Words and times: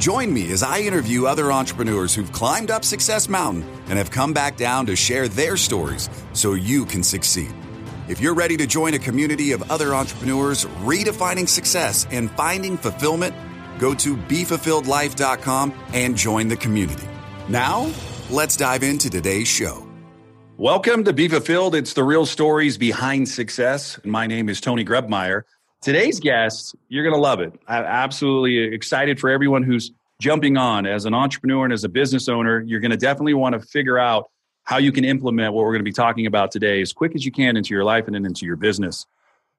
Join 0.00 0.32
me 0.32 0.50
as 0.50 0.62
I 0.62 0.78
interview 0.78 1.26
other 1.26 1.52
entrepreneurs 1.52 2.14
who've 2.14 2.32
climbed 2.32 2.70
up 2.70 2.86
Success 2.86 3.28
Mountain 3.28 3.68
and 3.88 3.98
have 3.98 4.10
come 4.10 4.32
back 4.32 4.56
down 4.56 4.86
to 4.86 4.96
share 4.96 5.28
their 5.28 5.58
stories 5.58 6.08
so 6.32 6.54
you 6.54 6.86
can 6.86 7.02
succeed. 7.02 7.54
If 8.08 8.18
you're 8.18 8.32
ready 8.32 8.56
to 8.56 8.66
join 8.66 8.94
a 8.94 8.98
community 8.98 9.52
of 9.52 9.70
other 9.70 9.94
entrepreneurs 9.94 10.64
redefining 10.84 11.46
success 11.46 12.06
and 12.10 12.30
finding 12.30 12.78
fulfillment, 12.78 13.34
go 13.78 13.92
to 13.96 14.16
BeFulfilledLife.com 14.16 15.74
and 15.92 16.16
join 16.16 16.48
the 16.48 16.56
community. 16.56 17.06
Now, 17.50 17.92
let's 18.30 18.56
dive 18.56 18.82
into 18.82 19.10
today's 19.10 19.48
show. 19.48 19.86
Welcome 20.56 21.04
to 21.04 21.12
Be 21.12 21.28
Fulfilled. 21.28 21.74
It's 21.74 21.92
the 21.92 22.04
real 22.04 22.24
stories 22.24 22.78
behind 22.78 23.28
success. 23.28 24.00
My 24.02 24.26
name 24.26 24.48
is 24.48 24.62
Tony 24.62 24.82
Grebmeier. 24.82 25.42
Today's 25.82 26.20
guest, 26.20 26.76
you're 26.90 27.04
going 27.04 27.14
to 27.14 27.20
love 27.20 27.40
it. 27.40 27.54
I'm 27.66 27.84
absolutely 27.84 28.74
excited 28.74 29.18
for 29.18 29.30
everyone 29.30 29.62
who's 29.62 29.92
jumping 30.20 30.58
on 30.58 30.84
as 30.84 31.06
an 31.06 31.14
entrepreneur 31.14 31.64
and 31.64 31.72
as 31.72 31.84
a 31.84 31.88
business 31.88 32.28
owner. 32.28 32.60
You're 32.60 32.80
going 32.80 32.90
to 32.90 32.98
definitely 32.98 33.32
want 33.32 33.54
to 33.54 33.60
figure 33.60 33.98
out 33.98 34.30
how 34.64 34.76
you 34.76 34.92
can 34.92 35.06
implement 35.06 35.54
what 35.54 35.64
we're 35.64 35.72
going 35.72 35.80
to 35.80 35.84
be 35.84 35.92
talking 35.92 36.26
about 36.26 36.50
today 36.50 36.82
as 36.82 36.92
quick 36.92 37.14
as 37.14 37.24
you 37.24 37.32
can 37.32 37.56
into 37.56 37.72
your 37.72 37.82
life 37.82 38.04
and 38.04 38.14
then 38.14 38.26
into 38.26 38.44
your 38.44 38.56
business. 38.56 39.06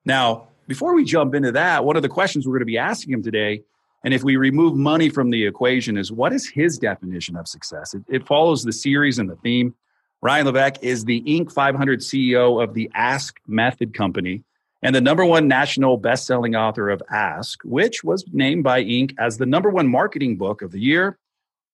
Now, 0.05 0.47
before 0.67 0.93
we 0.93 1.05
jump 1.05 1.33
into 1.33 1.53
that, 1.53 1.85
one 1.85 1.95
of 1.95 2.03
the 2.03 2.09
questions 2.09 2.45
we're 2.45 2.53
going 2.53 2.59
to 2.59 2.65
be 2.65 2.77
asking 2.77 3.13
him 3.13 3.23
today, 3.23 3.63
and 4.05 4.13
if 4.13 4.23
we 4.23 4.35
remove 4.35 4.75
money 4.75 5.09
from 5.09 5.31
the 5.31 5.47
equation, 5.47 5.97
is 5.97 6.11
what 6.11 6.33
is 6.33 6.47
his 6.47 6.77
definition 6.77 7.35
of 7.35 7.47
success? 7.47 7.95
It, 7.95 8.03
it 8.07 8.27
follows 8.27 8.63
the 8.63 8.73
series 8.73 9.17
and 9.17 9.27
the 9.27 9.37
theme. 9.37 9.73
Ryan 10.21 10.45
Levesque 10.45 10.83
is 10.83 11.05
the 11.05 11.21
Inc. 11.23 11.51
500 11.51 12.01
CEO 12.01 12.63
of 12.63 12.75
the 12.75 12.91
Ask 12.93 13.39
Method 13.47 13.95
Company 13.95 14.43
and 14.81 14.95
the 14.95 15.01
number 15.01 15.25
one 15.25 15.47
national 15.47 15.97
best-selling 15.97 16.55
author 16.55 16.89
of 16.89 17.01
Ask, 17.11 17.59
which 17.63 18.03
was 18.03 18.25
named 18.31 18.63
by 18.63 18.83
Inc. 18.83 19.13
as 19.19 19.37
the 19.37 19.45
number 19.45 19.69
one 19.69 19.87
marketing 19.87 20.37
book 20.37 20.61
of 20.61 20.71
the 20.71 20.79
year. 20.79 21.17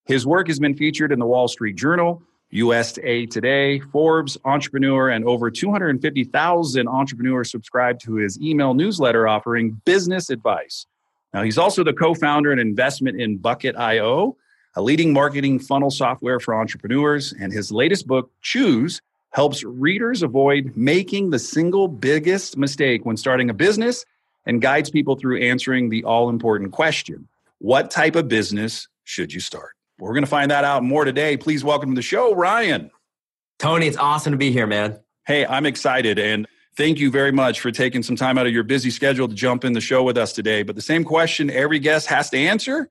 His 0.05 0.25
work 0.25 0.47
has 0.47 0.59
been 0.59 0.75
featured 0.75 1.11
in 1.11 1.19
the 1.19 1.25
Wall 1.25 1.47
Street 1.47 1.75
Journal, 1.75 2.21
USA 2.49 3.25
Today, 3.25 3.79
Forbes, 3.79 4.37
Entrepreneur, 4.45 5.09
and 5.09 5.25
over 5.25 5.51
250,000 5.51 6.87
entrepreneurs 6.87 7.51
subscribe 7.51 7.99
to 7.99 8.15
his 8.15 8.39
email 8.41 8.73
newsletter 8.73 9.27
offering 9.27 9.81
business 9.85 10.29
advice. 10.29 10.85
Now, 11.33 11.43
he's 11.43 11.57
also 11.57 11.83
the 11.83 11.93
co-founder 11.93 12.51
and 12.51 12.61
investment 12.61 13.19
in 13.19 13.37
Bucket.io, 13.37 14.37
a 14.75 14.81
leading 14.81 15.11
marketing 15.11 15.59
funnel 15.59 15.91
software 15.91 16.39
for 16.39 16.55
entrepreneurs, 16.55 17.33
and 17.33 17.51
his 17.51 17.71
latest 17.71 18.07
book, 18.07 18.31
Choose, 18.41 19.01
helps 19.31 19.63
readers 19.63 20.23
avoid 20.23 20.73
making 20.75 21.29
the 21.29 21.39
single 21.39 21.87
biggest 21.87 22.57
mistake 22.57 23.05
when 23.05 23.17
starting 23.17 23.49
a 23.49 23.53
business 23.53 24.05
and 24.45 24.61
guides 24.61 24.89
people 24.89 25.15
through 25.15 25.41
answering 25.41 25.89
the 25.89 26.03
all 26.03 26.29
important 26.29 26.71
question 26.71 27.27
What 27.59 27.91
type 27.91 28.15
of 28.15 28.27
business 28.27 28.87
should 29.03 29.33
you 29.33 29.39
start? 29.39 29.71
We're 29.99 30.13
going 30.13 30.23
to 30.23 30.29
find 30.29 30.51
that 30.51 30.63
out 30.63 30.83
more 30.83 31.05
today. 31.05 31.37
Please 31.37 31.63
welcome 31.63 31.89
to 31.91 31.95
the 31.95 32.03
show, 32.03 32.35
Ryan. 32.35 32.91
Tony, 33.57 33.87
it's 33.87 33.97
awesome 33.97 34.31
to 34.31 34.37
be 34.37 34.51
here, 34.51 34.67
man. 34.67 34.99
Hey, 35.25 35.45
I'm 35.45 35.65
excited. 35.65 36.19
And 36.19 36.47
thank 36.75 36.99
you 36.99 37.09
very 37.09 37.31
much 37.31 37.59
for 37.59 37.71
taking 37.71 38.03
some 38.03 38.15
time 38.15 38.37
out 38.37 38.45
of 38.45 38.53
your 38.53 38.63
busy 38.63 38.91
schedule 38.91 39.27
to 39.27 39.33
jump 39.33 39.65
in 39.65 39.73
the 39.73 39.81
show 39.81 40.03
with 40.03 40.17
us 40.17 40.33
today. 40.33 40.61
But 40.61 40.75
the 40.75 40.81
same 40.81 41.03
question 41.03 41.49
every 41.49 41.79
guest 41.79 42.07
has 42.07 42.29
to 42.29 42.37
answer 42.37 42.89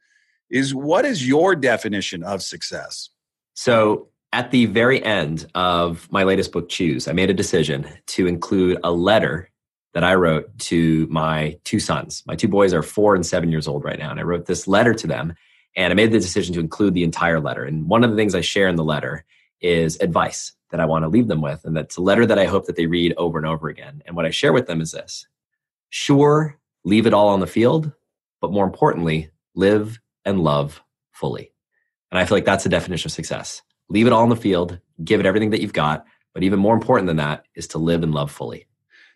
is 0.51 0.75
what 0.75 1.05
is 1.05 1.27
your 1.27 1.55
definition 1.55 2.25
of 2.25 2.43
success? 2.43 3.11
So, 3.55 4.09
at 4.33 4.51
the 4.51 4.67
very 4.67 5.03
end 5.03 5.47
of 5.55 6.11
my 6.11 6.25
latest 6.25 6.53
book, 6.53 6.69
Choose, 6.69 7.09
I 7.09 7.13
made 7.13 7.31
a 7.31 7.35
decision 7.35 7.89
to 8.09 8.27
include 8.27 8.79
a 8.85 8.93
letter 8.93 9.51
that 9.95 10.05
I 10.05 10.15
wrote 10.15 10.59
to 10.59 11.07
my 11.11 11.59
two 11.65 11.81
sons. 11.81 12.23
My 12.27 12.37
two 12.37 12.49
boys 12.49 12.75
are 12.75 12.83
four 12.83 13.15
and 13.15 13.25
seven 13.25 13.51
years 13.51 13.67
old 13.67 13.83
right 13.83 13.99
now. 13.99 14.11
And 14.11 14.21
I 14.21 14.25
wrote 14.25 14.45
this 14.45 14.69
letter 14.69 14.93
to 14.93 15.07
them 15.07 15.35
and 15.75 15.91
I 15.91 15.95
made 15.95 16.13
the 16.13 16.21
decision 16.21 16.55
to 16.55 16.61
include 16.61 16.95
the 16.95 17.03
entire 17.03 17.41
letter. 17.41 17.65
And 17.65 17.89
one 17.89 18.05
of 18.05 18.11
the 18.11 18.17
things 18.17 18.35
I 18.35 18.43
share 18.43 18.69
in 18.69 18.77
the 18.77 18.85
letter 18.85 19.25
is 19.63 19.97
advice 20.01 20.53
that 20.71 20.81
I 20.81 20.85
want 20.85 21.05
to 21.05 21.09
leave 21.09 21.29
them 21.29 21.41
with. 21.41 21.65
And 21.65 21.77
that's 21.77 21.97
a 21.97 22.03
letter 22.03 22.27
that 22.27 22.39
I 22.39 22.45
hope 22.45 22.67
that 22.67 22.77
they 22.77 22.87
read 22.87 23.15
over 23.17 23.39
and 23.39 23.47
over 23.47 23.69
again. 23.69 24.03
And 24.07 24.17
what 24.17 24.27
I 24.27 24.31
share 24.31 24.53
with 24.53 24.67
them 24.67 24.81
is 24.81 24.93
this 24.93 25.27
sure, 25.89 26.59
leave 26.85 27.07
it 27.07 27.15
all 27.15 27.29
on 27.29 27.41
the 27.41 27.47
field, 27.47 27.93
but 28.41 28.53
more 28.53 28.65
importantly, 28.65 29.31
live 29.55 29.99
and 30.25 30.41
love 30.41 30.83
fully. 31.13 31.53
And 32.11 32.19
I 32.19 32.27
feel 32.27 32.37
like 32.37 32.45
that's 32.45 32.65
the 32.65 32.71
definition 32.71 33.09
of 33.09 33.13
success 33.13 33.63
leave 33.89 34.07
it 34.07 34.13
all 34.13 34.25
in 34.25 34.31
the 34.31 34.37
field, 34.37 34.79
give 35.05 35.21
it 35.21 35.27
everything 35.27 35.51
that 35.51 35.61
you've 35.61 35.73
got. 35.73 36.05
But 36.35 36.43
even 36.43 36.59
more 36.59 36.75
important 36.75 37.07
than 37.07 37.17
that 37.17 37.47
is 37.55 37.67
to 37.69 37.79
live 37.79 38.03
and 38.03 38.13
love 38.15 38.31
fully. 38.31 38.67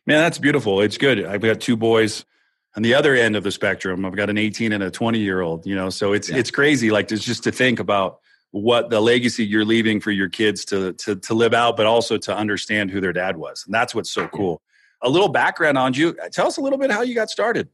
Man, 0.06 0.18
that's 0.18 0.38
beautiful. 0.38 0.80
It's 0.80 0.96
good. 0.96 1.24
I've 1.24 1.42
got 1.42 1.60
two 1.60 1.76
boys 1.76 2.24
on 2.76 2.82
the 2.82 2.94
other 2.94 3.14
end 3.14 3.36
of 3.36 3.44
the 3.44 3.50
spectrum. 3.50 4.04
I've 4.04 4.16
got 4.16 4.30
an 4.30 4.38
18 4.38 4.72
and 4.72 4.82
a 4.82 4.90
20 4.90 5.18
year 5.18 5.40
old, 5.40 5.66
you 5.66 5.74
know, 5.74 5.90
so 5.90 6.12
it's 6.12 6.30
yeah. 6.30 6.36
it's 6.36 6.50
crazy 6.50 6.90
like 6.90 7.08
just 7.08 7.44
to 7.44 7.52
think 7.52 7.78
about 7.78 8.20
what 8.52 8.90
the 8.90 9.00
legacy 9.00 9.44
you're 9.44 9.64
leaving 9.64 10.00
for 10.00 10.10
your 10.10 10.28
kids 10.28 10.64
to 10.66 10.92
to 10.94 11.14
to 11.16 11.34
live 11.34 11.54
out 11.54 11.76
but 11.76 11.86
also 11.86 12.16
to 12.18 12.34
understand 12.34 12.90
who 12.90 13.00
their 13.00 13.12
dad 13.12 13.36
was. 13.36 13.64
And 13.66 13.74
that's 13.74 13.94
what's 13.94 14.10
so 14.10 14.28
cool. 14.28 14.62
A 15.02 15.08
little 15.08 15.28
background 15.28 15.78
on 15.78 15.94
you. 15.94 16.16
Tell 16.32 16.46
us 16.46 16.56
a 16.58 16.60
little 16.60 16.78
bit 16.78 16.90
how 16.90 17.02
you 17.02 17.14
got 17.14 17.30
started. 17.30 17.68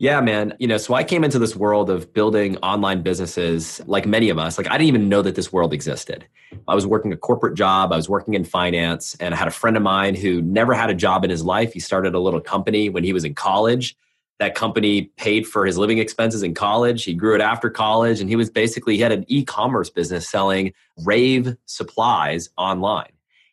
Yeah, 0.00 0.22
man. 0.22 0.54
You 0.58 0.66
know, 0.66 0.78
so 0.78 0.94
I 0.94 1.04
came 1.04 1.24
into 1.24 1.38
this 1.38 1.54
world 1.54 1.90
of 1.90 2.14
building 2.14 2.56
online 2.62 3.02
businesses 3.02 3.82
like 3.84 4.06
many 4.06 4.30
of 4.30 4.38
us. 4.38 4.56
Like, 4.56 4.66
I 4.66 4.78
didn't 4.78 4.88
even 4.88 5.10
know 5.10 5.20
that 5.20 5.34
this 5.34 5.52
world 5.52 5.74
existed. 5.74 6.26
I 6.66 6.74
was 6.74 6.86
working 6.86 7.12
a 7.12 7.18
corporate 7.18 7.54
job, 7.54 7.92
I 7.92 7.96
was 7.96 8.08
working 8.08 8.32
in 8.32 8.42
finance, 8.44 9.14
and 9.20 9.34
I 9.34 9.36
had 9.36 9.46
a 9.46 9.50
friend 9.50 9.76
of 9.76 9.82
mine 9.82 10.14
who 10.14 10.40
never 10.40 10.72
had 10.72 10.88
a 10.88 10.94
job 10.94 11.22
in 11.22 11.28
his 11.28 11.44
life. 11.44 11.74
He 11.74 11.80
started 11.80 12.14
a 12.14 12.18
little 12.18 12.40
company 12.40 12.88
when 12.88 13.04
he 13.04 13.12
was 13.12 13.26
in 13.26 13.34
college. 13.34 13.94
That 14.38 14.54
company 14.54 15.12
paid 15.18 15.46
for 15.46 15.66
his 15.66 15.76
living 15.76 15.98
expenses 15.98 16.42
in 16.42 16.54
college. 16.54 17.04
He 17.04 17.12
grew 17.12 17.34
it 17.34 17.42
after 17.42 17.68
college, 17.68 18.22
and 18.22 18.30
he 18.30 18.36
was 18.36 18.48
basically, 18.48 18.96
he 18.96 19.02
had 19.02 19.12
an 19.12 19.26
e 19.28 19.44
commerce 19.44 19.90
business 19.90 20.26
selling 20.26 20.72
rave 21.04 21.58
supplies 21.66 22.48
online 22.56 23.12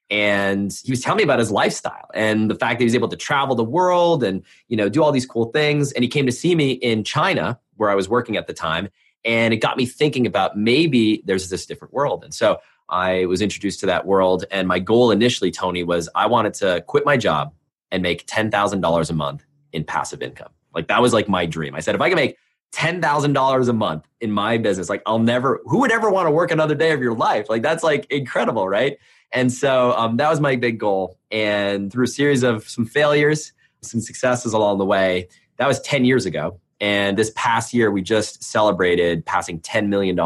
and 0.09 0.79
he 0.83 0.91
was 0.91 1.01
telling 1.01 1.17
me 1.17 1.23
about 1.23 1.39
his 1.39 1.51
lifestyle 1.51 2.09
and 2.13 2.49
the 2.49 2.55
fact 2.55 2.79
that 2.79 2.83
he 2.83 2.85
was 2.85 2.95
able 2.95 3.09
to 3.09 3.17
travel 3.17 3.55
the 3.55 3.63
world 3.63 4.23
and 4.23 4.43
you 4.69 4.77
know 4.77 4.87
do 4.87 5.03
all 5.03 5.11
these 5.11 5.25
cool 5.25 5.45
things 5.51 5.91
and 5.91 6.03
he 6.03 6.07
came 6.07 6.25
to 6.25 6.31
see 6.31 6.55
me 6.55 6.71
in 6.71 7.03
china 7.03 7.59
where 7.75 7.89
i 7.89 7.95
was 7.95 8.07
working 8.07 8.37
at 8.37 8.47
the 8.47 8.53
time 8.53 8.87
and 9.25 9.53
it 9.53 9.57
got 9.57 9.75
me 9.75 9.85
thinking 9.85 10.25
about 10.25 10.57
maybe 10.57 11.21
there's 11.25 11.49
this 11.49 11.65
different 11.65 11.93
world 11.93 12.23
and 12.23 12.33
so 12.33 12.57
i 12.89 13.25
was 13.25 13.41
introduced 13.41 13.79
to 13.81 13.85
that 13.85 14.05
world 14.05 14.45
and 14.49 14.67
my 14.67 14.79
goal 14.79 15.11
initially 15.11 15.51
tony 15.51 15.83
was 15.83 16.07
i 16.15 16.25
wanted 16.25 16.53
to 16.53 16.81
quit 16.87 17.05
my 17.05 17.17
job 17.17 17.53
and 17.91 18.03
make 18.03 18.27
$10000 18.27 19.09
a 19.09 19.13
month 19.13 19.45
in 19.73 19.83
passive 19.83 20.21
income 20.21 20.51
like 20.73 20.87
that 20.87 21.01
was 21.01 21.11
like 21.11 21.27
my 21.27 21.45
dream 21.45 21.75
i 21.75 21.81
said 21.81 21.95
if 21.95 22.01
i 22.01 22.07
can 22.07 22.15
make 22.15 22.37
$10,000 22.73 23.69
a 23.69 23.73
month 23.73 24.07
in 24.19 24.29
my 24.29 24.57
business. 24.57 24.89
Like, 24.89 25.01
I'll 25.05 25.19
never, 25.19 25.61
who 25.65 25.79
would 25.79 25.91
ever 25.91 26.09
want 26.09 26.27
to 26.27 26.31
work 26.31 26.51
another 26.51 26.75
day 26.75 26.91
of 26.91 27.01
your 27.01 27.15
life? 27.15 27.49
Like, 27.49 27.61
that's 27.61 27.81
like 27.81 28.05
incredible, 28.11 28.67
right? 28.67 28.97
And 29.31 29.51
so 29.51 29.93
um, 29.93 30.17
that 30.17 30.29
was 30.29 30.39
my 30.39 30.55
big 30.55 30.79
goal. 30.79 31.17
And 31.31 31.91
through 31.91 32.05
a 32.05 32.09
series 32.09 32.43
of 32.43 32.67
some 32.67 32.85
failures, 32.85 33.51
some 33.81 34.01
successes 34.01 34.53
along 34.53 34.77
the 34.77 34.85
way, 34.85 35.27
that 35.57 35.67
was 35.67 35.79
10 35.81 36.05
years 36.05 36.25
ago. 36.25 36.59
And 36.79 37.17
this 37.17 37.31
past 37.35 37.73
year, 37.73 37.91
we 37.91 38.01
just 38.01 38.43
celebrated 38.43 39.25
passing 39.25 39.59
$10 39.59 39.87
million 39.87 40.17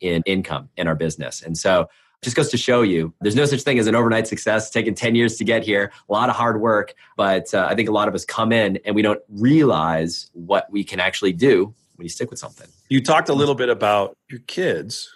in 0.00 0.22
income 0.26 0.68
in 0.76 0.88
our 0.88 0.94
business. 0.94 1.42
And 1.42 1.56
so 1.56 1.88
just 2.22 2.34
goes 2.34 2.48
to 2.50 2.56
show 2.56 2.82
you 2.82 3.12
there's 3.20 3.36
no 3.36 3.44
such 3.44 3.62
thing 3.62 3.78
as 3.78 3.86
an 3.86 3.94
overnight 3.94 4.26
success. 4.26 4.64
It's 4.64 4.72
taken 4.72 4.94
10 4.94 5.14
years 5.14 5.36
to 5.36 5.44
get 5.44 5.62
here, 5.62 5.92
a 6.08 6.12
lot 6.12 6.30
of 6.30 6.36
hard 6.36 6.60
work. 6.60 6.94
But 7.16 7.52
uh, 7.54 7.68
I 7.70 7.74
think 7.74 7.88
a 7.88 7.92
lot 7.92 8.08
of 8.08 8.14
us 8.14 8.24
come 8.24 8.52
in 8.52 8.78
and 8.84 8.94
we 8.94 9.02
don't 9.02 9.20
realize 9.28 10.30
what 10.32 10.70
we 10.72 10.82
can 10.82 10.98
actually 10.98 11.32
do 11.32 11.74
when 11.96 12.04
you 12.04 12.08
stick 12.08 12.30
with 12.30 12.38
something. 12.38 12.66
You 12.88 13.02
talked 13.02 13.28
a 13.28 13.34
little 13.34 13.54
bit 13.54 13.68
about 13.68 14.16
your 14.28 14.40
kids. 14.40 15.12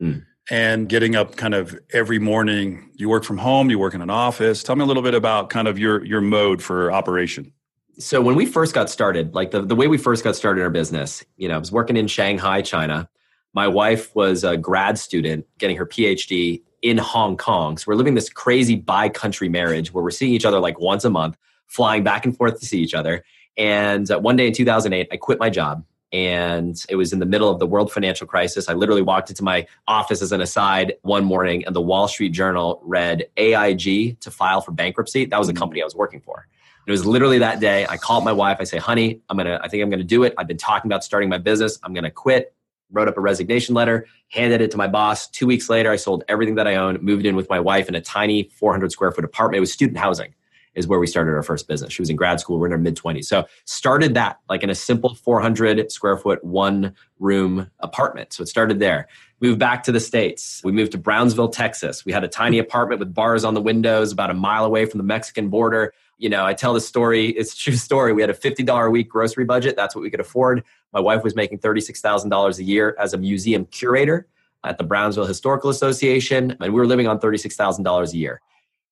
Mm 0.00 0.24
and 0.50 0.88
getting 0.88 1.16
up 1.16 1.36
kind 1.36 1.54
of 1.54 1.78
every 1.92 2.18
morning. 2.18 2.90
You 2.94 3.08
work 3.08 3.24
from 3.24 3.38
home, 3.38 3.70
you 3.70 3.78
work 3.78 3.94
in 3.94 4.02
an 4.02 4.10
office. 4.10 4.62
Tell 4.62 4.76
me 4.76 4.82
a 4.82 4.86
little 4.86 5.02
bit 5.02 5.14
about 5.14 5.50
kind 5.50 5.68
of 5.68 5.78
your 5.78 6.04
your 6.04 6.20
mode 6.20 6.62
for 6.62 6.92
operation. 6.92 7.52
So 7.98 8.20
when 8.20 8.34
we 8.34 8.44
first 8.44 8.74
got 8.74 8.90
started, 8.90 9.34
like 9.34 9.52
the, 9.52 9.62
the 9.62 9.76
way 9.76 9.86
we 9.86 9.98
first 9.98 10.24
got 10.24 10.34
started 10.34 10.60
in 10.60 10.64
our 10.64 10.70
business, 10.70 11.24
you 11.36 11.48
know, 11.48 11.54
I 11.54 11.58
was 11.58 11.70
working 11.70 11.96
in 11.96 12.08
Shanghai, 12.08 12.60
China. 12.60 13.08
My 13.52 13.68
wife 13.68 14.14
was 14.16 14.42
a 14.42 14.56
grad 14.56 14.98
student 14.98 15.46
getting 15.58 15.76
her 15.76 15.86
PhD 15.86 16.60
in 16.82 16.98
Hong 16.98 17.36
Kong. 17.36 17.78
So 17.78 17.84
we're 17.86 17.94
living 17.94 18.14
this 18.14 18.28
crazy 18.28 18.74
bi-country 18.74 19.48
marriage 19.48 19.94
where 19.94 20.02
we're 20.02 20.10
seeing 20.10 20.32
each 20.32 20.44
other 20.44 20.58
like 20.58 20.80
once 20.80 21.04
a 21.04 21.10
month, 21.10 21.36
flying 21.66 22.02
back 22.02 22.24
and 22.24 22.36
forth 22.36 22.58
to 22.58 22.66
see 22.66 22.80
each 22.80 22.94
other. 22.94 23.24
And 23.56 24.10
uh, 24.10 24.18
one 24.18 24.34
day 24.34 24.48
in 24.48 24.52
2008, 24.52 25.08
I 25.12 25.16
quit 25.16 25.38
my 25.38 25.48
job 25.48 25.84
and 26.14 26.86
it 26.88 26.94
was 26.94 27.12
in 27.12 27.18
the 27.18 27.26
middle 27.26 27.50
of 27.50 27.58
the 27.58 27.66
world 27.66 27.90
financial 27.90 28.24
crisis. 28.24 28.68
I 28.68 28.72
literally 28.74 29.02
walked 29.02 29.30
into 29.30 29.42
my 29.42 29.66
office 29.88 30.22
as 30.22 30.30
an 30.30 30.40
aside 30.40 30.94
one 31.02 31.24
morning, 31.24 31.64
and 31.66 31.74
the 31.74 31.80
Wall 31.80 32.06
Street 32.06 32.28
Journal 32.28 32.80
read 32.84 33.26
AIG 33.36 34.20
to 34.20 34.30
file 34.30 34.60
for 34.60 34.70
bankruptcy. 34.70 35.24
That 35.24 35.38
was 35.38 35.48
the 35.48 35.52
mm. 35.52 35.58
company 35.58 35.82
I 35.82 35.84
was 35.84 35.96
working 35.96 36.20
for. 36.20 36.46
It 36.86 36.92
was 36.92 37.04
literally 37.04 37.38
that 37.38 37.58
day. 37.58 37.84
I 37.88 37.96
called 37.96 38.24
my 38.24 38.30
wife. 38.30 38.58
I 38.60 38.64
say, 38.64 38.78
"Honey, 38.78 39.22
I'm 39.28 39.36
gonna. 39.36 39.58
I 39.60 39.68
think 39.68 39.82
I'm 39.82 39.90
gonna 39.90 40.04
do 40.04 40.22
it. 40.22 40.34
I've 40.38 40.46
been 40.46 40.56
talking 40.56 40.88
about 40.88 41.02
starting 41.02 41.28
my 41.28 41.38
business. 41.38 41.80
I'm 41.82 41.92
gonna 41.92 42.12
quit." 42.12 42.54
Wrote 42.92 43.08
up 43.08 43.16
a 43.16 43.20
resignation 43.20 43.74
letter, 43.74 44.06
handed 44.30 44.60
it 44.60 44.70
to 44.70 44.76
my 44.76 44.86
boss. 44.86 45.26
Two 45.26 45.48
weeks 45.48 45.68
later, 45.68 45.90
I 45.90 45.96
sold 45.96 46.22
everything 46.28 46.54
that 46.56 46.68
I 46.68 46.76
owned, 46.76 47.02
moved 47.02 47.26
in 47.26 47.34
with 47.34 47.48
my 47.48 47.58
wife 47.58 47.88
in 47.88 47.96
a 47.96 48.00
tiny 48.00 48.50
400 48.54 48.92
square 48.92 49.10
foot 49.10 49.24
apartment. 49.24 49.56
It 49.56 49.60
was 49.60 49.72
student 49.72 49.98
housing 49.98 50.32
is 50.74 50.86
where 50.86 50.98
we 50.98 51.06
started 51.06 51.32
our 51.32 51.42
first 51.42 51.68
business. 51.68 51.92
She 51.92 52.02
was 52.02 52.10
in 52.10 52.16
grad 52.16 52.40
school. 52.40 52.58
We're 52.58 52.66
in 52.66 52.72
our 52.72 52.78
mid 52.78 52.96
20s. 52.96 53.24
So 53.24 53.46
started 53.64 54.14
that 54.14 54.38
like 54.48 54.62
in 54.62 54.70
a 54.70 54.74
simple 54.74 55.14
400 55.14 55.90
square 55.90 56.16
foot, 56.16 56.42
one 56.44 56.94
room 57.18 57.70
apartment. 57.80 58.32
So 58.32 58.42
it 58.42 58.46
started 58.46 58.78
there. 58.78 59.08
Moved 59.40 59.58
back 59.58 59.82
to 59.84 59.92
the 59.92 60.00
States. 60.00 60.60
We 60.64 60.72
moved 60.72 60.92
to 60.92 60.98
Brownsville, 60.98 61.48
Texas. 61.48 62.04
We 62.04 62.12
had 62.12 62.24
a 62.24 62.28
tiny 62.28 62.58
apartment 62.58 62.98
with 62.98 63.12
bars 63.12 63.44
on 63.44 63.54
the 63.54 63.60
windows 63.60 64.12
about 64.12 64.30
a 64.30 64.34
mile 64.34 64.64
away 64.64 64.86
from 64.86 64.98
the 64.98 65.04
Mexican 65.04 65.48
border. 65.48 65.92
You 66.18 66.28
know, 66.28 66.46
I 66.46 66.54
tell 66.54 66.72
the 66.72 66.80
story, 66.80 67.28
it's 67.30 67.54
true 67.56 67.74
story. 67.74 68.12
We 68.12 68.22
had 68.22 68.30
a 68.30 68.34
$50 68.34 68.86
a 68.86 68.90
week 68.90 69.08
grocery 69.08 69.44
budget. 69.44 69.76
That's 69.76 69.94
what 69.94 70.02
we 70.02 70.10
could 70.10 70.20
afford. 70.20 70.64
My 70.92 71.00
wife 71.00 71.22
was 71.22 71.34
making 71.34 71.58
$36,000 71.58 72.58
a 72.58 72.64
year 72.64 72.96
as 72.98 73.12
a 73.12 73.18
museum 73.18 73.66
curator 73.66 74.26
at 74.64 74.78
the 74.78 74.84
Brownsville 74.84 75.26
Historical 75.26 75.70
Association, 75.70 76.52
and 76.52 76.60
we 76.60 76.70
were 76.70 76.86
living 76.86 77.06
on 77.06 77.20
$36,000 77.20 78.12
a 78.12 78.16
year. 78.16 78.40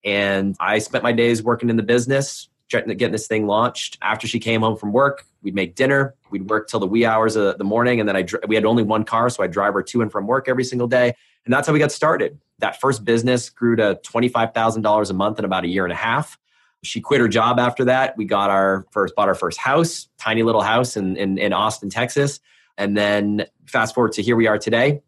And 0.05 0.57
I 0.61 0.79
spent 0.79 1.05
my 1.05 1.13
days 1.13 1.43
working 1.43 1.71
in 1.71 1.77
the 1.77 1.83
business, 1.83 2.49
getting 2.69 3.13
this 3.13 3.27
thing 3.27 3.47
launched. 3.47 3.99
After 4.03 4.27
she 4.27 4.39
came 4.39 4.63
home 4.63 4.77
from 4.77 4.93
work, 4.93 5.27
we'd 5.43 5.55
make 5.55 5.75
dinner. 5.75 6.15
We'd 6.31 6.49
work 6.49 6.69
till 6.69 6.81
the 6.81 6.87
wee 6.87 7.05
hours 7.05 7.37
of 7.37 7.59
the 7.59 7.65
morning, 7.65 8.01
and 8.01 8.09
then 8.09 8.17
I 8.17 8.27
we 8.49 8.55
had 8.55 8.65
only 8.65 8.83
one 8.83 9.05
car, 9.05 9.29
so 9.31 9.43
I 9.43 9.47
drive 9.47 9.75
her 9.75 9.83
to 9.83 10.03
and 10.03 10.11
from 10.11 10.27
work 10.27 10.49
every 10.49 10.65
single 10.65 10.89
day. 10.89 11.15
And 11.45 11.53
that's 11.53 11.67
how 11.67 11.73
we 11.73 11.79
got 11.79 11.93
started. 11.93 12.41
That 12.59 12.81
first 12.81 13.05
business 13.05 13.51
grew 13.51 13.77
to 13.77 14.01
twenty 14.03 14.29
five 14.29 14.55
thousand 14.55 14.83
dollars 14.83 15.11
a 15.11 15.15
month 15.15 15.39
in 15.39 15.45
about 15.45 15.65
a 15.65 15.69
year 15.69 15.85
and 15.85 15.93
a 15.93 15.97
half. 15.97 16.39
She 16.85 17.01
quit 17.01 17.21
her 17.21 17.29
job 17.29 17.61
after 17.61 17.85
that. 17.85 18.17
We 18.17 18.25
got 18.25 18.51
our 18.51 18.87
first 18.91 19.15
bought 19.15 19.29
our 19.29 19.35
first 19.35 19.59
house, 19.59 20.09
tiny 20.19 20.43
little 20.43 20.63
house 20.63 20.97
in 20.97 21.17
in, 21.17 21.39
in 21.39 21.53
Austin, 21.53 21.91
Texas. 21.91 22.41
And 22.79 22.97
then 22.97 23.47
fast 23.67 23.95
forward 23.95 24.13
to 24.13 24.23
here 24.23 24.35
we 24.35 24.47
are 24.47 24.59
today. 24.59 25.03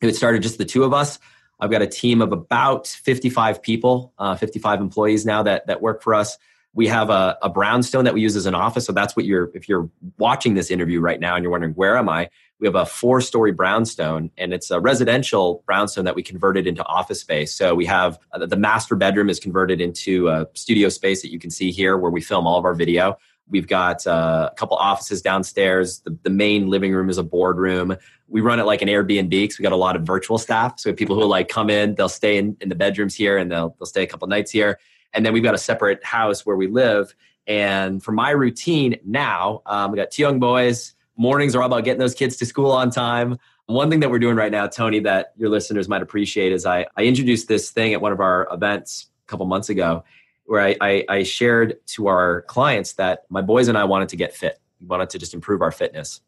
It 0.00 0.14
started 0.16 0.42
just 0.42 0.56
the 0.58 0.64
two 0.64 0.84
of 0.84 0.94
us. 0.94 1.18
I've 1.60 1.70
got 1.70 1.82
a 1.82 1.86
team 1.86 2.22
of 2.22 2.32
about 2.32 2.86
55 2.86 3.62
people, 3.62 4.12
uh, 4.18 4.36
55 4.36 4.80
employees 4.80 5.26
now 5.26 5.42
that, 5.42 5.66
that 5.66 5.82
work 5.82 6.02
for 6.02 6.14
us. 6.14 6.38
We 6.72 6.86
have 6.86 7.10
a, 7.10 7.36
a 7.42 7.48
brownstone 7.48 8.04
that 8.04 8.14
we 8.14 8.20
use 8.20 8.36
as 8.36 8.46
an 8.46 8.54
office. 8.54 8.86
So 8.86 8.92
that's 8.92 9.16
what 9.16 9.24
you're, 9.24 9.50
if 9.54 9.68
you're 9.68 9.90
watching 10.18 10.54
this 10.54 10.70
interview 10.70 11.00
right 11.00 11.18
now 11.18 11.34
and 11.34 11.42
you're 11.42 11.50
wondering, 11.50 11.74
where 11.74 11.96
am 11.96 12.08
I? 12.08 12.30
We 12.60 12.66
have 12.68 12.76
a 12.76 12.86
four 12.86 13.20
story 13.20 13.50
brownstone 13.50 14.30
and 14.36 14.54
it's 14.54 14.70
a 14.70 14.80
residential 14.80 15.64
brownstone 15.66 16.04
that 16.04 16.14
we 16.14 16.22
converted 16.22 16.66
into 16.66 16.84
office 16.84 17.20
space. 17.20 17.52
So 17.52 17.74
we 17.74 17.86
have 17.86 18.18
uh, 18.32 18.46
the 18.46 18.56
master 18.56 18.94
bedroom 18.94 19.28
is 19.28 19.40
converted 19.40 19.80
into 19.80 20.28
a 20.28 20.46
studio 20.54 20.90
space 20.90 21.22
that 21.22 21.32
you 21.32 21.40
can 21.40 21.50
see 21.50 21.72
here 21.72 21.98
where 21.98 22.10
we 22.10 22.20
film 22.20 22.46
all 22.46 22.58
of 22.58 22.64
our 22.64 22.74
video. 22.74 23.18
We've 23.50 23.66
got 23.66 24.06
uh, 24.06 24.50
a 24.52 24.54
couple 24.54 24.76
offices 24.76 25.20
downstairs. 25.22 26.00
The, 26.00 26.16
the 26.22 26.30
main 26.30 26.68
living 26.68 26.94
room 26.94 27.10
is 27.10 27.18
a 27.18 27.22
boardroom. 27.22 27.96
We 28.28 28.40
run 28.40 28.60
it 28.60 28.64
like 28.64 28.80
an 28.80 28.88
Airbnb 28.88 29.30
because 29.30 29.58
we 29.58 29.62
got 29.62 29.72
a 29.72 29.76
lot 29.76 29.96
of 29.96 30.02
virtual 30.02 30.38
staff. 30.38 30.78
So 30.78 30.88
we 30.88 30.92
have 30.92 30.98
people 30.98 31.16
who 31.16 31.26
like 31.26 31.48
come 31.48 31.68
in, 31.68 31.96
they'll 31.96 32.08
stay 32.08 32.38
in, 32.38 32.56
in 32.60 32.68
the 32.68 32.74
bedrooms 32.74 33.14
here 33.14 33.36
and 33.36 33.50
they'll, 33.50 33.74
they'll 33.78 33.86
stay 33.86 34.04
a 34.04 34.06
couple 34.06 34.28
nights 34.28 34.50
here. 34.50 34.78
And 35.12 35.26
then 35.26 35.32
we've 35.32 35.42
got 35.42 35.54
a 35.54 35.58
separate 35.58 36.04
house 36.04 36.46
where 36.46 36.56
we 36.56 36.68
live. 36.68 37.14
And 37.46 38.02
for 38.02 38.12
my 38.12 38.30
routine 38.30 38.96
now, 39.04 39.62
um, 39.66 39.90
we 39.90 39.96
got 39.96 40.12
two 40.12 40.22
young 40.22 40.38
boys. 40.38 40.94
Mornings 41.16 41.54
are 41.56 41.62
all 41.62 41.66
about 41.66 41.84
getting 41.84 41.98
those 41.98 42.14
kids 42.14 42.36
to 42.36 42.46
school 42.46 42.70
on 42.70 42.90
time. 42.90 43.38
One 43.66 43.90
thing 43.90 44.00
that 44.00 44.10
we're 44.10 44.18
doing 44.20 44.36
right 44.36 44.50
now, 44.50 44.66
Tony, 44.66 45.00
that 45.00 45.32
your 45.36 45.48
listeners 45.48 45.88
might 45.88 46.02
appreciate 46.02 46.52
is 46.52 46.66
I, 46.66 46.86
I 46.96 47.04
introduced 47.04 47.48
this 47.48 47.70
thing 47.70 47.92
at 47.92 48.00
one 48.00 48.12
of 48.12 48.20
our 48.20 48.48
events 48.52 49.08
a 49.26 49.30
couple 49.30 49.46
months 49.46 49.68
ago 49.68 50.04
where 50.50 50.60
I, 50.60 50.76
I, 50.80 51.04
I 51.08 51.22
shared 51.22 51.76
to 51.86 52.08
our 52.08 52.42
clients 52.48 52.94
that 52.94 53.22
my 53.28 53.40
boys 53.40 53.68
and 53.68 53.78
I 53.78 53.84
wanted 53.84 54.08
to 54.08 54.16
get 54.16 54.34
fit. 54.34 54.58
We 54.80 54.88
wanted 54.88 55.08
to 55.10 55.18
just 55.20 55.32
improve 55.32 55.62
our 55.62 55.70
fitness. 55.70 56.22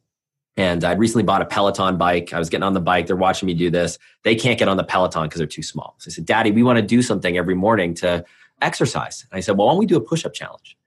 And 0.57 0.85
I'd 0.85 1.01
recently 1.01 1.25
bought 1.25 1.43
a 1.43 1.45
Peloton 1.45 1.99
bike. 1.99 2.33
I 2.33 2.39
was 2.39 2.49
getting 2.49 2.63
on 2.63 2.73
the 2.73 2.81
bike. 2.81 3.09
They're 3.09 3.17
watching 3.17 3.49
me 3.49 3.55
do 3.55 3.69
this. 3.69 3.99
They 4.23 4.37
can't 4.37 4.61
get 4.61 4.69
on 4.69 4.77
the 4.77 4.85
Peloton 4.85 5.25
because 5.25 5.39
they're 5.39 5.49
too 5.49 5.65
small. 5.65 5.97
So 5.99 6.09
I 6.09 6.13
said, 6.13 6.25
Daddy, 6.25 6.53
we 6.53 6.63
want 6.63 6.77
to 6.77 6.83
do 6.83 7.03
something 7.03 7.37
every 7.37 7.57
morning 7.57 7.95
to 7.95 8.25
exercise. 8.61 9.27
And 9.29 9.37
I 9.37 9.41
said, 9.41 9.59
Well, 9.59 9.67
why 9.67 9.73
don't 9.73 9.81
we 9.81 9.87
do 9.87 9.97
a 9.97 10.01
push 10.01 10.25
up 10.25 10.35
challenge? 10.35 10.79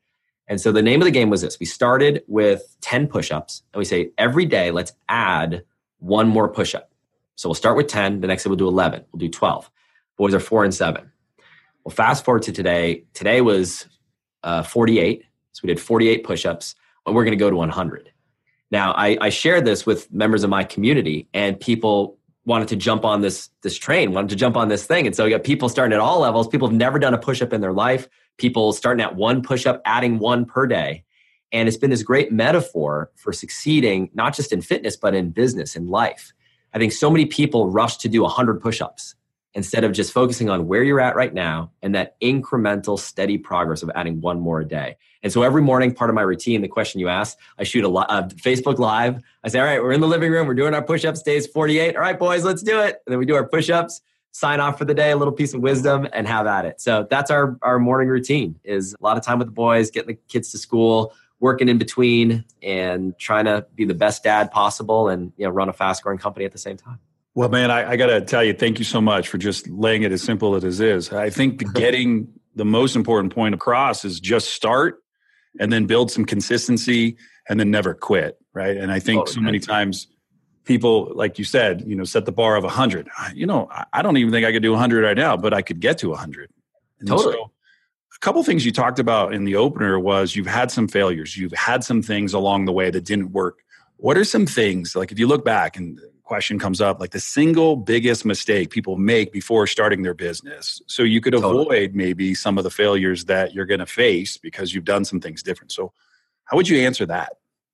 And 0.48 0.62
so 0.62 0.72
the 0.72 0.82
name 0.82 1.02
of 1.02 1.06
the 1.06 1.12
game 1.12 1.30
was 1.30 1.42
this 1.42 1.60
we 1.60 1.66
started 1.66 2.24
with 2.28 2.78
10 2.80 3.08
push 3.08 3.34
ups, 3.34 3.64
and 3.74 3.80
we 3.80 3.84
say, 3.84 4.12
Every 4.18 4.46
day, 4.46 4.72
let's 4.72 4.94
add 5.10 5.66
one 6.00 6.30
more 6.30 6.48
push 6.48 6.74
up. 6.74 6.90
So 7.36 7.50
we'll 7.50 7.56
start 7.56 7.76
with 7.76 7.88
10. 7.88 8.22
The 8.22 8.28
next 8.28 8.46
day, 8.46 8.50
we'll 8.50 8.56
do 8.56 8.70
11. 8.70 9.04
We'll 9.12 9.20
do 9.20 9.28
12. 9.28 9.70
Boys 10.16 10.34
are 10.34 10.40
four 10.40 10.64
and 10.64 10.74
seven. 10.74 11.12
Well, 11.86 11.94
fast 11.94 12.26
forward 12.26 12.42
to 12.44 12.52
today. 12.52 13.04
Today 13.14 13.42
was 13.42 13.86
uh, 14.44 14.64
48. 14.64 15.24
So 15.52 15.62
we 15.64 15.68
did 15.68 15.80
48 15.80 16.24
push 16.24 16.46
ups, 16.46 16.76
and 17.06 17.16
we're 17.16 17.24
going 17.24 17.38
to 17.38 17.42
go 17.42 17.52
to 17.52 17.56
100. 17.56 18.12
Now, 18.72 18.92
I, 18.94 19.18
I 19.22 19.30
shared 19.30 19.66
this 19.66 19.86
with 19.86 20.12
members 20.12 20.44
of 20.44 20.50
my 20.50 20.64
community, 20.64 21.30
and 21.34 21.60
people 21.60 22.18
wanted 22.44 22.68
to 22.70 22.76
jump 22.76 23.06
on 23.06 23.22
this 23.22 23.50
this 23.62 23.78
train, 23.78 24.14
wanted 24.14 24.30
to 24.32 24.36
jump 24.36 24.58
on 24.58 24.68
this 24.68 24.86
thing. 24.86 25.06
And 25.06 25.16
so 25.16 25.26
we 25.26 25.30
got 25.30 25.44
people 25.44 25.70
starting 25.70 25.94
at 25.94 26.00
all 26.00 26.20
levels. 26.22 26.48
People 26.48 26.68
have 26.68 26.76
never 26.76 26.98
done 26.98 27.14
a 27.14 27.20
push 27.20 27.42
up 27.42 27.54
in 27.54 27.62
their 27.62 27.72
life. 27.72 28.10
People 28.38 28.74
starting 28.74 29.04
at 29.04 29.16
one 29.16 29.44
push 29.44 29.68
up, 29.68 29.82
adding 29.86 30.18
one 30.18 30.46
per 30.46 30.66
day. 30.66 31.04
And 31.52 31.68
it's 31.68 31.78
been 31.78 31.92
this 31.92 32.04
great 32.04 32.32
metaphor 32.32 33.12
for 33.16 33.32
succeeding, 33.32 34.10
not 34.14 34.36
just 34.36 34.52
in 34.52 34.62
fitness, 34.62 34.98
but 34.98 35.14
in 35.14 35.30
business, 35.30 35.76
in 35.76 35.88
life. 35.88 36.34
I 36.74 36.80
think 36.80 36.92
so 36.92 37.10
many 37.10 37.26
people 37.28 37.70
rush 37.70 37.98
to 37.98 38.10
do 38.10 38.24
100 38.24 38.60
push 38.60 38.82
ups 38.82 39.16
instead 39.56 39.84
of 39.84 39.94
just 39.94 40.12
focusing 40.12 40.50
on 40.50 40.68
where 40.68 40.84
you're 40.84 41.00
at 41.00 41.16
right 41.16 41.34
now 41.34 41.72
and 41.82 41.96
that 41.96 42.20
incremental 42.22 43.00
steady 43.00 43.38
progress 43.38 43.82
of 43.82 43.90
adding 43.96 44.22
one 44.22 44.40
more 44.40 44.60
a 44.60 44.68
day. 44.68 44.98
And 45.24 45.34
so 45.34 45.42
every 45.42 45.62
morning 45.62 45.94
part 45.94 46.10
of 46.10 46.14
my 46.14 46.22
routine 46.22 46.62
the 46.62 46.68
question 46.68 47.00
you 47.00 47.08
asked 47.08 47.40
i 47.58 47.64
shoot 47.64 47.84
a, 47.84 47.88
li- 47.88 48.06
a 48.10 48.24
facebook 48.24 48.78
live. 48.78 49.24
I 49.44 49.48
say 49.48 49.60
all 49.60 49.66
right 49.66 49.82
we're 49.82 49.94
in 49.94 50.02
the 50.02 50.08
living 50.08 50.32
room. 50.32 50.46
We're 50.46 50.54
doing 50.54 50.76
our 50.76 50.84
push-ups 50.84 51.24
days 51.24 51.48
48 51.48 51.96
all 51.96 52.02
right 52.02 52.20
boys 52.20 52.44
let's 52.44 52.62
do 52.62 52.80
it. 52.80 53.02
And 53.06 53.14
then 53.14 53.18
we 53.18 53.26
do 53.26 53.36
our 53.36 53.48
push-ups 53.48 54.02
sign 54.32 54.60
off 54.60 54.78
for 54.78 54.84
the 54.84 54.94
day 54.94 55.12
a 55.12 55.16
little 55.16 55.34
piece 55.34 55.54
of 55.54 55.62
wisdom 55.62 56.06
and 56.12 56.28
have 56.28 56.46
at 56.46 56.66
it. 56.66 56.82
So 56.82 57.08
that's 57.10 57.32
our 57.32 57.58
our 57.62 57.80
morning 57.80 58.10
routine 58.10 58.60
is 58.66 58.94
a 59.00 59.04
lot 59.04 59.18
of 59.18 59.24
time 59.24 59.40
with 59.40 59.48
the 59.48 59.54
boys 59.54 59.90
getting 59.90 60.10
the 60.10 60.20
kids 60.28 60.52
to 60.52 60.58
school 60.58 61.14
working 61.40 61.70
in 61.70 61.78
between 61.78 62.44
and 62.62 63.18
trying 63.18 63.46
to 63.46 63.66
be 63.76 63.86
the 63.86 63.94
best 63.94 64.24
dad 64.24 64.52
possible 64.52 65.08
and 65.10 65.32
you 65.38 65.46
know 65.46 65.52
run 65.52 65.70
a 65.70 65.74
fast 65.74 66.04
growing 66.04 66.18
company 66.18 66.46
at 66.46 66.52
the 66.52 66.58
same 66.58 66.78
time 66.78 67.00
well, 67.36 67.50
man, 67.50 67.70
I, 67.70 67.92
I 67.92 67.96
got 67.98 68.08
to 68.08 68.22
tell 68.22 68.44
you, 68.44 68.54
thank 68.54 68.80
you 68.80 68.86
so 68.86 69.02
much 69.02 69.28
for 69.28 69.38
just 69.38 69.68
laying 69.70 70.04
it 70.04 70.14
as 70.14 70.24
simple 70.24 70.56
as 70.56 70.64
it 70.64 70.86
is. 70.86 71.12
I 71.12 71.30
think 71.30 71.74
getting 71.76 72.30
the 72.56 72.66
most 72.66 72.96
important 72.96 73.36
point 73.36 73.54
across 73.54 74.06
is 74.06 74.22
just 74.22 74.52
start 74.52 75.04
and 75.60 75.72
then 75.72 75.86
build 75.86 76.12
some 76.12 76.24
consistency 76.24 77.18
and 77.50 77.60
then 77.60 77.70
never 77.70 77.94
quit, 77.94 78.40
right? 78.54 78.78
And 78.78 78.90
I 78.90 79.00
think 79.00 79.24
oh, 79.24 79.26
so 79.26 79.42
many 79.42 79.60
times 79.60 80.08
people, 80.64 81.12
like 81.14 81.38
you 81.38 81.44
said, 81.44 81.84
you 81.86 81.96
know, 81.96 82.06
set 82.06 82.26
the 82.26 82.32
bar 82.32 82.56
of 82.56 82.64
100. 82.64 83.10
You 83.34 83.46
know, 83.46 83.70
I 83.92 84.02
don't 84.02 84.16
even 84.16 84.32
think 84.32 84.46
I 84.46 84.54
could 84.54 84.64
do 84.64 84.72
100 84.72 85.04
right 85.04 85.18
now, 85.18 85.36
but 85.36 85.54
I 85.54 85.62
could 85.62 85.82
get 85.82 85.98
to 86.00 86.10
100. 86.10 86.50
And 87.00 87.10
totally. 87.10 87.34
So, 87.34 87.52
a 88.16 88.20
couple 88.20 88.42
things 88.44 88.66
you 88.66 88.72
talked 88.72 88.98
about 88.98 89.34
in 89.34 89.44
the 89.44 89.58
opener 89.58 90.00
was 90.00 90.38
you've 90.38 90.48
had 90.48 90.72
some 90.72 90.88
failures, 90.88 91.36
you've 91.36 91.52
had 91.52 91.84
some 91.84 92.02
things 92.02 92.34
along 92.34 92.64
the 92.64 92.72
way 92.72 92.90
that 92.90 93.04
didn't 93.04 93.34
work. 93.34 93.60
What 93.98 94.18
are 94.18 94.24
some 94.24 94.46
things 94.46 94.96
like 94.96 95.12
if 95.12 95.20
you 95.20 95.28
look 95.28 95.44
back 95.44 95.76
and 95.76 96.00
question 96.26 96.60
comes 96.60 96.82
up 96.82 97.00
like 97.00 97.12
the 97.12 97.20
single 97.20 97.76
biggest 97.76 98.26
mistake 98.26 98.72
people 98.72 98.98
make 98.98 99.32
before 99.32 99.68
starting 99.68 100.02
their 100.02 100.14
business. 100.14 100.82
So 100.88 101.04
you 101.04 101.22
could 101.22 101.34
totally. 101.34 101.62
avoid 101.62 101.96
maybe 101.96 102.34
some 102.34 102.58
of 102.58 102.64
the 102.64 102.72
failures 102.72 103.26
that 103.26 103.54
you're 103.54 103.66
going 103.66 103.80
to 103.80 103.86
face 103.86 104.36
because 104.36 104.74
you've 104.74 104.86
done 104.86 105.06
some 105.06 105.22
things 105.22 105.44
different. 105.44 105.72
So 105.72 105.94
how 106.46 106.58
would 106.58 106.68
you 106.68 106.80
answer 106.80 107.06
that? 107.06 107.34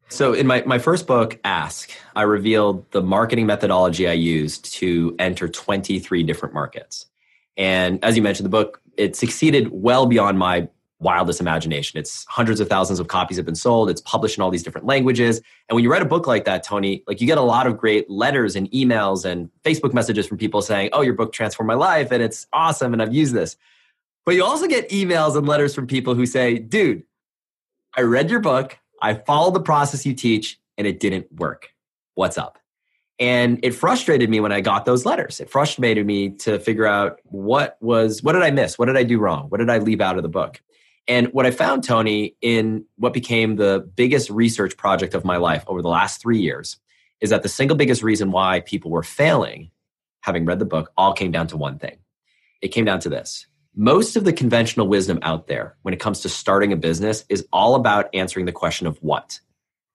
So 0.10 0.34
in 0.34 0.46
my, 0.46 0.62
my 0.66 0.78
first 0.78 1.08
book 1.08 1.40
ask 1.46 1.90
i 2.18 2.24
revealed 2.24 2.92
the 2.92 3.02
marketing 3.02 3.46
methodology 3.46 4.10
i 4.10 4.14
used 4.14 4.66
to 4.74 5.16
enter 5.20 5.48
23 5.48 6.24
different 6.24 6.54
markets. 6.54 7.08
And 7.56 8.04
as 8.04 8.18
you 8.18 8.22
mentioned 8.22 8.46
the 8.46 8.50
book 8.50 8.82
it 8.98 9.16
succeeded 9.16 9.70
well 9.72 10.06
beyond 10.06 10.38
my 10.38 10.68
wildest 11.02 11.42
imagination. 11.42 12.00
It's 12.00 12.26
hundreds 12.30 12.60
of 12.60 12.70
thousands 12.70 13.00
of 13.00 13.08
copies 13.08 13.38
have 13.38 13.46
been 13.46 13.56
sold. 13.56 13.90
It's 13.90 14.02
published 14.02 14.38
in 14.38 14.44
all 14.44 14.52
these 14.52 14.64
different 14.64 14.88
languages. 14.88 15.42
And 15.68 15.76
when 15.76 15.84
you 15.84 15.92
write 15.92 16.04
a 16.04 16.06
book 16.06 16.28
like 16.28 16.46
that, 16.46 16.64
Tony, 16.64 17.04
like 17.08 17.20
you 17.20 17.28
get 17.28 17.40
a 17.40 17.42
lot 17.44 17.68
of 17.68 17.78
great 17.78 18.10
letters 18.10 18.56
and 18.56 18.70
emails 18.72 19.26
and 19.26 19.50
Facebook 19.66 19.94
messages 19.94 20.28
from 20.28 20.38
people 20.38 20.62
saying, 20.62 20.92
"Oh, 20.94 21.02
your 21.02 21.16
book 21.16 21.34
transformed 21.34 21.68
my 21.68 21.74
life 21.74 22.12
and 22.12 22.22
it's 22.24 22.48
awesome 22.54 22.94
and 22.94 23.02
I've 23.02 23.14
used 23.14 23.34
this." 23.34 23.58
But 24.26 24.36
you 24.36 24.46
also 24.46 24.68
get 24.68 24.90
emails 24.90 25.36
and 25.36 25.48
letters 25.48 25.74
from 25.74 25.88
people 25.88 26.14
who 26.14 26.28
say, 26.28 26.60
"Dude, 26.60 27.04
I 27.98 28.02
read 28.02 28.30
your 28.30 28.40
book, 28.40 28.78
I 29.02 29.16
followed 29.16 29.56
the 29.56 29.62
process 29.62 30.06
you 30.06 30.14
teach 30.14 30.60
and 30.78 30.86
it 30.86 31.00
didn't 31.00 31.32
work. 31.34 31.74
What's 32.14 32.38
up?" 32.38 32.60
And 33.20 33.60
it 33.64 33.72
frustrated 33.72 34.30
me 34.30 34.40
when 34.40 34.52
I 34.52 34.62
got 34.62 34.86
those 34.86 35.06
letters. 35.06 35.40
It 35.40 35.50
frustrated 35.50 36.06
me 36.06 36.30
to 36.30 36.60
figure 36.60 36.86
out 36.88 37.20
what 37.26 37.78
was 37.82 38.22
what 38.22 38.34
did 38.34 38.44
I 38.44 38.52
miss? 38.52 38.78
What 38.78 38.86
did 38.86 38.98
I 38.98 39.04
do 39.04 39.18
wrong? 39.18 39.48
What 39.50 39.58
did 39.58 39.70
I 39.70 39.80
leave 39.80 40.02
out 40.02 40.18
of 40.18 40.24
the 40.24 40.30
book? 40.30 40.62
And 41.08 41.28
what 41.34 41.46
I 41.46 41.52
found, 41.52 41.84
Tony, 41.84 42.36
in 42.42 42.86
what 42.96 43.14
became 43.14 43.56
the 43.56 43.90
biggest 43.96 44.30
research 44.30 44.78
project 44.78 45.14
of 45.14 45.26
my 45.26 45.38
life 45.38 45.64
over 45.68 45.82
the 45.82 45.90
last 45.90 46.22
three 46.22 46.40
years 46.40 46.78
is 47.22 47.30
that 47.30 47.44
the 47.44 47.50
single 47.50 47.78
biggest 47.78 48.04
reason 48.04 48.32
why 48.32 48.62
people 48.62 48.92
were 48.92 49.04
failing, 49.04 49.72
having 50.22 50.46
read 50.46 50.60
the 50.60 50.66
book, 50.66 50.92
all 50.98 51.14
came 51.14 51.32
down 51.32 51.48
to 51.48 51.58
one 51.58 51.78
thing. 51.78 51.98
It 52.62 52.70
came 52.70 52.86
down 52.86 53.00
to 53.02 53.10
this. 53.10 53.48
Most 53.76 54.16
of 54.16 54.26
the 54.26 54.34
conventional 54.34 54.88
wisdom 54.88 55.20
out 55.22 55.48
there 55.48 55.76
when 55.82 55.94
it 55.94 56.00
comes 56.00 56.20
to 56.22 56.30
starting 56.30 56.74
a 56.74 56.76
business 56.76 57.24
is 57.30 57.48
all 57.54 57.76
about 57.76 58.10
answering 58.14 58.46
the 58.46 58.52
question 58.52 58.86
of 58.86 58.98
what. 59.02 59.40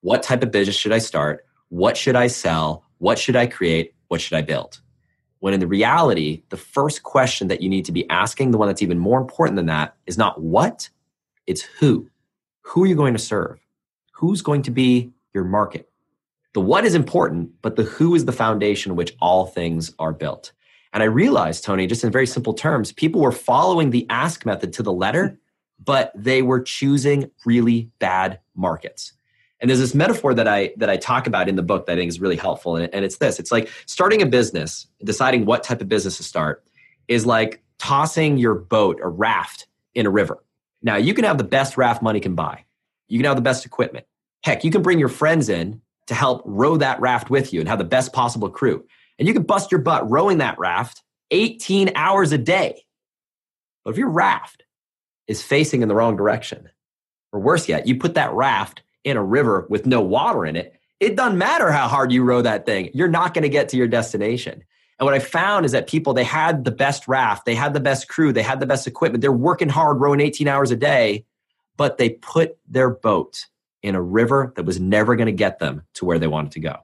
What 0.01 0.23
type 0.23 0.43
of 0.43 0.51
business 0.51 0.77
should 0.77 0.93
I 0.93 0.99
start? 0.99 1.45
What 1.69 1.97
should 1.97 2.17
I 2.17 2.29
sell? 2.29 2.85
What 2.99 3.19
should 3.19 3.37
I 3.37 3.47
create? 3.47 3.95
What 4.09 4.21
should 4.21 4.37
I 4.37 4.43
build? 4.43 4.81
When 5.41 5.53
in 5.53 5.61
the 5.61 5.67
reality, 5.67 6.43
the 6.49 6.57
first 6.57 7.03
question 7.03 7.49
that 7.49 7.61
you 7.61 7.69
need 7.69 7.85
to 7.85 7.93
be 7.93 8.09
asking, 8.09 8.51
the 8.51 8.59
one 8.59 8.69
that's 8.69 8.83
even 8.83 8.99
more 8.99 9.21
important 9.21 9.57
than 9.57 9.67
that, 9.67 9.95
is 10.07 10.17
not 10.17 10.41
what, 10.41 10.89
it's 11.47 11.63
who. 11.63 12.09
Who 12.63 12.85
are 12.85 12.87
you 12.87 12.97
going 12.97 13.13
to 13.13 13.19
serve? 13.19 13.61
Who's 14.13 14.43
going 14.43 14.63
to 14.63 14.71
be 14.71 15.13
your 15.35 15.45
market? 15.45 15.89
The 16.55 16.61
what 16.61 16.85
is 16.85 16.95
important, 16.95 17.51
but 17.63 17.77
the 17.77 17.83
who 17.83 18.15
is 18.15 18.25
the 18.25 18.33
foundation 18.33 18.91
on 18.91 18.97
which 18.97 19.15
all 19.21 19.47
things 19.47 19.95
are 19.99 20.13
built. 20.13 20.53
And 20.93 21.03
I 21.03 21.07
realized, 21.07 21.65
Tony, 21.65 21.87
just 21.87 22.05
in 22.05 22.11
very 22.11 22.27
simple 22.27 22.55
terms, 22.55 22.93
people 22.93 23.21
were 23.21 23.33
following 23.33 23.91
the 23.91 24.07
ask 24.09 24.47
method 24.47 24.73
to 24.75 24.83
the 24.83 24.93
letter, 24.93 25.39
but 25.85 26.11
they 26.15 26.41
were 26.41 26.61
choosing 26.61 27.31
really 27.45 27.91
bad 27.99 28.41
markets. 28.55 29.13
And 29.61 29.69
there's 29.69 29.81
this 29.81 29.95
metaphor 29.95 30.35
that 30.35 30.49
I 30.49 30.73
that 30.77 30.91
I 30.91 30.97
talk 30.97 31.27
about 31.27 31.49
in 31.49 31.57
the 31.57 31.63
book 31.63 31.87
that 31.87 31.93
I 31.93 31.97
think 31.97 32.09
is 32.09 32.21
really 32.21 32.37
helpful, 32.37 32.77
and 32.77 33.05
it's 33.05 33.19
this: 33.19 33.39
it's 33.39 33.53
like 33.53 33.71
starting 33.87 34.23
a 34.23 34.27
business, 34.27 34.87
deciding 35.05 35.47
what 35.47 35.63
type 35.63 35.81
of 35.81 35.89
business 35.89 36.19
to 36.19 36.23
start, 36.23 36.65
is 37.09 37.25
like 37.25 37.63
tossing 37.79 38.37
your 38.37 38.55
boat, 38.55 38.99
a 39.03 39.09
raft, 39.09 39.67
in 39.95 40.07
a 40.07 40.11
river. 40.11 40.43
Now 40.83 40.97
you 40.97 41.15
can 41.15 41.25
have 41.25 41.39
the 41.39 41.45
best 41.45 41.77
raft 41.77 42.03
money 42.03 42.21
can 42.21 42.35
buy, 42.35 42.65
you 43.09 43.19
can 43.19 43.27
have 43.27 43.37
the 43.37 43.43
best 43.43 43.67
equipment. 43.67 44.07
Heck, 44.43 44.65
you 44.65 44.71
can 44.71 44.83
bring 44.83 44.99
your 44.99 45.09
friends 45.09 45.49
in 45.49 45.81
to 46.07 46.15
help 46.15 46.43
row 46.45 46.77
that 46.77 47.01
raft 47.01 47.31
with 47.31 47.53
you 47.53 47.61
and 47.61 47.69
have 47.69 47.79
the 47.79 47.85
best 47.85 48.13
possible 48.13 48.49
crew, 48.49 48.85
and 49.19 49.27
you 49.27 49.35
can 49.35 49.43
bust 49.43 49.73
your 49.73 49.81
butt 49.81 50.09
rowing 50.09 50.39
that 50.39 50.59
raft 50.59 51.03
18 51.31 51.93
hours 51.95 52.33
a 52.33 52.39
day. 52.39 52.85
But 53.85 53.93
if 53.93 53.99
your 53.99 54.11
raft 54.11 54.65
is 55.27 55.43
facing 55.43 55.83
in 55.83 55.89
the 55.89 55.95
wrong 55.95 56.17
direction, 56.17 56.69
or 57.33 57.41
worse 57.41 57.69
yet, 57.69 57.87
you 57.87 57.99
put 57.99 58.15
that 58.15 58.33
raft 58.33 58.83
in 59.05 59.17
a 59.17 59.23
river 59.23 59.67
with 59.69 59.87
no 59.87 60.01
water 60.01 60.47
in 60.47 60.57
it, 60.57 60.75
it 61.01 61.17
doesn't 61.17 61.39
matter 61.39 61.71
how 61.71 61.89
hard 61.89 62.13
you 62.13 62.25
row 62.25 62.43
that 62.43 62.67
thing. 62.67 62.91
You're 62.95 63.09
not 63.09 63.35
going 63.35 63.43
to 63.43 63.49
get 63.49 63.69
to 63.71 63.77
your 63.77 63.89
destination. 63.89 64.65
And 64.99 65.05
what 65.05 65.15
I 65.15 65.19
found 65.19 65.67
is 65.67 65.73
that 65.73 65.89
people, 65.89 66.15
they 66.15 66.25
had 66.25 66.65
the 66.65 66.71
best 66.71 67.07
raft, 67.07 67.45
they 67.45 67.55
had 67.55 67.75
the 67.75 67.81
best 67.81 68.09
crew, 68.09 68.33
they 68.33 68.43
had 68.43 68.61
the 68.61 68.67
best 68.67 68.87
equipment. 68.87 69.21
They're 69.21 69.33
working 69.33 69.69
hard, 69.69 70.01
rowing 70.01 70.21
18 70.21 70.49
hours 70.49 70.71
a 70.71 70.77
day, 70.77 71.25
but 71.77 71.99
they 71.99 72.11
put 72.11 72.57
their 72.67 72.91
boat 72.91 73.47
in 73.83 73.95
a 73.95 74.03
river 74.03 74.53
that 74.57 74.65
was 74.65 74.81
never 74.81 75.15
going 75.15 75.27
to 75.27 75.33
get 75.33 75.59
them 75.59 75.83
to 75.95 76.05
where 76.05 76.19
they 76.19 76.27
wanted 76.27 76.53
to 76.53 76.61
go. 76.61 76.77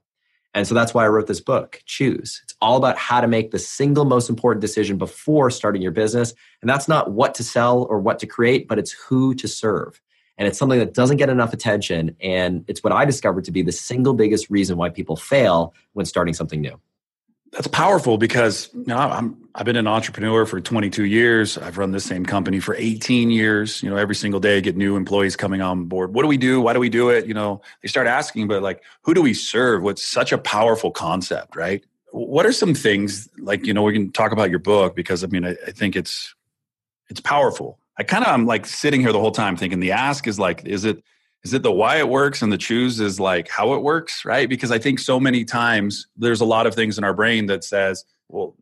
And 0.55 0.69
so 0.69 0.75
that's 0.75 0.93
why 0.93 1.05
I 1.05 1.09
wrote 1.09 1.27
this 1.27 1.41
book, 1.41 1.83
Choose. 1.87 2.43
It's 2.45 2.55
all 2.61 2.77
about 2.77 2.99
how 2.99 3.23
to 3.23 3.27
make 3.27 3.51
the 3.51 3.59
single 3.59 4.05
most 4.05 4.29
important 4.29 4.61
decision 4.61 4.99
before 4.99 5.51
starting 5.51 5.81
your 5.81 5.93
business. 5.93 6.35
And 6.61 6.69
that's 6.69 6.89
not 6.89 7.13
what 7.13 7.35
to 7.37 7.45
sell 7.45 7.85
or 7.85 7.99
what 7.99 8.19
to 8.19 8.27
create, 8.27 8.69
but 8.69 8.79
it's 8.79 8.93
who 8.93 9.35
to 9.37 9.49
serve. 9.49 10.01
And 10.37 10.47
it's 10.47 10.59
something 10.59 10.79
that 10.79 10.93
doesn't 10.93 11.17
get 11.17 11.31
enough 11.31 11.53
attention. 11.53 12.17
And 12.21 12.65
it's 12.69 12.85
what 12.85 12.93
I 12.93 13.05
discovered 13.05 13.45
to 13.45 13.53
be 13.53 13.63
the 13.63 13.73
single 13.73 14.13
biggest 14.13 14.51
reason 14.51 14.77
why 14.77 14.91
people 14.91 15.17
fail 15.17 15.75
when 15.93 16.05
starting 16.05 16.35
something 16.35 16.61
new. 16.61 16.79
That's 17.53 17.67
powerful 17.67 18.17
because 18.17 18.71
you 18.73 18.85
know, 18.87 18.97
I'm 18.97 19.37
I've 19.55 19.67
been 19.67 19.77
an 19.77 19.87
entrepreneur 19.87 20.47
for 20.47 20.59
22 20.59 21.05
years. 21.05 21.59
I've 21.59 21.77
run 21.77 21.93
the 21.93 22.01
same 22.01 22.25
company 22.25 22.61
for 22.61 22.75
18 22.75 23.31
years. 23.31 23.83
You 23.83 23.91
know, 23.91 23.97
every 23.97 24.15
single 24.15 24.41
day 24.41 24.57
I 24.57 24.61
get 24.61 24.75
new 24.75 24.97
employees 24.97 25.37
coming 25.37 25.61
on 25.61 25.85
board. 25.85 26.15
What 26.15 26.23
do 26.23 26.29
we 26.29 26.39
do? 26.39 26.63
Why 26.63 26.73
do 26.73 26.81
we 26.81 26.89
do 26.89 27.11
it? 27.11 27.27
You 27.27 27.35
know, 27.35 27.61
they 27.83 27.89
start 27.89 28.07
asking, 28.07 28.49
but 28.49 28.63
like, 28.63 28.83
who 29.03 29.13
do 29.13 29.21
we 29.21 29.35
serve? 29.35 29.83
What's 29.83 30.03
such 30.03 30.33
a 30.33 30.39
powerful 30.39 30.91
concept, 30.91 31.55
right? 31.55 31.85
What 32.13 32.47
are 32.47 32.53
some 32.53 32.75
things 32.75 33.29
like 33.39 33.67
you 33.67 33.75
know 33.75 33.83
we 33.83 33.93
can 33.93 34.11
talk 34.13 34.33
about 34.33 34.49
your 34.49 34.59
book 34.59 34.97
because 34.97 35.23
I 35.23 35.27
mean 35.27 35.45
I, 35.45 35.57
I 35.67 35.73
think 35.73 35.95
it's 35.95 36.35
it's 37.11 37.21
powerful. 37.21 37.79
I 37.99 38.03
kind 38.03 38.25
of 38.25 38.33
I'm 38.33 38.47
like 38.47 38.65
sitting 38.65 39.03
here 39.03 39.13
the 39.13 39.21
whole 39.21 39.31
time 39.31 39.59
thinking 39.59 39.81
the 39.81 39.93
ask 39.93 40.27
is 40.27 40.39
like, 40.39 40.65
is 40.65 40.87
it 40.87 41.03
is 41.45 41.53
it 41.53 41.63
the 41.63 41.73
why 41.73 41.97
it 41.97 42.09
works 42.09 42.43
and 42.43 42.53
the 42.53 42.59
choose 42.59 43.01
is 43.01 43.19
like 43.19 43.49
how 43.49 43.75
it 43.75 43.83
works, 43.83 44.25
right? 44.25 44.49
Because 44.49 44.71
I 44.71 44.79
think 44.79 44.99
so 44.99 45.19
many 45.19 45.45
times 45.45 46.07
there's 46.17 46.41
a 46.41 46.45
lot 46.45 46.67
of 46.67 46.75
things 46.75 46.99
in 46.99 47.05
our 47.05 47.15
brain 47.15 47.47
that 47.47 47.65
says, 47.65 48.05
well, 48.29 48.55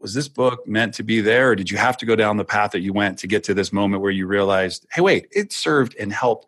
was 0.00 0.14
this 0.14 0.28
book 0.28 0.66
meant 0.66 0.94
to 0.94 1.02
be 1.02 1.20
there 1.20 1.50
or 1.50 1.56
did 1.56 1.70
you 1.70 1.76
have 1.76 1.96
to 1.96 2.06
go 2.06 2.14
down 2.14 2.36
the 2.36 2.44
path 2.44 2.70
that 2.70 2.80
you 2.80 2.92
went 2.92 3.18
to 3.18 3.26
get 3.26 3.42
to 3.44 3.54
this 3.54 3.72
moment 3.72 4.02
where 4.02 4.12
you 4.12 4.26
realized, 4.26 4.86
hey, 4.92 5.00
wait, 5.00 5.26
it 5.32 5.52
served 5.52 5.96
and 5.98 6.12
helped 6.12 6.46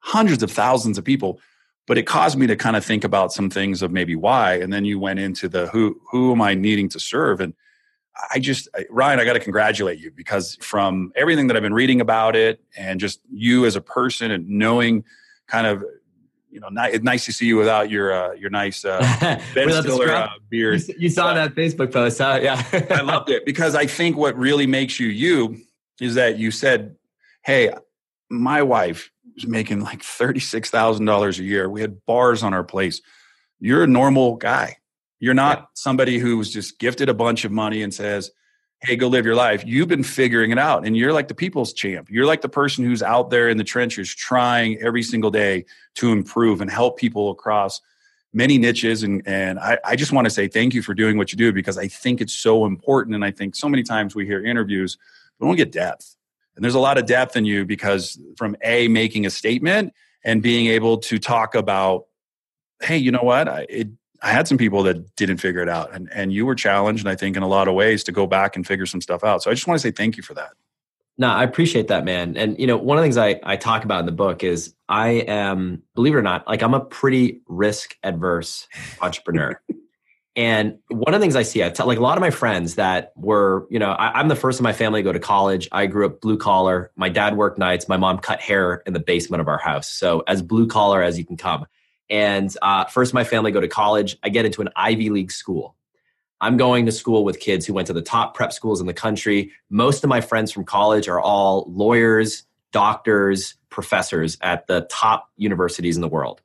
hundreds 0.00 0.42
of 0.42 0.50
thousands 0.50 0.96
of 0.96 1.04
people 1.04 1.40
but 1.86 1.96
it 1.96 2.02
caused 2.02 2.36
me 2.36 2.48
to 2.48 2.56
kind 2.56 2.74
of 2.74 2.84
think 2.84 3.04
about 3.04 3.32
some 3.32 3.48
things 3.48 3.82
of 3.82 3.90
maybe 3.90 4.14
why 4.14 4.54
and 4.54 4.72
then 4.72 4.84
you 4.84 4.98
went 4.98 5.18
into 5.18 5.48
the 5.48 5.66
who 5.68 6.00
who 6.10 6.30
am 6.30 6.40
i 6.40 6.54
needing 6.54 6.88
to 6.88 7.00
serve 7.00 7.40
and 7.40 7.54
I 8.30 8.38
just, 8.38 8.68
Ryan, 8.88 9.20
I 9.20 9.24
got 9.24 9.34
to 9.34 9.40
congratulate 9.40 9.98
you 9.98 10.10
because 10.10 10.56
from 10.60 11.12
everything 11.16 11.48
that 11.48 11.56
I've 11.56 11.62
been 11.62 11.74
reading 11.74 12.00
about 12.00 12.34
it 12.34 12.60
and 12.76 12.98
just 12.98 13.20
you 13.30 13.66
as 13.66 13.76
a 13.76 13.80
person 13.80 14.30
and 14.30 14.48
knowing 14.48 15.04
kind 15.46 15.66
of, 15.66 15.84
you 16.50 16.60
know, 16.60 16.68
it's 16.84 17.04
nice 17.04 17.24
to 17.26 17.32
see 17.32 17.46
you 17.46 17.56
without 17.56 17.90
your 17.90 18.12
uh, 18.12 18.32
your 18.32 18.50
nice 18.50 18.84
uh, 18.84 19.00
Ben 19.54 19.70
Stiller 19.70 20.10
uh, 20.10 20.28
beard. 20.48 20.82
You, 20.88 20.94
you 20.98 21.08
saw 21.08 21.34
but, 21.34 21.34
that 21.34 21.54
Facebook 21.54 21.92
post, 21.92 22.18
huh? 22.18 22.38
Yeah, 22.42 22.62
I 22.90 23.02
loved 23.02 23.30
it 23.30 23.44
because 23.44 23.74
I 23.74 23.86
think 23.86 24.16
what 24.16 24.36
really 24.36 24.66
makes 24.66 24.98
you 24.98 25.08
you 25.08 25.60
is 26.00 26.14
that 26.14 26.38
you 26.38 26.50
said, 26.50 26.96
"Hey, 27.44 27.72
my 28.30 28.62
wife 28.62 29.10
was 29.34 29.46
making 29.46 29.80
like 29.80 30.02
thirty 30.02 30.40
six 30.40 30.70
thousand 30.70 31.04
dollars 31.04 31.38
a 31.38 31.44
year. 31.44 31.68
We 31.68 31.82
had 31.82 32.04
bars 32.06 32.42
on 32.42 32.54
our 32.54 32.64
place. 32.64 33.02
You're 33.60 33.84
a 33.84 33.88
normal 33.88 34.36
guy. 34.36 34.78
You're 35.18 35.34
not 35.34 35.58
yeah. 35.58 35.64
somebody 35.74 36.18
who 36.18 36.36
was 36.36 36.52
just 36.52 36.78
gifted 36.78 37.08
a 37.08 37.14
bunch 37.14 37.44
of 37.44 37.52
money 37.52 37.82
and 37.82 37.92
says, 37.92 38.30
Hey, 38.82 38.96
go 38.96 39.08
live 39.08 39.24
your 39.24 39.34
life. 39.34 39.64
You've 39.66 39.88
been 39.88 40.02
figuring 40.02 40.50
it 40.50 40.58
out. 40.58 40.86
And 40.86 40.96
you're 40.96 41.12
like 41.12 41.28
the 41.28 41.34
people's 41.34 41.72
champ. 41.72 42.08
You're 42.10 42.26
like 42.26 42.42
the 42.42 42.48
person 42.48 42.84
who's 42.84 43.02
out 43.02 43.30
there 43.30 43.48
in 43.48 43.56
the 43.56 43.64
trenches 43.64 44.14
trying 44.14 44.78
every 44.82 45.02
single 45.02 45.30
day 45.30 45.64
to 45.94 46.12
improve 46.12 46.60
and 46.60 46.70
help 46.70 46.98
people 46.98 47.30
across 47.30 47.80
many 48.34 48.58
niches. 48.58 49.02
And, 49.02 49.22
and 49.26 49.58
I, 49.58 49.78
I 49.82 49.96
just 49.96 50.12
want 50.12 50.26
to 50.26 50.30
say 50.30 50.46
thank 50.46 50.74
you 50.74 50.82
for 50.82 50.92
doing 50.92 51.16
what 51.16 51.32
you 51.32 51.38
do 51.38 51.52
because 51.52 51.78
I 51.78 51.88
think 51.88 52.20
it's 52.20 52.34
so 52.34 52.66
important. 52.66 53.14
And 53.14 53.24
I 53.24 53.30
think 53.30 53.56
so 53.56 53.68
many 53.68 53.82
times 53.82 54.14
we 54.14 54.26
hear 54.26 54.44
interviews, 54.44 54.98
we 55.38 55.48
don't 55.48 55.56
get 55.56 55.72
depth. 55.72 56.14
And 56.54 56.62
there's 56.64 56.74
a 56.74 56.80
lot 56.80 56.98
of 56.98 57.06
depth 57.06 57.34
in 57.36 57.46
you 57.46 57.64
because 57.64 58.20
from 58.36 58.56
A, 58.62 58.88
making 58.88 59.24
a 59.24 59.30
statement 59.30 59.94
and 60.22 60.42
being 60.42 60.66
able 60.66 60.98
to 60.98 61.18
talk 61.18 61.54
about, 61.54 62.06
hey, 62.82 62.98
you 62.98 63.10
know 63.10 63.22
what? 63.22 63.48
I, 63.48 63.66
it, 63.68 63.88
I 64.22 64.30
had 64.30 64.48
some 64.48 64.58
people 64.58 64.82
that 64.84 65.16
didn't 65.16 65.38
figure 65.38 65.60
it 65.60 65.68
out, 65.68 65.94
and 65.94 66.08
and 66.12 66.32
you 66.32 66.46
were 66.46 66.54
challenged, 66.54 67.04
and 67.04 67.10
I 67.10 67.16
think 67.16 67.36
in 67.36 67.42
a 67.42 67.48
lot 67.48 67.68
of 67.68 67.74
ways 67.74 68.04
to 68.04 68.12
go 68.12 68.26
back 68.26 68.56
and 68.56 68.66
figure 68.66 68.86
some 68.86 69.00
stuff 69.00 69.24
out. 69.24 69.42
So 69.42 69.50
I 69.50 69.54
just 69.54 69.66
want 69.66 69.80
to 69.80 69.82
say 69.82 69.90
thank 69.90 70.16
you 70.16 70.22
for 70.22 70.34
that. 70.34 70.52
No, 71.18 71.28
I 71.28 71.44
appreciate 71.44 71.88
that, 71.88 72.04
man. 72.04 72.36
And 72.36 72.58
you 72.58 72.66
know, 72.66 72.76
one 72.76 72.98
of 72.98 73.02
the 73.02 73.06
things 73.06 73.16
I 73.16 73.40
I 73.42 73.56
talk 73.56 73.84
about 73.84 74.00
in 74.00 74.06
the 74.06 74.12
book 74.12 74.44
is 74.44 74.74
I 74.88 75.08
am, 75.08 75.82
believe 75.94 76.14
it 76.14 76.18
or 76.18 76.22
not, 76.22 76.46
like 76.46 76.62
I'm 76.62 76.74
a 76.74 76.80
pretty 76.80 77.40
risk 77.48 77.96
adverse 78.02 78.68
entrepreneur. 79.00 79.60
and 80.36 80.78
one 80.88 81.14
of 81.14 81.20
the 81.20 81.24
things 81.24 81.34
I 81.34 81.42
see, 81.42 81.64
I 81.64 81.70
tell 81.70 81.86
like 81.86 81.98
a 81.98 82.02
lot 82.02 82.18
of 82.18 82.20
my 82.20 82.30
friends 82.30 82.74
that 82.74 83.12
were, 83.16 83.66
you 83.70 83.78
know, 83.78 83.92
I, 83.92 84.18
I'm 84.18 84.28
the 84.28 84.36
first 84.36 84.60
in 84.60 84.64
my 84.64 84.74
family 84.74 85.00
to 85.00 85.04
go 85.04 85.12
to 85.12 85.18
college. 85.18 85.68
I 85.72 85.86
grew 85.86 86.04
up 86.04 86.20
blue 86.20 86.36
collar. 86.36 86.90
My 86.96 87.08
dad 87.08 87.36
worked 87.36 87.58
nights. 87.58 87.88
My 87.88 87.96
mom 87.96 88.18
cut 88.18 88.40
hair 88.40 88.82
in 88.86 88.92
the 88.92 89.00
basement 89.00 89.40
of 89.40 89.48
our 89.48 89.58
house. 89.58 89.88
So 89.88 90.22
as 90.26 90.42
blue 90.42 90.66
collar 90.66 91.02
as 91.02 91.18
you 91.18 91.24
can 91.24 91.38
come. 91.38 91.66
And 92.08 92.54
uh, 92.62 92.84
first, 92.86 93.14
my 93.14 93.24
family 93.24 93.50
go 93.52 93.60
to 93.60 93.68
college. 93.68 94.16
I 94.22 94.28
get 94.28 94.44
into 94.44 94.62
an 94.62 94.68
Ivy 94.76 95.10
League 95.10 95.32
school. 95.32 95.74
I'm 96.40 96.56
going 96.56 96.86
to 96.86 96.92
school 96.92 97.24
with 97.24 97.40
kids 97.40 97.66
who 97.66 97.72
went 97.72 97.86
to 97.86 97.92
the 97.92 98.02
top 98.02 98.34
prep 98.34 98.52
schools 98.52 98.80
in 98.80 98.86
the 98.86 98.94
country. 98.94 99.52
Most 99.70 100.04
of 100.04 100.10
my 100.10 100.20
friends 100.20 100.52
from 100.52 100.64
college 100.64 101.08
are 101.08 101.20
all 101.20 101.64
lawyers, 101.68 102.44
doctors, 102.72 103.54
professors 103.70 104.36
at 104.42 104.66
the 104.66 104.82
top 104.90 105.30
universities 105.36 105.96
in 105.96 106.02
the 106.02 106.08
world. 106.08 106.42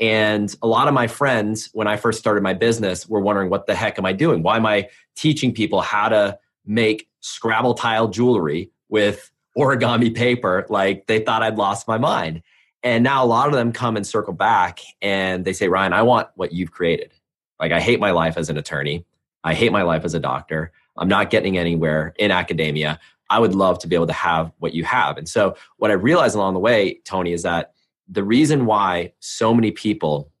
And 0.00 0.54
a 0.62 0.66
lot 0.66 0.88
of 0.88 0.94
my 0.94 1.06
friends, 1.06 1.68
when 1.74 1.86
I 1.86 1.96
first 1.96 2.18
started 2.18 2.42
my 2.42 2.54
business, 2.54 3.06
were 3.06 3.20
wondering, 3.20 3.50
what 3.50 3.66
the 3.66 3.74
heck 3.74 3.98
am 3.98 4.06
I 4.06 4.12
doing? 4.12 4.42
Why 4.42 4.56
am 4.56 4.66
I 4.66 4.88
teaching 5.14 5.52
people 5.52 5.80
how 5.80 6.08
to 6.08 6.38
make 6.64 7.08
Scrabble 7.20 7.74
tile 7.74 8.08
jewelry 8.08 8.70
with 8.88 9.30
origami 9.56 10.14
paper? 10.14 10.66
Like 10.70 11.06
they 11.06 11.20
thought 11.20 11.42
I'd 11.42 11.58
lost 11.58 11.86
my 11.86 11.98
mind. 11.98 12.42
And 12.82 13.04
now 13.04 13.24
a 13.24 13.26
lot 13.26 13.48
of 13.48 13.52
them 13.52 13.72
come 13.72 13.96
and 13.96 14.06
circle 14.06 14.32
back 14.32 14.80
and 15.02 15.44
they 15.44 15.52
say, 15.52 15.68
Ryan, 15.68 15.92
I 15.92 16.02
want 16.02 16.28
what 16.34 16.52
you've 16.52 16.72
created. 16.72 17.12
Like, 17.58 17.72
I 17.72 17.80
hate 17.80 18.00
my 18.00 18.10
life 18.10 18.38
as 18.38 18.48
an 18.48 18.56
attorney. 18.56 19.04
I 19.44 19.54
hate 19.54 19.72
my 19.72 19.82
life 19.82 20.04
as 20.04 20.14
a 20.14 20.20
doctor. 20.20 20.72
I'm 20.96 21.08
not 21.08 21.30
getting 21.30 21.58
anywhere 21.58 22.14
in 22.18 22.30
academia. 22.30 22.98
I 23.28 23.38
would 23.38 23.54
love 23.54 23.78
to 23.80 23.86
be 23.86 23.94
able 23.94 24.06
to 24.06 24.12
have 24.12 24.50
what 24.58 24.74
you 24.74 24.84
have. 24.84 25.18
And 25.18 25.28
so, 25.28 25.56
what 25.76 25.90
I 25.90 25.94
realized 25.94 26.34
along 26.34 26.54
the 26.54 26.60
way, 26.60 27.00
Tony, 27.04 27.32
is 27.32 27.42
that 27.42 27.72
the 28.08 28.24
reason 28.24 28.66
why 28.66 29.12
so 29.20 29.54
many 29.54 29.70
people 29.70 30.32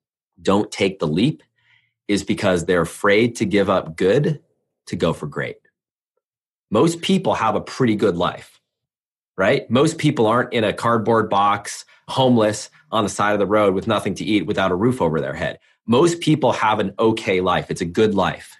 don't 0.42 0.72
take 0.72 0.98
the 0.98 1.06
leap 1.06 1.42
is 2.08 2.24
because 2.24 2.64
they're 2.64 2.80
afraid 2.80 3.36
to 3.36 3.44
give 3.44 3.70
up 3.70 3.96
good 3.96 4.40
to 4.86 4.96
go 4.96 5.12
for 5.12 5.26
great. 5.26 5.58
Most 6.70 7.00
people 7.00 7.34
have 7.34 7.54
a 7.54 7.60
pretty 7.60 7.94
good 7.94 8.16
life 8.16 8.60
right? 9.40 9.70
Most 9.70 9.96
people 9.96 10.26
aren't 10.26 10.52
in 10.52 10.64
a 10.64 10.72
cardboard 10.74 11.30
box, 11.30 11.86
homeless 12.10 12.70
on 12.92 13.04
the 13.04 13.10
side 13.10 13.32
of 13.32 13.38
the 13.38 13.46
road 13.46 13.74
with 13.74 13.86
nothing 13.86 14.14
to 14.14 14.24
eat 14.24 14.46
without 14.46 14.70
a 14.70 14.76
roof 14.76 15.00
over 15.00 15.20
their 15.20 15.34
head. 15.34 15.58
Most 15.86 16.20
people 16.20 16.52
have 16.52 16.78
an 16.78 16.92
okay 16.98 17.40
life. 17.40 17.70
It's 17.70 17.80
a 17.80 17.86
good 17.86 18.14
life. 18.14 18.56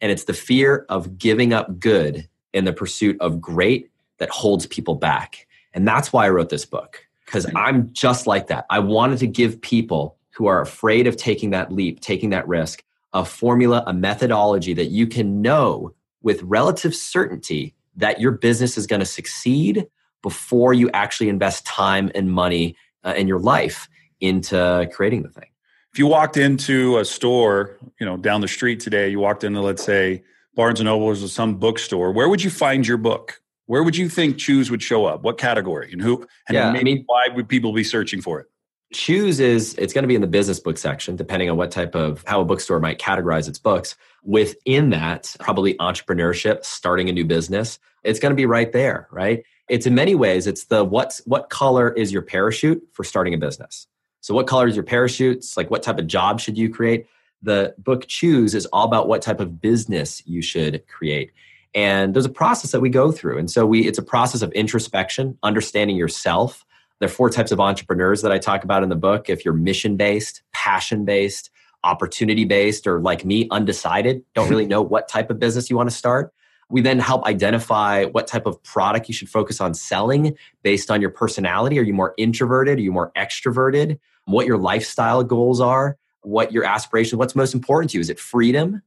And 0.00 0.10
it's 0.10 0.24
the 0.24 0.32
fear 0.32 0.86
of 0.88 1.18
giving 1.18 1.52
up 1.52 1.78
good 1.78 2.28
in 2.52 2.64
the 2.64 2.72
pursuit 2.72 3.16
of 3.20 3.40
great 3.40 3.90
that 4.18 4.30
holds 4.30 4.66
people 4.66 4.94
back. 4.94 5.46
And 5.74 5.86
that's 5.86 6.12
why 6.12 6.26
I 6.26 6.30
wrote 6.30 6.48
this 6.48 6.64
book, 6.64 7.06
because 7.24 7.46
I'm 7.54 7.92
just 7.92 8.26
like 8.26 8.48
that. 8.48 8.66
I 8.68 8.78
wanted 8.78 9.18
to 9.18 9.26
give 9.26 9.60
people 9.60 10.16
who 10.30 10.46
are 10.46 10.60
afraid 10.60 11.06
of 11.06 11.16
taking 11.16 11.50
that 11.50 11.72
leap, 11.72 12.00
taking 12.00 12.30
that 12.30 12.48
risk, 12.48 12.82
a 13.12 13.24
formula, 13.24 13.84
a 13.86 13.92
methodology 13.92 14.74
that 14.74 14.86
you 14.86 15.06
can 15.06 15.42
know 15.42 15.94
with 16.22 16.42
relative 16.42 16.94
certainty 16.94 17.74
that 17.96 18.20
your 18.20 18.32
business 18.32 18.78
is 18.78 18.86
going 18.86 19.00
to 19.00 19.06
succeed 19.06 19.86
before 20.22 20.72
you 20.72 20.88
actually 20.90 21.28
invest 21.28 21.66
time 21.66 22.10
and 22.14 22.30
money 22.30 22.76
uh, 23.04 23.14
in 23.16 23.28
your 23.28 23.38
life 23.38 23.88
into 24.20 24.88
creating 24.92 25.22
the 25.22 25.28
thing. 25.28 25.48
If 25.92 25.98
you 25.98 26.06
walked 26.06 26.36
into 26.36 26.98
a 26.98 27.04
store, 27.04 27.76
you 28.00 28.06
know, 28.06 28.16
down 28.16 28.40
the 28.40 28.48
street 28.48 28.80
today, 28.80 29.10
you 29.10 29.18
walked 29.18 29.44
into, 29.44 29.60
let's 29.60 29.84
say, 29.84 30.22
Barnes 30.54 30.80
and 30.80 30.86
Noble 30.86 31.06
or 31.06 31.16
some 31.16 31.56
bookstore, 31.56 32.12
where 32.12 32.28
would 32.28 32.42
you 32.42 32.50
find 32.50 32.86
your 32.86 32.96
book? 32.96 33.40
Where 33.66 33.82
would 33.82 33.96
you 33.96 34.08
think 34.08 34.38
Choose 34.38 34.70
would 34.70 34.82
show 34.82 35.06
up? 35.06 35.22
What 35.22 35.38
category 35.38 35.92
and 35.92 36.00
who? 36.00 36.26
And 36.48 36.56
yeah, 36.56 36.70
I 36.70 36.82
mean, 36.82 37.04
why 37.06 37.28
would 37.34 37.48
people 37.48 37.72
be 37.72 37.84
searching 37.84 38.20
for 38.20 38.40
it? 38.40 38.46
Choose 38.92 39.40
is 39.40 39.74
it's 39.78 39.94
going 39.94 40.02
to 40.02 40.08
be 40.08 40.14
in 40.14 40.20
the 40.20 40.26
business 40.26 40.60
book 40.60 40.76
section, 40.76 41.16
depending 41.16 41.48
on 41.48 41.56
what 41.56 41.70
type 41.70 41.94
of 41.94 42.22
how 42.26 42.40
a 42.40 42.44
bookstore 42.44 42.80
might 42.80 42.98
categorize 42.98 43.48
its 43.48 43.58
books. 43.58 43.96
Within 44.22 44.90
that, 44.90 45.34
probably 45.40 45.74
entrepreneurship, 45.74 46.64
starting 46.64 47.08
a 47.08 47.12
new 47.12 47.24
business. 47.24 47.78
It's 48.04 48.18
going 48.18 48.30
to 48.30 48.36
be 48.36 48.46
right 48.46 48.70
there, 48.72 49.08
right? 49.10 49.44
It's 49.72 49.86
in 49.86 49.94
many 49.94 50.14
ways, 50.14 50.46
it's 50.46 50.64
the 50.64 50.84
what's 50.84 51.20
what 51.24 51.48
color 51.48 51.92
is 51.92 52.12
your 52.12 52.20
parachute 52.20 52.86
for 52.92 53.04
starting 53.04 53.32
a 53.32 53.38
business. 53.38 53.86
So 54.20 54.34
what 54.34 54.46
color 54.46 54.68
is 54.68 54.76
your 54.76 54.84
parachutes? 54.84 55.56
Like 55.56 55.70
what 55.70 55.82
type 55.82 55.98
of 55.98 56.06
job 56.06 56.40
should 56.40 56.58
you 56.58 56.68
create? 56.68 57.06
The 57.40 57.74
book 57.78 58.06
Choose 58.06 58.54
is 58.54 58.66
all 58.66 58.84
about 58.84 59.08
what 59.08 59.22
type 59.22 59.40
of 59.40 59.62
business 59.62 60.22
you 60.26 60.42
should 60.42 60.86
create. 60.88 61.32
And 61.74 62.12
there's 62.12 62.26
a 62.26 62.36
process 62.42 62.72
that 62.72 62.80
we 62.80 62.90
go 62.90 63.10
through. 63.10 63.38
And 63.38 63.50
so 63.50 63.64
we 63.64 63.86
it's 63.86 63.96
a 63.96 64.02
process 64.02 64.42
of 64.42 64.52
introspection, 64.52 65.38
understanding 65.42 65.96
yourself. 65.96 66.66
There 66.98 67.06
are 67.06 67.10
four 67.10 67.30
types 67.30 67.50
of 67.50 67.58
entrepreneurs 67.58 68.20
that 68.20 68.30
I 68.30 68.36
talk 68.36 68.64
about 68.64 68.82
in 68.82 68.90
the 68.90 68.94
book. 68.94 69.30
If 69.30 69.42
you're 69.42 69.54
mission 69.54 69.96
based, 69.96 70.42
passion 70.52 71.06
based, 71.06 71.48
opportunity 71.82 72.44
based, 72.44 72.86
or 72.86 73.00
like 73.00 73.24
me, 73.24 73.48
undecided, 73.50 74.22
don't 74.34 74.50
really 74.50 74.66
know 74.74 74.82
what 74.82 75.08
type 75.08 75.30
of 75.30 75.38
business 75.38 75.70
you 75.70 75.78
want 75.78 75.88
to 75.88 75.96
start. 75.96 76.30
We 76.72 76.80
then 76.80 76.98
help 77.00 77.26
identify 77.26 78.06
what 78.06 78.26
type 78.26 78.46
of 78.46 78.60
product 78.62 79.06
you 79.06 79.12
should 79.12 79.28
focus 79.28 79.60
on 79.60 79.74
selling 79.74 80.34
based 80.62 80.90
on 80.90 81.02
your 81.02 81.10
personality. 81.10 81.78
Are 81.78 81.82
you 81.82 81.92
more 81.92 82.14
introverted? 82.16 82.78
Are 82.78 82.80
you 82.80 82.90
more 82.90 83.12
extroverted? 83.14 83.98
What 84.24 84.46
your 84.46 84.56
lifestyle 84.56 85.22
goals 85.22 85.60
are, 85.60 85.98
what 86.22 86.50
your 86.50 86.64
aspirations, 86.64 87.18
what's 87.18 87.36
most 87.36 87.52
important 87.52 87.90
to 87.90 87.98
you. 87.98 88.00
Is 88.00 88.08
it 88.08 88.18
freedom? 88.18 88.80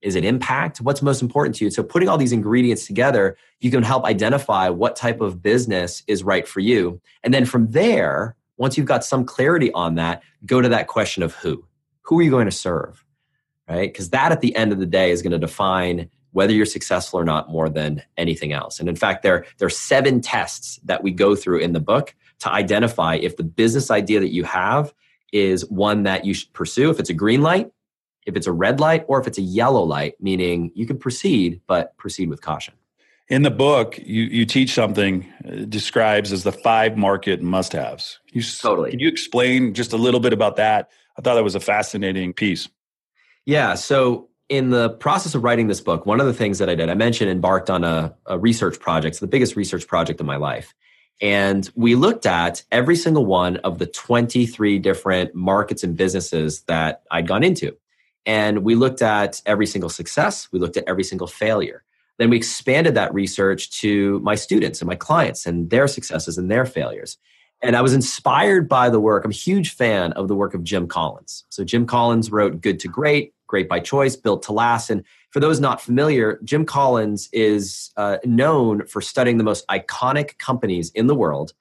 Is 0.00 0.14
it 0.14 0.24
impact? 0.24 0.80
What's 0.80 1.02
most 1.02 1.20
important 1.20 1.54
to 1.56 1.64
you? 1.64 1.70
So, 1.70 1.82
putting 1.82 2.08
all 2.08 2.16
these 2.16 2.32
ingredients 2.32 2.86
together, 2.86 3.36
you 3.60 3.70
can 3.70 3.82
help 3.82 4.06
identify 4.06 4.70
what 4.70 4.96
type 4.96 5.20
of 5.20 5.42
business 5.42 6.04
is 6.06 6.24
right 6.24 6.48
for 6.48 6.60
you. 6.60 7.02
And 7.22 7.34
then 7.34 7.44
from 7.44 7.70
there, 7.70 8.34
once 8.56 8.78
you've 8.78 8.86
got 8.86 9.04
some 9.04 9.26
clarity 9.26 9.70
on 9.72 9.96
that, 9.96 10.22
go 10.46 10.62
to 10.62 10.70
that 10.70 10.86
question 10.86 11.22
of 11.22 11.34
who. 11.34 11.66
Who 12.02 12.18
are 12.18 12.22
you 12.22 12.30
going 12.30 12.46
to 12.46 12.50
serve? 12.50 13.04
Right? 13.68 13.92
Because 13.92 14.08
that 14.10 14.32
at 14.32 14.40
the 14.40 14.56
end 14.56 14.72
of 14.72 14.78
the 14.78 14.86
day 14.86 15.10
is 15.10 15.20
going 15.20 15.32
to 15.32 15.38
define 15.38 16.08
whether 16.36 16.52
you're 16.52 16.66
successful 16.66 17.18
or 17.18 17.24
not 17.24 17.48
more 17.48 17.70
than 17.70 18.02
anything 18.18 18.52
else. 18.52 18.78
And 18.78 18.90
in 18.90 18.94
fact, 18.94 19.22
there, 19.22 19.46
there 19.56 19.64
are 19.64 19.70
seven 19.70 20.20
tests 20.20 20.78
that 20.84 21.02
we 21.02 21.10
go 21.10 21.34
through 21.34 21.60
in 21.60 21.72
the 21.72 21.80
book 21.80 22.14
to 22.40 22.52
identify 22.52 23.14
if 23.14 23.38
the 23.38 23.42
business 23.42 23.90
idea 23.90 24.20
that 24.20 24.34
you 24.34 24.44
have 24.44 24.92
is 25.32 25.68
one 25.70 26.02
that 26.02 26.26
you 26.26 26.34
should 26.34 26.52
pursue. 26.52 26.90
If 26.90 27.00
it's 27.00 27.08
a 27.08 27.14
green 27.14 27.40
light, 27.40 27.70
if 28.26 28.36
it's 28.36 28.46
a 28.46 28.52
red 28.52 28.80
light, 28.80 29.06
or 29.08 29.18
if 29.18 29.26
it's 29.26 29.38
a 29.38 29.42
yellow 29.60 29.82
light, 29.82 30.14
meaning 30.20 30.72
you 30.74 30.86
can 30.86 30.98
proceed, 30.98 31.62
but 31.66 31.96
proceed 31.96 32.28
with 32.28 32.42
caution. 32.42 32.74
In 33.28 33.42
the 33.42 33.50
book, 33.50 33.98
you, 33.98 34.24
you 34.24 34.44
teach 34.44 34.74
something 34.74 35.26
uh, 35.48 35.64
describes 35.64 36.32
as 36.32 36.44
the 36.44 36.52
five 36.52 36.98
market 36.98 37.40
must-haves. 37.40 38.20
You, 38.30 38.42
totally. 38.42 38.90
Can 38.90 39.00
you 39.00 39.08
explain 39.08 39.72
just 39.72 39.94
a 39.94 39.96
little 39.96 40.20
bit 40.20 40.34
about 40.34 40.56
that? 40.56 40.90
I 41.18 41.22
thought 41.22 41.36
that 41.36 41.44
was 41.44 41.54
a 41.54 41.60
fascinating 41.60 42.34
piece. 42.34 42.68
Yeah. 43.46 43.74
So 43.74 44.25
in 44.48 44.70
the 44.70 44.90
process 44.90 45.34
of 45.34 45.42
writing 45.42 45.66
this 45.66 45.80
book, 45.80 46.06
one 46.06 46.20
of 46.20 46.26
the 46.26 46.34
things 46.34 46.58
that 46.58 46.68
I 46.68 46.74
did, 46.74 46.88
I 46.88 46.94
mentioned 46.94 47.30
embarked 47.30 47.68
on 47.68 47.84
a, 47.84 48.14
a 48.26 48.38
research 48.38 48.78
project, 48.78 49.14
it's 49.14 49.20
the 49.20 49.26
biggest 49.26 49.56
research 49.56 49.86
project 49.86 50.20
of 50.20 50.26
my 50.26 50.36
life. 50.36 50.74
And 51.20 51.68
we 51.74 51.94
looked 51.94 52.26
at 52.26 52.62
every 52.70 52.94
single 52.94 53.24
one 53.24 53.56
of 53.58 53.78
the 53.78 53.86
23 53.86 54.78
different 54.78 55.34
markets 55.34 55.82
and 55.82 55.96
businesses 55.96 56.62
that 56.62 57.02
I'd 57.10 57.26
gone 57.26 57.42
into. 57.42 57.76
And 58.26 58.64
we 58.64 58.74
looked 58.74 59.02
at 59.02 59.40
every 59.46 59.66
single 59.66 59.88
success, 59.88 60.48
we 60.52 60.58
looked 60.58 60.76
at 60.76 60.84
every 60.86 61.04
single 61.04 61.26
failure. 61.26 61.84
Then 62.18 62.30
we 62.30 62.36
expanded 62.36 62.94
that 62.94 63.12
research 63.14 63.70
to 63.80 64.20
my 64.20 64.34
students 64.34 64.80
and 64.80 64.88
my 64.88 64.94
clients 64.94 65.46
and 65.46 65.70
their 65.70 65.86
successes 65.86 66.38
and 66.38 66.50
their 66.50 66.64
failures. 66.64 67.18
And 67.62 67.76
I 67.76 67.82
was 67.82 67.94
inspired 67.94 68.68
by 68.68 68.90
the 68.90 69.00
work. 69.00 69.24
I'm 69.24 69.30
a 69.30 69.34
huge 69.34 69.74
fan 69.74 70.12
of 70.12 70.28
the 70.28 70.34
work 70.34 70.54
of 70.54 70.62
Jim 70.62 70.86
Collins. 70.86 71.44
So, 71.48 71.64
Jim 71.64 71.86
Collins 71.86 72.30
wrote 72.30 72.60
Good 72.60 72.80
to 72.80 72.88
Great, 72.88 73.32
Great 73.46 73.68
by 73.68 73.80
Choice, 73.80 74.16
Built 74.16 74.42
to 74.44 74.52
Last. 74.52 74.90
And 74.90 75.04
for 75.30 75.40
those 75.40 75.60
not 75.60 75.80
familiar, 75.80 76.40
Jim 76.44 76.64
Collins 76.64 77.28
is 77.32 77.90
uh, 77.96 78.18
known 78.24 78.86
for 78.86 79.00
studying 79.00 79.38
the 79.38 79.44
most 79.44 79.66
iconic 79.68 80.38
companies 80.38 80.90
in 80.90 81.06
the 81.06 81.14
world 81.14 81.52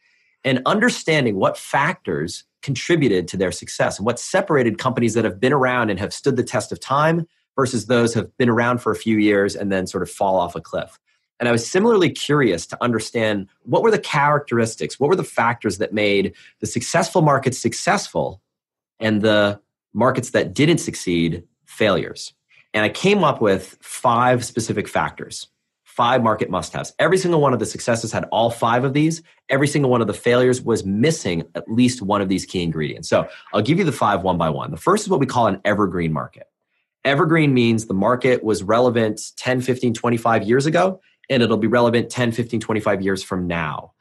and 0.43 0.61
understanding 0.65 1.35
what 1.35 1.57
factors 1.57 2.43
contributed 2.61 3.27
to 3.27 3.37
their 3.37 3.51
success 3.51 3.97
and 3.97 4.05
what 4.05 4.19
separated 4.19 4.77
companies 4.77 5.13
that 5.13 5.23
have 5.23 5.39
been 5.39 5.53
around 5.53 5.89
and 5.89 5.99
have 5.99 6.13
stood 6.13 6.35
the 6.35 6.43
test 6.43 6.71
of 6.71 6.79
time 6.79 7.27
versus 7.55 7.85
those 7.85 8.13
who 8.13 8.21
have 8.21 8.37
been 8.37 8.49
around 8.49 8.79
for 8.79 8.91
a 8.91 8.95
few 8.95 9.17
years 9.17 9.55
and 9.55 9.71
then 9.71 9.87
sort 9.87 10.03
of 10.03 10.09
fall 10.09 10.35
off 10.37 10.55
a 10.55 10.61
cliff. 10.61 10.99
And 11.39 11.49
I 11.49 11.51
was 11.51 11.69
similarly 11.69 12.09
curious 12.09 12.65
to 12.67 12.83
understand 12.83 13.47
what 13.63 13.81
were 13.81 13.91
the 13.91 13.99
characteristics, 13.99 14.99
what 14.99 15.09
were 15.09 15.15
the 15.15 15.23
factors 15.23 15.79
that 15.79 15.93
made 15.93 16.33
the 16.61 16.67
successful 16.67 17.21
markets 17.21 17.57
successful 17.57 18.41
and 18.99 19.21
the 19.21 19.59
markets 19.93 20.31
that 20.31 20.53
didn't 20.53 20.77
succeed 20.77 21.43
failures. 21.65 22.33
And 22.73 22.83
I 22.83 22.89
came 22.89 23.23
up 23.23 23.41
with 23.41 23.77
five 23.81 24.43
specific 24.43 24.87
factors, 24.87 25.47
five 25.83 26.21
market 26.21 26.49
must 26.49 26.73
haves. 26.73 26.93
Every 26.99 27.17
single 27.17 27.39
one 27.39 27.53
of 27.53 27.59
the 27.59 27.65
successes 27.65 28.11
had 28.11 28.25
all 28.25 28.49
five 28.49 28.83
of 28.83 28.93
these. 28.93 29.23
Every 29.47 29.67
single 29.67 29.89
one 29.89 30.01
of 30.01 30.07
the 30.07 30.13
failures 30.13 30.61
was 30.61 30.85
missing 30.85 31.43
at 31.55 31.69
least 31.69 32.01
one 32.01 32.21
of 32.21 32.27
these 32.27 32.45
key 32.45 32.61
ingredients. 32.63 33.07
So 33.07 33.29
I'll 33.53 33.61
give 33.61 33.79
you 33.79 33.85
the 33.85 33.93
five 33.93 34.23
one 34.23 34.37
by 34.37 34.49
one. 34.49 34.71
The 34.71 34.77
first 34.77 35.03
is 35.03 35.09
what 35.09 35.21
we 35.21 35.25
call 35.25 35.47
an 35.47 35.61
evergreen 35.63 36.11
market. 36.11 36.47
Evergreen 37.05 37.53
means 37.53 37.85
the 37.85 37.93
market 37.93 38.43
was 38.43 38.61
relevant 38.61 39.21
10, 39.37 39.61
15, 39.61 39.93
25 39.93 40.43
years 40.43 40.65
ago, 40.65 40.99
and 41.29 41.41
it'll 41.41 41.55
be 41.55 41.67
relevant 41.67 42.09
10, 42.09 42.33
15, 42.33 42.59
25 42.59 43.01
years 43.01 43.23
from 43.23 43.47
now. 43.47 43.93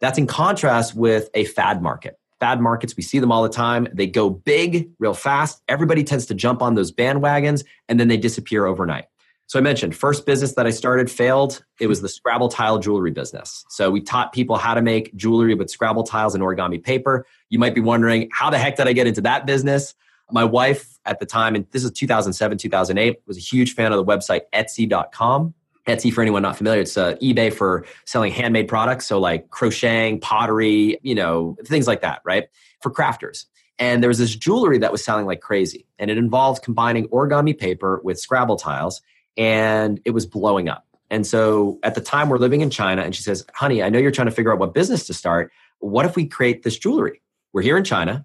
That's 0.00 0.18
in 0.18 0.28
contrast 0.28 0.94
with 0.94 1.30
a 1.34 1.46
fad 1.46 1.82
market 1.82 2.19
fad 2.40 2.60
markets. 2.60 2.96
We 2.96 3.02
see 3.02 3.18
them 3.18 3.30
all 3.30 3.42
the 3.42 3.48
time. 3.48 3.86
They 3.92 4.06
go 4.06 4.30
big 4.30 4.90
real 4.98 5.14
fast. 5.14 5.62
Everybody 5.68 6.02
tends 6.02 6.26
to 6.26 6.34
jump 6.34 6.62
on 6.62 6.74
those 6.74 6.90
bandwagons 6.90 7.64
and 7.88 8.00
then 8.00 8.08
they 8.08 8.16
disappear 8.16 8.66
overnight. 8.66 9.04
So 9.46 9.58
I 9.58 9.62
mentioned 9.62 9.96
first 9.96 10.26
business 10.26 10.54
that 10.54 10.66
I 10.66 10.70
started 10.70 11.10
failed. 11.10 11.64
It 11.80 11.88
was 11.88 12.02
the 12.02 12.08
Scrabble 12.08 12.48
tile 12.48 12.78
jewelry 12.78 13.10
business. 13.10 13.64
So 13.68 13.90
we 13.90 14.00
taught 14.00 14.32
people 14.32 14.56
how 14.56 14.74
to 14.74 14.80
make 14.80 15.14
jewelry 15.16 15.54
with 15.54 15.68
Scrabble 15.70 16.04
tiles 16.04 16.36
and 16.36 16.42
origami 16.42 16.82
paper. 16.82 17.26
You 17.48 17.58
might 17.58 17.74
be 17.74 17.80
wondering, 17.80 18.28
how 18.32 18.48
the 18.50 18.58
heck 18.58 18.76
did 18.76 18.86
I 18.86 18.92
get 18.92 19.08
into 19.08 19.20
that 19.22 19.46
business? 19.46 19.94
My 20.30 20.44
wife 20.44 21.00
at 21.04 21.18
the 21.18 21.26
time, 21.26 21.56
and 21.56 21.66
this 21.72 21.82
is 21.82 21.90
2007, 21.90 22.58
2008, 22.58 23.22
was 23.26 23.36
a 23.36 23.40
huge 23.40 23.74
fan 23.74 23.92
of 23.92 23.96
the 23.96 24.04
website 24.04 24.42
Etsy.com. 24.54 25.54
Etsy, 25.86 26.12
for 26.12 26.22
anyone 26.22 26.42
not 26.42 26.56
familiar, 26.56 26.80
it's 26.80 26.96
uh, 26.96 27.14
eBay 27.16 27.52
for 27.52 27.86
selling 28.04 28.32
handmade 28.32 28.68
products. 28.68 29.06
So, 29.06 29.18
like 29.18 29.50
crocheting, 29.50 30.20
pottery, 30.20 30.98
you 31.02 31.14
know, 31.14 31.56
things 31.64 31.86
like 31.86 32.02
that, 32.02 32.20
right? 32.24 32.48
For 32.82 32.90
crafters. 32.90 33.46
And 33.78 34.02
there 34.02 34.08
was 34.08 34.18
this 34.18 34.36
jewelry 34.36 34.78
that 34.78 34.92
was 34.92 35.02
selling 35.02 35.24
like 35.24 35.40
crazy. 35.40 35.86
And 35.98 36.10
it 36.10 36.18
involved 36.18 36.62
combining 36.62 37.08
origami 37.08 37.58
paper 37.58 38.00
with 38.04 38.20
Scrabble 38.20 38.56
tiles, 38.56 39.00
and 39.36 40.00
it 40.04 40.10
was 40.10 40.26
blowing 40.26 40.68
up. 40.68 40.86
And 41.10 41.26
so 41.26 41.78
at 41.82 41.94
the 41.94 42.00
time, 42.00 42.28
we're 42.28 42.38
living 42.38 42.60
in 42.60 42.70
China, 42.70 43.02
and 43.02 43.16
she 43.16 43.22
says, 43.22 43.44
Honey, 43.54 43.82
I 43.82 43.88
know 43.88 43.98
you're 43.98 44.10
trying 44.10 44.28
to 44.28 44.32
figure 44.32 44.52
out 44.52 44.58
what 44.58 44.74
business 44.74 45.06
to 45.06 45.14
start. 45.14 45.50
What 45.78 46.04
if 46.04 46.14
we 46.14 46.26
create 46.26 46.62
this 46.62 46.78
jewelry? 46.78 47.22
We're 47.52 47.62
here 47.62 47.76
in 47.76 47.84
China. 47.84 48.24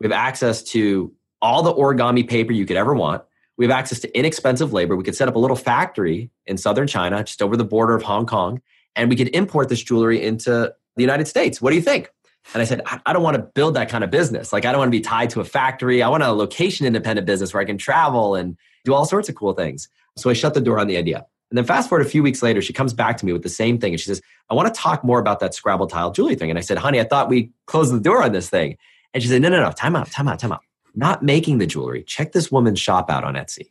We 0.00 0.04
have 0.04 0.12
access 0.12 0.62
to 0.64 1.12
all 1.40 1.62
the 1.62 1.72
origami 1.72 2.28
paper 2.28 2.52
you 2.52 2.66
could 2.66 2.76
ever 2.76 2.94
want. 2.94 3.22
We 3.58 3.66
have 3.66 3.72
access 3.72 3.98
to 4.00 4.18
inexpensive 4.18 4.72
labor. 4.72 4.96
We 4.96 5.04
could 5.04 5.16
set 5.16 5.28
up 5.28 5.36
a 5.36 5.38
little 5.38 5.56
factory 5.56 6.30
in 6.46 6.56
southern 6.56 6.86
China, 6.86 7.22
just 7.22 7.42
over 7.42 7.56
the 7.56 7.64
border 7.64 7.94
of 7.94 8.02
Hong 8.02 8.24
Kong, 8.24 8.62
and 8.96 9.10
we 9.10 9.16
could 9.16 9.28
import 9.34 9.68
this 9.68 9.82
jewelry 9.82 10.24
into 10.24 10.72
the 10.96 11.02
United 11.02 11.28
States. 11.28 11.60
What 11.60 11.70
do 11.70 11.76
you 11.76 11.82
think? 11.82 12.10
And 12.54 12.62
I 12.62 12.64
said, 12.64 12.80
I 13.04 13.12
don't 13.12 13.22
want 13.22 13.36
to 13.36 13.42
build 13.42 13.74
that 13.74 13.90
kind 13.90 14.02
of 14.02 14.10
business. 14.10 14.52
Like, 14.52 14.64
I 14.64 14.72
don't 14.72 14.78
want 14.78 14.88
to 14.88 14.96
be 14.96 15.02
tied 15.02 15.30
to 15.30 15.40
a 15.40 15.44
factory. 15.44 16.02
I 16.02 16.08
want 16.08 16.22
a 16.22 16.32
location 16.32 16.86
independent 16.86 17.26
business 17.26 17.52
where 17.52 17.60
I 17.60 17.66
can 17.66 17.76
travel 17.76 18.34
and 18.34 18.56
do 18.84 18.94
all 18.94 19.04
sorts 19.04 19.28
of 19.28 19.34
cool 19.34 19.52
things. 19.52 19.88
So 20.16 20.30
I 20.30 20.32
shut 20.32 20.54
the 20.54 20.60
door 20.60 20.78
on 20.78 20.86
the 20.86 20.96
idea. 20.96 21.26
And 21.50 21.58
then 21.58 21.64
fast 21.64 21.88
forward 21.88 22.06
a 22.06 22.08
few 22.08 22.22
weeks 22.22 22.42
later, 22.42 22.62
she 22.62 22.72
comes 22.72 22.94
back 22.94 23.18
to 23.18 23.26
me 23.26 23.32
with 23.32 23.42
the 23.42 23.48
same 23.48 23.78
thing. 23.78 23.92
And 23.92 24.00
she 24.00 24.06
says, 24.06 24.22
I 24.48 24.54
want 24.54 24.72
to 24.72 24.80
talk 24.80 25.04
more 25.04 25.18
about 25.18 25.40
that 25.40 25.54
Scrabble 25.54 25.88
tile 25.88 26.10
jewelry 26.10 26.36
thing. 26.36 26.50
And 26.50 26.58
I 26.58 26.62
said, 26.62 26.78
honey, 26.78 27.00
I 27.00 27.04
thought 27.04 27.28
we 27.28 27.50
closed 27.66 27.92
the 27.92 28.00
door 28.00 28.22
on 28.22 28.32
this 28.32 28.48
thing. 28.48 28.76
And 29.12 29.22
she 29.22 29.28
said, 29.28 29.42
no, 29.42 29.48
no, 29.48 29.60
no, 29.60 29.72
time 29.72 29.96
out, 29.96 30.10
time 30.10 30.28
out, 30.28 30.38
time 30.38 30.52
out. 30.52 30.62
Not 30.98 31.22
making 31.22 31.58
the 31.58 31.66
jewelry. 31.66 32.02
Check 32.02 32.32
this 32.32 32.50
woman's 32.50 32.80
shop 32.80 33.08
out 33.08 33.22
on 33.22 33.34
Etsy. 33.34 33.70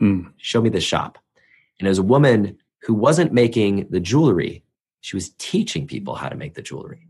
Mm. 0.00 0.32
Show 0.38 0.62
me 0.62 0.70
the 0.70 0.80
shop. 0.80 1.18
And 1.78 1.86
as 1.86 1.98
a 1.98 2.02
woman 2.02 2.56
who 2.80 2.94
wasn't 2.94 3.30
making 3.30 3.88
the 3.90 4.00
jewelry, 4.00 4.64
she 5.02 5.14
was 5.14 5.34
teaching 5.36 5.86
people 5.86 6.14
how 6.14 6.30
to 6.30 6.34
make 6.34 6.54
the 6.54 6.62
jewelry. 6.62 7.06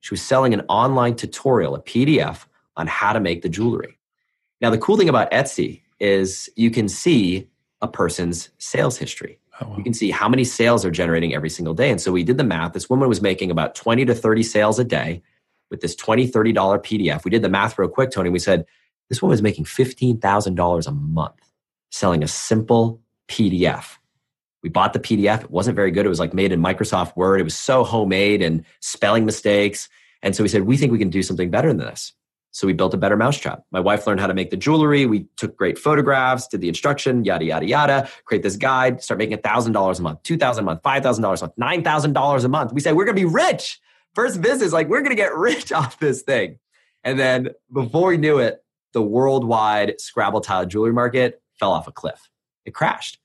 She 0.00 0.12
was 0.12 0.20
selling 0.20 0.52
an 0.52 0.60
online 0.68 1.16
tutorial, 1.16 1.74
a 1.74 1.80
PDF 1.80 2.44
on 2.76 2.86
how 2.86 3.14
to 3.14 3.20
make 3.20 3.40
the 3.40 3.48
jewelry. 3.48 3.98
Now, 4.60 4.68
the 4.68 4.76
cool 4.76 4.98
thing 4.98 5.08
about 5.08 5.30
Etsy 5.30 5.80
is 6.00 6.50
you 6.54 6.70
can 6.70 6.86
see 6.86 7.48
a 7.80 7.88
person's 7.88 8.50
sales 8.58 8.98
history. 8.98 9.40
Oh, 9.62 9.68
wow. 9.68 9.76
You 9.78 9.84
can 9.84 9.94
see 9.94 10.10
how 10.10 10.28
many 10.28 10.44
sales 10.44 10.82
they're 10.82 10.90
generating 10.90 11.34
every 11.34 11.48
single 11.48 11.72
day. 11.72 11.90
And 11.90 11.98
so 11.98 12.12
we 12.12 12.24
did 12.24 12.36
the 12.36 12.44
math. 12.44 12.74
This 12.74 12.90
woman 12.90 13.08
was 13.08 13.22
making 13.22 13.50
about 13.50 13.74
20 13.74 14.04
to 14.04 14.14
30 14.14 14.42
sales 14.42 14.78
a 14.78 14.84
day 14.84 15.22
with 15.70 15.80
this 15.80 15.96
$20, 15.96 16.30
$30 16.30 16.54
PDF. 16.54 17.24
We 17.24 17.30
did 17.30 17.40
the 17.40 17.48
math 17.48 17.78
real 17.78 17.88
quick, 17.88 18.10
Tony. 18.10 18.28
We 18.28 18.38
said, 18.38 18.66
this 19.08 19.22
woman 19.22 19.32
was 19.32 19.42
making 19.42 19.64
$15,000 19.64 20.86
a 20.86 20.90
month 20.90 21.52
selling 21.90 22.22
a 22.22 22.28
simple 22.28 23.00
PDF. 23.28 23.96
We 24.62 24.68
bought 24.68 24.92
the 24.92 24.98
PDF. 24.98 25.44
It 25.44 25.50
wasn't 25.50 25.76
very 25.76 25.90
good. 25.90 26.04
It 26.04 26.08
was 26.08 26.20
like 26.20 26.34
made 26.34 26.52
in 26.52 26.60
Microsoft 26.60 27.16
Word. 27.16 27.40
It 27.40 27.44
was 27.44 27.56
so 27.56 27.84
homemade 27.84 28.42
and 28.42 28.64
spelling 28.80 29.24
mistakes. 29.24 29.88
And 30.22 30.34
so 30.34 30.42
we 30.42 30.48
said, 30.48 30.62
we 30.62 30.76
think 30.76 30.92
we 30.92 30.98
can 30.98 31.10
do 31.10 31.22
something 31.22 31.50
better 31.50 31.68
than 31.68 31.78
this. 31.78 32.12
So 32.50 32.66
we 32.66 32.72
built 32.72 32.94
a 32.94 32.96
better 32.96 33.16
mousetrap. 33.16 33.62
My 33.70 33.78
wife 33.78 34.06
learned 34.06 34.20
how 34.20 34.26
to 34.26 34.34
make 34.34 34.50
the 34.50 34.56
jewelry. 34.56 35.06
We 35.06 35.26
took 35.36 35.56
great 35.56 35.78
photographs, 35.78 36.48
did 36.48 36.60
the 36.60 36.68
instruction, 36.68 37.24
yada, 37.24 37.44
yada, 37.44 37.66
yada, 37.66 38.08
create 38.24 38.42
this 38.42 38.56
guide, 38.56 39.02
start 39.02 39.18
making 39.18 39.36
$1,000 39.38 39.98
a 39.98 40.02
month, 40.02 40.22
2,000 40.24 40.62
a 40.62 40.64
month, 40.64 40.82
$5,000 40.82 41.18
a 41.18 41.22
month, 41.22 41.84
$9,000 41.84 42.44
a 42.44 42.48
month. 42.48 42.72
We 42.72 42.80
said, 42.80 42.96
we're 42.96 43.04
going 43.04 43.16
to 43.16 43.22
be 43.22 43.26
rich. 43.26 43.78
First 44.14 44.40
business, 44.40 44.72
like 44.72 44.88
we're 44.88 45.02
going 45.02 45.14
to 45.14 45.22
get 45.22 45.36
rich 45.36 45.70
off 45.72 46.00
this 46.00 46.22
thing. 46.22 46.58
And 47.04 47.18
then 47.18 47.50
before 47.72 48.08
we 48.08 48.16
knew 48.16 48.38
it, 48.38 48.64
the 48.92 49.02
worldwide 49.02 50.00
Scrabble 50.00 50.40
tile 50.40 50.66
jewelry 50.66 50.92
market 50.92 51.42
fell 51.58 51.72
off 51.72 51.88
a 51.88 51.92
cliff. 51.92 52.28
It 52.64 52.74
crashed. 52.74 53.18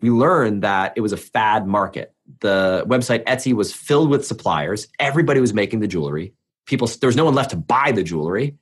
We 0.00 0.10
learned 0.10 0.62
that 0.62 0.92
it 0.96 1.00
was 1.00 1.12
a 1.12 1.16
fad 1.16 1.66
market. 1.66 2.12
The 2.40 2.84
website 2.86 3.24
Etsy 3.24 3.52
was 3.52 3.72
filled 3.72 4.10
with 4.10 4.26
suppliers. 4.26 4.88
Everybody 4.98 5.40
was 5.40 5.54
making 5.54 5.80
the 5.80 5.88
jewelry. 5.88 6.34
People, 6.66 6.88
there 7.00 7.08
was 7.08 7.16
no 7.16 7.24
one 7.24 7.34
left 7.34 7.50
to 7.50 7.56
buy 7.56 7.92
the 7.92 8.02
jewelry. 8.02 8.56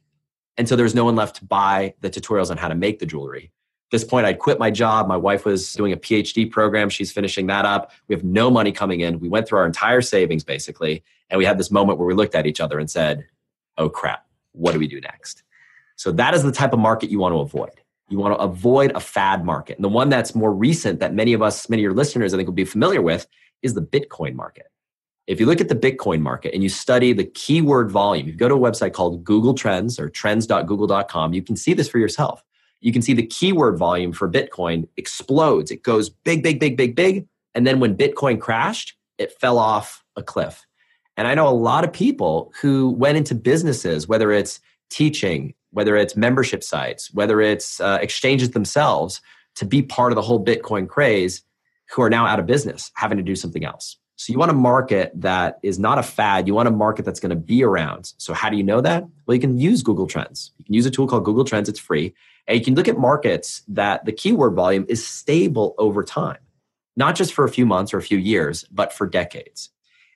And 0.59 0.68
so 0.68 0.76
there 0.76 0.85
was 0.85 0.94
no 0.94 1.05
one 1.05 1.16
left 1.16 1.37
to 1.37 1.44
buy 1.44 1.94
the 2.00 2.11
tutorials 2.11 2.50
on 2.50 2.57
how 2.57 2.68
to 2.68 2.74
make 2.74 2.98
the 2.98 3.07
jewelry. 3.07 3.44
At 3.44 3.90
this 3.90 4.05
point, 4.05 4.26
I'd 4.26 4.38
quit 4.38 4.59
my 4.59 4.70
job. 4.70 5.07
My 5.09 5.16
wife 5.16 5.44
was 5.44 5.72
doing 5.72 5.92
a 5.92 5.96
PhD 5.96 6.50
program. 6.50 6.88
She's 6.88 7.12
finishing 7.12 7.46
that 7.46 7.64
up. 7.64 7.92
We 8.09 8.14
have 8.14 8.24
no 8.24 8.50
money 8.50 8.72
coming 8.72 9.00
in. 9.00 9.18
We 9.18 9.28
went 9.28 9.46
through 9.46 9.59
our 9.59 9.66
entire 9.66 10.00
savings 10.00 10.44
basically. 10.44 11.02
And 11.31 11.38
we 11.38 11.44
had 11.44 11.59
this 11.59 11.70
moment 11.70 11.98
where 11.98 12.07
we 12.07 12.14
looked 12.14 12.35
at 12.35 12.46
each 12.46 12.61
other 12.61 12.78
and 12.78 12.90
said, 12.90 13.26
oh 13.78 13.88
crap, 13.88 14.26
what 14.52 14.72
do 14.72 14.78
we 14.78 14.87
do 14.87 15.00
next? 15.00 15.42
So 16.03 16.11
that 16.11 16.35
is 16.35 16.43
the 16.43 16.51
type 16.51 16.73
of 16.73 16.81
market 16.81 17.11
you 17.11 17.21
want 17.21 17.33
to 17.33 17.38
avoid. 17.38 17.81
You 18.09 18.19
want 18.19 18.35
to 18.35 18.41
avoid 18.41 18.91
a 18.97 18.99
fad 18.99 19.45
market. 19.45 19.77
And 19.77 19.85
the 19.85 19.88
one 19.88 20.09
that's 20.09 20.35
more 20.35 20.53
recent 20.53 20.99
that 20.99 21.15
many 21.15 21.33
of 21.33 21.43
us, 21.43 21.69
many 21.69 21.81
of 21.81 21.85
your 21.85 21.95
listeners, 21.95 22.35
I 22.35 22.37
think 22.37 22.49
will 22.49 22.55
be 22.55 22.65
familiar 22.65 23.01
with 23.01 23.25
is 23.62 23.75
the 23.75 23.83
Bitcoin 23.83 24.35
market. 24.35 24.67
If 25.29 25.38
you 25.38 25.47
look 25.47 25.61
at 25.61 25.69
the 25.69 25.77
Bitcoin 25.77 26.21
market 26.21 26.55
and 26.55 26.62
you 26.65 26.69
study 26.69 27.12
the 27.12 27.23
keyword 27.23 27.88
volume, 27.93 28.27
you 28.27 28.35
go 28.35 28.49
to 28.49 28.55
a 28.57 28.59
website 28.59 28.95
called 28.95 29.23
Google 29.23 29.55
Trends 29.55 30.01
or 30.01 30.11
trends.google.com, 30.11 31.35
you 31.35 31.41
can 31.41 31.55
see 31.55 31.73
this 31.73 31.88
for 31.88 32.01
yourself. 32.01 32.43
You 32.81 32.93
can 32.93 33.01
see 33.01 33.15
the 33.15 33.25
keyword 33.25 33.79
volume 33.79 34.12
for 34.12 34.29
Bitcoin 34.29 34.88
explodes. 34.97 35.71
It 35.71 35.85
goes 35.85 36.11
big, 36.11 36.43
big, 36.43 36.59
big, 36.59 36.77
big, 36.77 36.97
big. 36.97 37.29
And 37.55 37.65
then 37.65 37.79
when 37.79 37.97
Bitcoin 37.97 38.41
crashed, 38.41 38.97
it 39.19 39.31
fell 39.41 39.57
off 39.57 40.03
a 40.17 40.23
cliff. 40.25 40.67
And 41.17 41.29
I 41.29 41.37
know 41.37 41.47
a 41.47 41.51
lot 41.51 41.85
of 41.85 41.93
people 41.93 42.53
who 42.61 42.91
went 42.91 43.19
into 43.19 43.37
businesses, 43.37 44.09
whether 44.09 44.33
it's 44.33 44.59
teaching, 44.91 45.55
whether 45.72 45.96
it's 45.96 46.16
membership 46.16 46.62
sites, 46.62 47.12
whether 47.12 47.40
it's 47.40 47.80
uh, 47.80 47.98
exchanges 48.00 48.50
themselves, 48.50 49.20
to 49.56 49.64
be 49.64 49.82
part 49.82 50.12
of 50.12 50.16
the 50.16 50.22
whole 50.22 50.42
Bitcoin 50.42 50.88
craze, 50.88 51.42
who 51.90 52.02
are 52.02 52.11
now 52.11 52.26
out 52.26 52.38
of 52.38 52.46
business, 52.46 52.90
having 52.94 53.18
to 53.18 53.24
do 53.24 53.37
something 53.37 53.64
else. 53.64 53.96
So 54.16 54.32
you 54.32 54.38
want 54.38 54.50
a 54.50 54.54
market 54.54 55.11
that 55.16 55.58
is 55.62 55.78
not 55.78 55.98
a 55.98 56.02
fad. 56.02 56.46
You 56.46 56.54
want 56.54 56.68
a 56.68 56.72
market 56.72 57.04
that's 57.04 57.18
going 57.18 57.30
to 57.30 57.37
be 57.37 57.64
around. 57.64 58.12
So 58.18 58.32
how 58.32 58.50
do 58.50 58.56
you 58.56 58.62
know 58.62 58.80
that? 58.80 59.04
Well, 59.26 59.35
you 59.35 59.40
can 59.40 59.58
use 59.58 59.82
Google 59.82 60.06
Trends. 60.06 60.52
You 60.58 60.64
can 60.64 60.74
use 60.74 60.87
a 60.87 60.90
tool 60.90 61.08
called 61.08 61.24
Google 61.24 61.44
Trends. 61.44 61.68
It's 61.68 61.80
free. 61.80 62.14
And 62.46 62.58
you 62.58 62.64
can 62.64 62.74
look 62.74 62.88
at 62.88 62.98
markets 62.98 63.62
that 63.68 64.04
the 64.04 64.12
keyword 64.12 64.54
volume 64.54 64.87
is 64.88 65.06
stable 65.06 65.74
over 65.78 66.04
time, 66.04 66.38
not 66.96 67.16
just 67.16 67.32
for 67.35 67.44
a 67.44 67.48
few 67.48 67.66
months 67.66 67.92
or 67.92 67.98
a 67.98 68.02
few 68.02 68.18
years, 68.18 68.64
but 68.70 68.92
for 68.92 69.06
decades. 69.06 69.70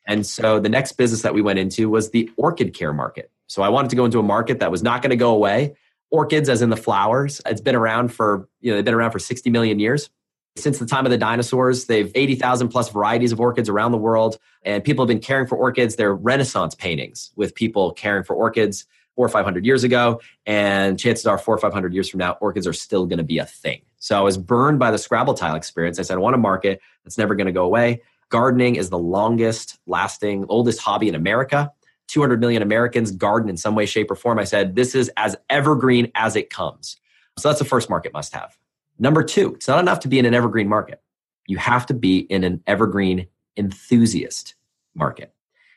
And 0.07 0.25
so 0.25 0.61
the 0.61 0.69
next 0.69 0.93
business 0.93 1.23
that 1.23 1.35
we 1.35 1.43
went 1.43 1.59
into 1.59 1.89
was 1.91 2.11
the 2.11 2.31
orchid 2.37 2.75
care 2.75 2.93
market. 2.93 3.31
So 3.47 3.63
I 3.63 3.69
wanted 3.69 3.91
to 3.91 3.97
go 3.97 4.05
into 4.05 4.19
a 4.19 4.23
market 4.23 4.61
that 4.61 4.71
was 4.71 4.83
not 4.83 5.03
going 5.03 5.11
to 5.11 5.17
go 5.17 5.31
away. 5.31 5.77
Orchids, 6.11 6.49
as 6.49 6.63
in 6.63 6.71
the 6.71 6.77
flowers, 6.77 7.41
it's 7.47 7.61
been 7.61 7.75
around 7.75 8.13
for, 8.13 8.49
you 8.61 8.71
know, 8.71 8.77
they've 8.77 8.85
been 8.85 8.95
around 8.95 9.11
for 9.11 9.19
60 9.19 9.51
million 9.51 9.79
years. 9.79 10.11
Since 10.57 10.79
the 10.79 10.87
time 10.87 11.05
of 11.05 11.11
the 11.11 11.19
dinosaurs, 11.19 11.85
they've 11.85 12.11
80,000 12.15 12.69
plus 12.69 12.91
varieties 12.91 13.33
of 13.33 13.41
orchids 13.41 13.69
around 13.69 13.93
the 13.93 13.99
world. 13.99 14.39
And 14.63 14.83
people 14.83 15.05
have 15.05 15.09
been 15.09 15.21
caring 15.21 15.47
for 15.47 15.57
orchids. 15.57 15.97
They're 15.97 16.15
Renaissance 16.15 16.75
paintings 16.75 17.31
with 17.37 17.55
people 17.55 17.93
caring 17.93 18.25
for 18.25 18.35
orchids 18.35 18.87
four 19.17 19.27
or 19.27 19.29
500 19.29 19.67
years 19.67 19.85
ago. 19.85 20.21
And 20.47 20.99
chances 20.99 21.27
are, 21.27 21.39
four 21.39 21.55
or 21.55 21.59
500 21.59 21.93
years 21.93 22.09
from 22.09 22.19
now, 22.19 22.33
orchids 22.41 22.67
are 22.67 22.73
still 22.73 23.07
going 23.07 23.19
to 23.19 23.25
be 23.25 23.39
a 23.39 23.47
thing. 23.47 23.83
So 23.99 24.17
I 24.17 24.21
was 24.21 24.39
burned 24.39 24.79
by 24.79 24.91
the 24.91 24.99
Scrabble 24.99 25.35
tile 25.35 25.57
experience. 25.57 25.99
I 25.99 26.03
said, 26.03 26.15
I 26.15 26.21
want 26.21 26.35
a 26.35 26.39
market 26.39 26.81
that's 27.03 27.19
never 27.19 27.35
going 27.35 27.47
to 27.47 27.53
go 27.53 27.65
away. 27.65 28.03
Gardening 28.29 28.77
is 28.77 28.91
the 28.91 28.99
longest 28.99 29.79
lasting, 29.87 30.47
oldest 30.49 30.81
hobby 30.81 31.09
in 31.09 31.15
America. 31.15 31.73
200 32.09 32.41
million 32.41 32.63
Americans 32.63 33.11
garden 33.11 33.49
in 33.49 33.57
some 33.57 33.75
way, 33.75 33.87
shape, 33.87 34.11
or 34.11 34.15
form. 34.15 34.39
I 34.39 34.45
said, 34.45 34.77
this 34.77 34.95
is 34.95 35.11
as 35.17 35.37
evergreen 35.51 36.11
as 36.15 36.37
it 36.37 36.51
comes. 36.51 36.97
So 37.39 37.49
that's 37.49 37.59
the 37.59 37.65
first 37.65 37.91
market 37.91 38.13
must 38.13 38.35
have. 38.35 38.57
Number 38.99 39.23
two, 39.23 39.55
it's 39.55 39.69
not 39.69 39.81
enough 39.81 40.01
to 40.01 40.09
be 40.09 40.19
in 40.19 40.25
an 40.25 40.35
evergreen 40.35 40.69
market. 40.69 41.03
You 41.47 41.59
have 41.59 41.87
to 41.87 41.95
be 41.95 42.19
in 42.19 42.45
an 42.45 42.63
evergreen 42.67 43.27
enthusiast 43.57 44.55
market. 44.95 45.33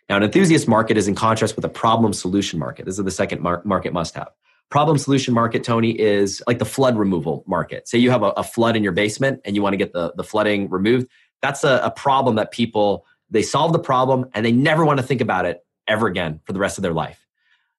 Now, 0.10 0.18
an 0.18 0.24
enthusiast 0.24 0.68
market 0.68 0.98
is 0.98 1.08
in 1.08 1.16
contrast 1.16 1.56
with 1.56 1.66
a 1.66 1.70
problem 1.70 2.14
solution 2.14 2.58
market. 2.60 2.86
This 2.86 2.98
is 2.98 3.06
the 3.06 3.12
second 3.12 3.42
mar- 3.42 3.62
market 3.64 3.94
must 3.94 4.16
have. 4.16 4.30
Problem 4.70 4.98
solution 4.98 5.34
market, 5.34 5.64
Tony, 5.64 6.00
is 6.00 6.42
like 6.48 6.60
the 6.60 6.66
flood 6.66 6.98
removal 6.98 7.44
market. 7.48 7.88
Say 7.88 7.98
you 7.98 8.12
have 8.12 8.24
a, 8.24 8.30
a 8.30 8.44
flood 8.44 8.76
in 8.76 8.84
your 8.84 8.92
basement 8.92 9.42
and 9.46 9.56
you 9.56 9.62
want 9.62 9.74
to 9.74 9.78
get 9.78 9.94
the, 9.94 10.14
the 10.16 10.24
flooding 10.24 10.70
removed. 10.70 11.08
That's 11.42 11.64
a, 11.64 11.82
a 11.84 11.92
problem 11.92 12.36
that 12.36 12.52
people, 12.52 13.06
they 13.30 13.42
solve 13.42 13.74
the 13.74 13.80
problem 13.80 14.26
and 14.34 14.46
they 14.46 14.52
never 14.52 14.86
want 14.86 15.00
to 15.00 15.06
think 15.06 15.22
about 15.22 15.46
it 15.46 15.64
ever 15.90 16.08
again 16.08 16.40
for 16.46 16.54
the 16.54 16.60
rest 16.60 16.78
of 16.78 16.84
their 16.84 16.94
life. 16.94 17.26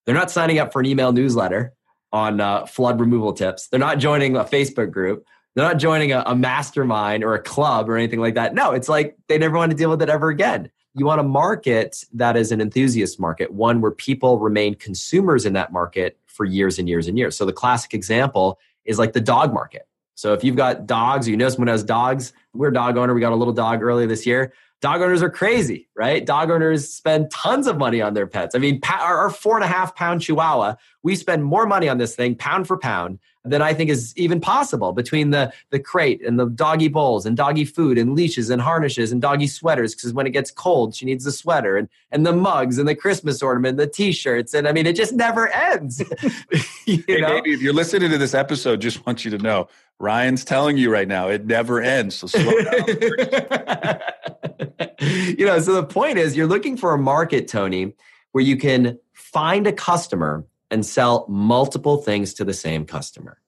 They're 0.04 0.14
not 0.14 0.30
signing 0.30 0.58
up 0.58 0.72
for 0.72 0.80
an 0.80 0.86
email 0.86 1.12
newsletter 1.12 1.72
on 2.12 2.40
uh, 2.40 2.66
flood 2.66 3.00
removal 3.00 3.32
tips. 3.32 3.68
They're 3.68 3.80
not 3.80 3.98
joining 3.98 4.36
a 4.36 4.44
Facebook 4.44 4.90
group. 4.90 5.26
They're 5.54 5.64
not 5.64 5.78
joining 5.78 6.12
a, 6.12 6.22
a 6.26 6.34
mastermind 6.34 7.24
or 7.24 7.34
a 7.34 7.42
club 7.42 7.88
or 7.88 7.96
anything 7.96 8.20
like 8.20 8.34
that. 8.34 8.54
No, 8.54 8.72
it's 8.72 8.88
like 8.88 9.16
they 9.28 9.38
never 9.38 9.56
want 9.56 9.70
to 9.70 9.76
deal 9.76 9.90
with 9.90 10.02
it 10.02 10.08
ever 10.08 10.28
again. 10.28 10.70
You 10.94 11.06
want 11.06 11.20
a 11.20 11.24
market 11.24 12.04
that 12.14 12.36
is 12.36 12.50
an 12.50 12.60
enthusiast 12.60 13.20
market, 13.20 13.52
one 13.52 13.80
where 13.80 13.92
people 13.92 14.38
remain 14.38 14.74
consumers 14.74 15.46
in 15.46 15.52
that 15.52 15.72
market 15.72 16.18
for 16.26 16.44
years 16.44 16.78
and 16.78 16.88
years 16.88 17.06
and 17.06 17.16
years. 17.16 17.36
So 17.36 17.44
the 17.44 17.52
classic 17.52 17.94
example 17.94 18.58
is 18.84 18.98
like 18.98 19.12
the 19.12 19.20
dog 19.20 19.54
market. 19.54 19.86
So 20.16 20.32
if 20.32 20.42
you've 20.42 20.56
got 20.56 20.86
dogs, 20.86 21.28
you 21.28 21.36
know 21.36 21.48
someone 21.48 21.68
has 21.68 21.84
dogs, 21.84 22.32
we're 22.52 22.68
a 22.68 22.72
dog 22.72 22.96
owner. 22.96 23.14
We 23.14 23.20
got 23.20 23.32
a 23.32 23.36
little 23.36 23.54
dog 23.54 23.82
earlier 23.82 24.06
this 24.06 24.26
year 24.26 24.52
dog 24.80 25.02
owners 25.02 25.22
are 25.22 25.30
crazy, 25.30 25.88
right? 25.94 26.24
Dog 26.24 26.50
owners 26.50 26.92
spend 26.92 27.30
tons 27.30 27.66
of 27.66 27.76
money 27.76 28.00
on 28.00 28.14
their 28.14 28.26
pets. 28.26 28.54
I 28.54 28.58
mean, 28.58 28.80
our 28.88 29.30
four 29.30 29.56
and 29.56 29.64
a 29.64 29.68
half 29.68 29.94
pound 29.94 30.22
Chihuahua, 30.22 30.76
we 31.02 31.16
spend 31.16 31.44
more 31.44 31.66
money 31.66 31.88
on 31.88 31.98
this 31.98 32.14
thing, 32.14 32.34
pound 32.34 32.66
for 32.66 32.78
pound, 32.78 33.18
than 33.44 33.62
I 33.62 33.72
think 33.72 33.90
is 33.90 34.14
even 34.16 34.40
possible 34.40 34.92
between 34.92 35.30
the 35.30 35.52
the 35.70 35.78
crate 35.78 36.24
and 36.24 36.38
the 36.38 36.46
doggy 36.46 36.88
bowls 36.88 37.24
and 37.24 37.36
doggy 37.36 37.64
food 37.64 37.96
and 37.96 38.14
leashes 38.14 38.50
and 38.50 38.60
harnesses 38.60 39.12
and 39.12 39.22
doggy 39.22 39.46
sweaters 39.46 39.94
because 39.94 40.12
when 40.12 40.26
it 40.26 40.30
gets 40.30 40.50
cold 40.50 40.94
she 40.94 41.06
needs 41.06 41.24
the 41.24 41.32
sweater 41.32 41.78
and 41.78 41.88
and 42.10 42.26
the 42.26 42.32
mugs 42.32 42.76
and 42.78 42.86
the 42.86 42.94
Christmas 42.94 43.42
ornament, 43.42 43.78
the 43.78 43.86
t-shirts 43.86 44.52
and 44.52 44.68
I 44.68 44.72
mean 44.72 44.86
it 44.86 44.94
just 44.94 45.14
never 45.14 45.48
ends. 45.48 46.00
you 46.84 47.02
hey, 47.06 47.20
know? 47.20 47.28
baby, 47.28 47.52
if 47.52 47.62
you're 47.62 47.72
listening 47.72 48.10
to 48.10 48.18
this 48.18 48.34
episode, 48.34 48.80
just 48.80 49.06
want 49.06 49.24
you 49.24 49.30
to 49.30 49.38
know 49.38 49.68
Ryan's 50.00 50.44
telling 50.44 50.78
you 50.78 50.90
right 50.90 51.06
now 51.06 51.28
it 51.28 51.46
never 51.46 51.80
ends. 51.80 52.16
So 52.16 52.26
slow 52.26 52.42
down. 52.42 54.00
you 55.38 55.44
know, 55.44 55.60
so 55.60 55.74
the 55.74 55.86
point 55.86 56.18
is 56.18 56.36
you're 56.36 56.46
looking 56.46 56.78
for 56.78 56.92
a 56.92 56.98
market, 56.98 57.46
Tony, 57.46 57.92
where 58.32 58.42
you 58.42 58.56
can 58.56 58.98
find 59.12 59.66
a 59.66 59.72
customer 59.72 60.46
and 60.70 60.86
sell 60.86 61.26
multiple 61.28 61.98
things 61.98 62.32
to 62.34 62.44
the 62.44 62.54
same 62.54 62.86
customer, 62.86 63.38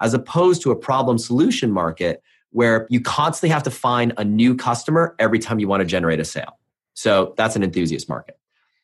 as 0.00 0.12
opposed 0.12 0.62
to 0.62 0.72
a 0.72 0.76
problem 0.76 1.16
solution 1.16 1.70
market 1.70 2.22
where 2.50 2.88
you 2.90 3.00
constantly 3.00 3.52
have 3.52 3.62
to 3.62 3.70
find 3.70 4.12
a 4.16 4.24
new 4.24 4.56
customer 4.56 5.14
every 5.20 5.38
time 5.38 5.60
you 5.60 5.68
want 5.68 5.80
to 5.80 5.86
generate 5.86 6.18
a 6.18 6.24
sale. 6.24 6.58
So 6.94 7.34
that's 7.36 7.54
an 7.54 7.62
enthusiast 7.62 8.08
market. 8.08 8.36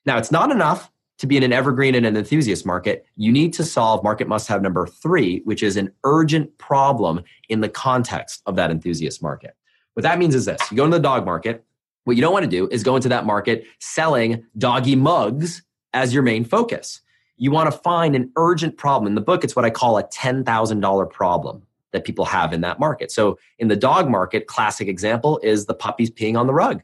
Now, 0.05 0.19
it's 0.19 0.31
not 0.31 0.53
enough 0.53 0.93
to 1.19 1.27
be 1.27 1.37
in 1.37 1.43
an 1.43 1.53
evergreen 1.53 1.95
and 1.95 2.05
an 2.05 2.17
enthusiast 2.17 2.67
market. 2.67 3.07
You 3.17 3.33
need 3.33 3.53
to 3.55 3.65
solve 3.65 4.05
market 4.05 4.29
must 4.29 4.49
have 4.49 4.63
number 4.63 4.87
three, 4.87 5.41
which 5.45 5.63
is 5.63 5.77
an 5.77 5.93
urgent 6.05 6.57
problem 6.59 7.23
in 7.49 7.61
the 7.61 7.69
context 7.69 8.43
of 8.47 8.57
that 8.57 8.71
enthusiast 8.71 9.23
market. 9.23 9.57
What 9.95 10.03
that 10.03 10.19
means 10.19 10.35
is 10.35 10.45
this 10.45 10.61
you 10.71 10.77
go 10.77 10.85
into 10.85 10.99
the 10.99 11.03
dog 11.03 11.25
market. 11.25 11.65
What 12.05 12.17
you 12.17 12.23
don't 12.23 12.33
want 12.33 12.45
to 12.45 12.51
do 12.51 12.69
is 12.71 12.83
go 12.83 12.95
into 12.95 13.09
that 13.09 13.27
market 13.27 13.65
selling 13.81 14.45
doggy 14.57 14.95
mugs 14.95 15.63
as 15.93 16.15
your 16.15 16.23
main 16.23 16.45
focus. 16.45 17.01
You 17.37 17.51
want 17.51 17.71
to 17.71 17.79
find 17.79 18.15
an 18.15 18.31
urgent 18.37 18.77
problem. 18.77 19.09
In 19.09 19.15
the 19.15 19.21
book, 19.21 19.43
it's 19.43 19.57
what 19.57 19.65
I 19.65 19.71
call 19.71 19.99
a 19.99 20.05
$10,000 20.05 21.11
problem 21.11 21.63
that 21.93 22.05
people 22.05 22.25
have 22.27 22.53
in 22.53 22.61
that 22.61 22.79
market. 22.79 23.11
So 23.11 23.39
in 23.59 23.69
the 23.69 23.77
dog 23.77 24.09
market, 24.09 24.47
classic 24.47 24.87
example 24.87 25.41
is 25.43 25.67
the 25.67 25.75
puppies 25.75 26.11
peeing 26.11 26.39
on 26.39 26.47
the 26.47 26.55
rug. 26.55 26.83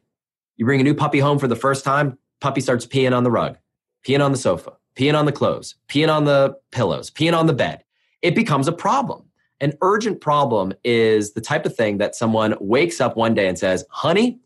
You 0.57 0.65
bring 0.65 0.81
a 0.81 0.85
new 0.85 0.95
puppy 0.95 1.21
home 1.21 1.39
for 1.39 1.49
the 1.49 1.57
first 1.57 1.85
time, 1.85 2.19
puppy 2.41 2.61
starts 2.61 2.87
peeing 2.87 3.15
on 3.17 3.25
the 3.25 3.31
rug, 3.31 3.59
peeing 4.07 4.25
on 4.25 4.33
the 4.33 4.39
sofa, 4.39 4.73
peeing 4.97 5.19
on 5.19 5.27
the 5.27 5.33
clothes, 5.33 5.77
peeing 5.89 6.13
on 6.13 6.25
the 6.25 6.57
pillows, 6.71 7.11
peeing 7.11 7.37
on 7.37 7.47
the 7.47 7.53
bed. 7.53 7.85
It 8.21 8.35
becomes 8.35 8.69
a 8.69 8.73
problem. 8.73 9.25
An 9.61 9.75
urgent 9.81 10.21
problem 10.21 10.75
is 10.83 11.35
the 11.35 11.41
type 11.41 11.65
of 11.67 11.77
thing 11.77 11.99
that 11.99 12.15
someone 12.15 12.57
wakes 12.61 13.01
up 13.01 13.17
one 13.17 13.35
day 13.35 13.47
and 13.47 13.59
says, 13.59 13.85
honey, 13.91 14.41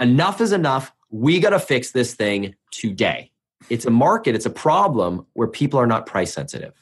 enough 0.00 0.40
is 0.40 0.52
enough. 0.52 0.92
We 1.10 1.40
got 1.40 1.50
to 1.50 1.60
fix 1.60 1.92
this 1.92 2.14
thing 2.14 2.54
today. 2.72 3.30
It's 3.70 3.86
a 3.86 3.90
market, 3.90 4.34
it's 4.34 4.46
a 4.46 4.50
problem 4.50 5.26
where 5.34 5.48
people 5.48 5.78
are 5.78 5.86
not 5.86 6.06
price 6.06 6.32
sensitive. 6.32 6.74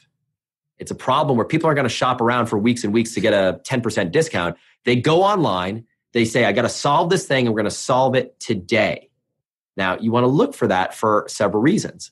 It's 0.79 0.91
a 0.91 0.95
problem 0.95 1.37
where 1.37 1.45
people 1.45 1.67
aren't 1.67 1.77
going 1.77 1.89
to 1.89 1.93
shop 1.93 2.21
around 2.21 2.47
for 2.47 2.57
weeks 2.57 2.83
and 2.83 2.93
weeks 2.93 3.13
to 3.15 3.19
get 3.19 3.33
a 3.33 3.59
10% 3.63 4.11
discount. 4.11 4.57
They 4.85 4.95
go 4.95 5.23
online, 5.23 5.85
they 6.13 6.23
say, 6.23 6.45
I 6.45 6.51
got 6.51 6.61
to 6.63 6.69
solve 6.69 7.09
this 7.09 7.27
thing 7.27 7.45
and 7.45 7.53
we're 7.53 7.61
going 7.61 7.69
to 7.69 7.75
solve 7.75 8.15
it 8.15 8.39
today. 8.39 9.06
Now, 9.77 9.97
you 9.99 10.11
want 10.11 10.23
to 10.23 10.27
look 10.27 10.53
for 10.53 10.67
that 10.67 10.93
for 10.93 11.25
several 11.29 11.61
reasons. 11.61 12.11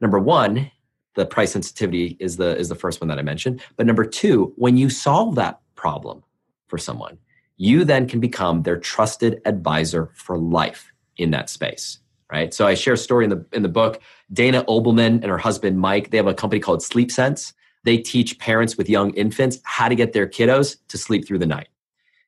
Number 0.00 0.18
one, 0.18 0.70
the 1.14 1.24
price 1.24 1.52
sensitivity 1.52 2.16
is 2.20 2.36
the 2.36 2.56
is 2.58 2.68
the 2.68 2.74
first 2.74 3.00
one 3.00 3.08
that 3.08 3.18
I 3.18 3.22
mentioned. 3.22 3.62
But 3.76 3.86
number 3.86 4.04
two, 4.04 4.52
when 4.56 4.76
you 4.76 4.90
solve 4.90 5.36
that 5.36 5.60
problem 5.76 6.24
for 6.66 6.76
someone, 6.76 7.18
you 7.56 7.84
then 7.84 8.08
can 8.08 8.20
become 8.20 8.62
their 8.62 8.76
trusted 8.76 9.40
advisor 9.44 10.10
for 10.14 10.36
life 10.36 10.92
in 11.16 11.30
that 11.30 11.48
space. 11.48 11.98
Right. 12.32 12.52
So 12.52 12.66
I 12.66 12.74
share 12.74 12.94
a 12.94 12.98
story 12.98 13.24
in 13.24 13.30
the 13.30 13.46
in 13.52 13.62
the 13.62 13.68
book. 13.68 14.00
Dana 14.32 14.64
Obleman 14.64 15.22
and 15.22 15.26
her 15.26 15.38
husband 15.38 15.78
Mike, 15.78 16.10
they 16.10 16.16
have 16.16 16.26
a 16.26 16.34
company 16.34 16.58
called 16.58 16.82
Sleep 16.82 17.12
Sense. 17.12 17.52
They 17.84 17.98
teach 17.98 18.38
parents 18.38 18.76
with 18.76 18.88
young 18.88 19.12
infants 19.14 19.60
how 19.62 19.88
to 19.88 19.94
get 19.94 20.14
their 20.14 20.26
kiddos 20.26 20.76
to 20.88 20.98
sleep 20.98 21.26
through 21.26 21.38
the 21.38 21.46
night. 21.46 21.68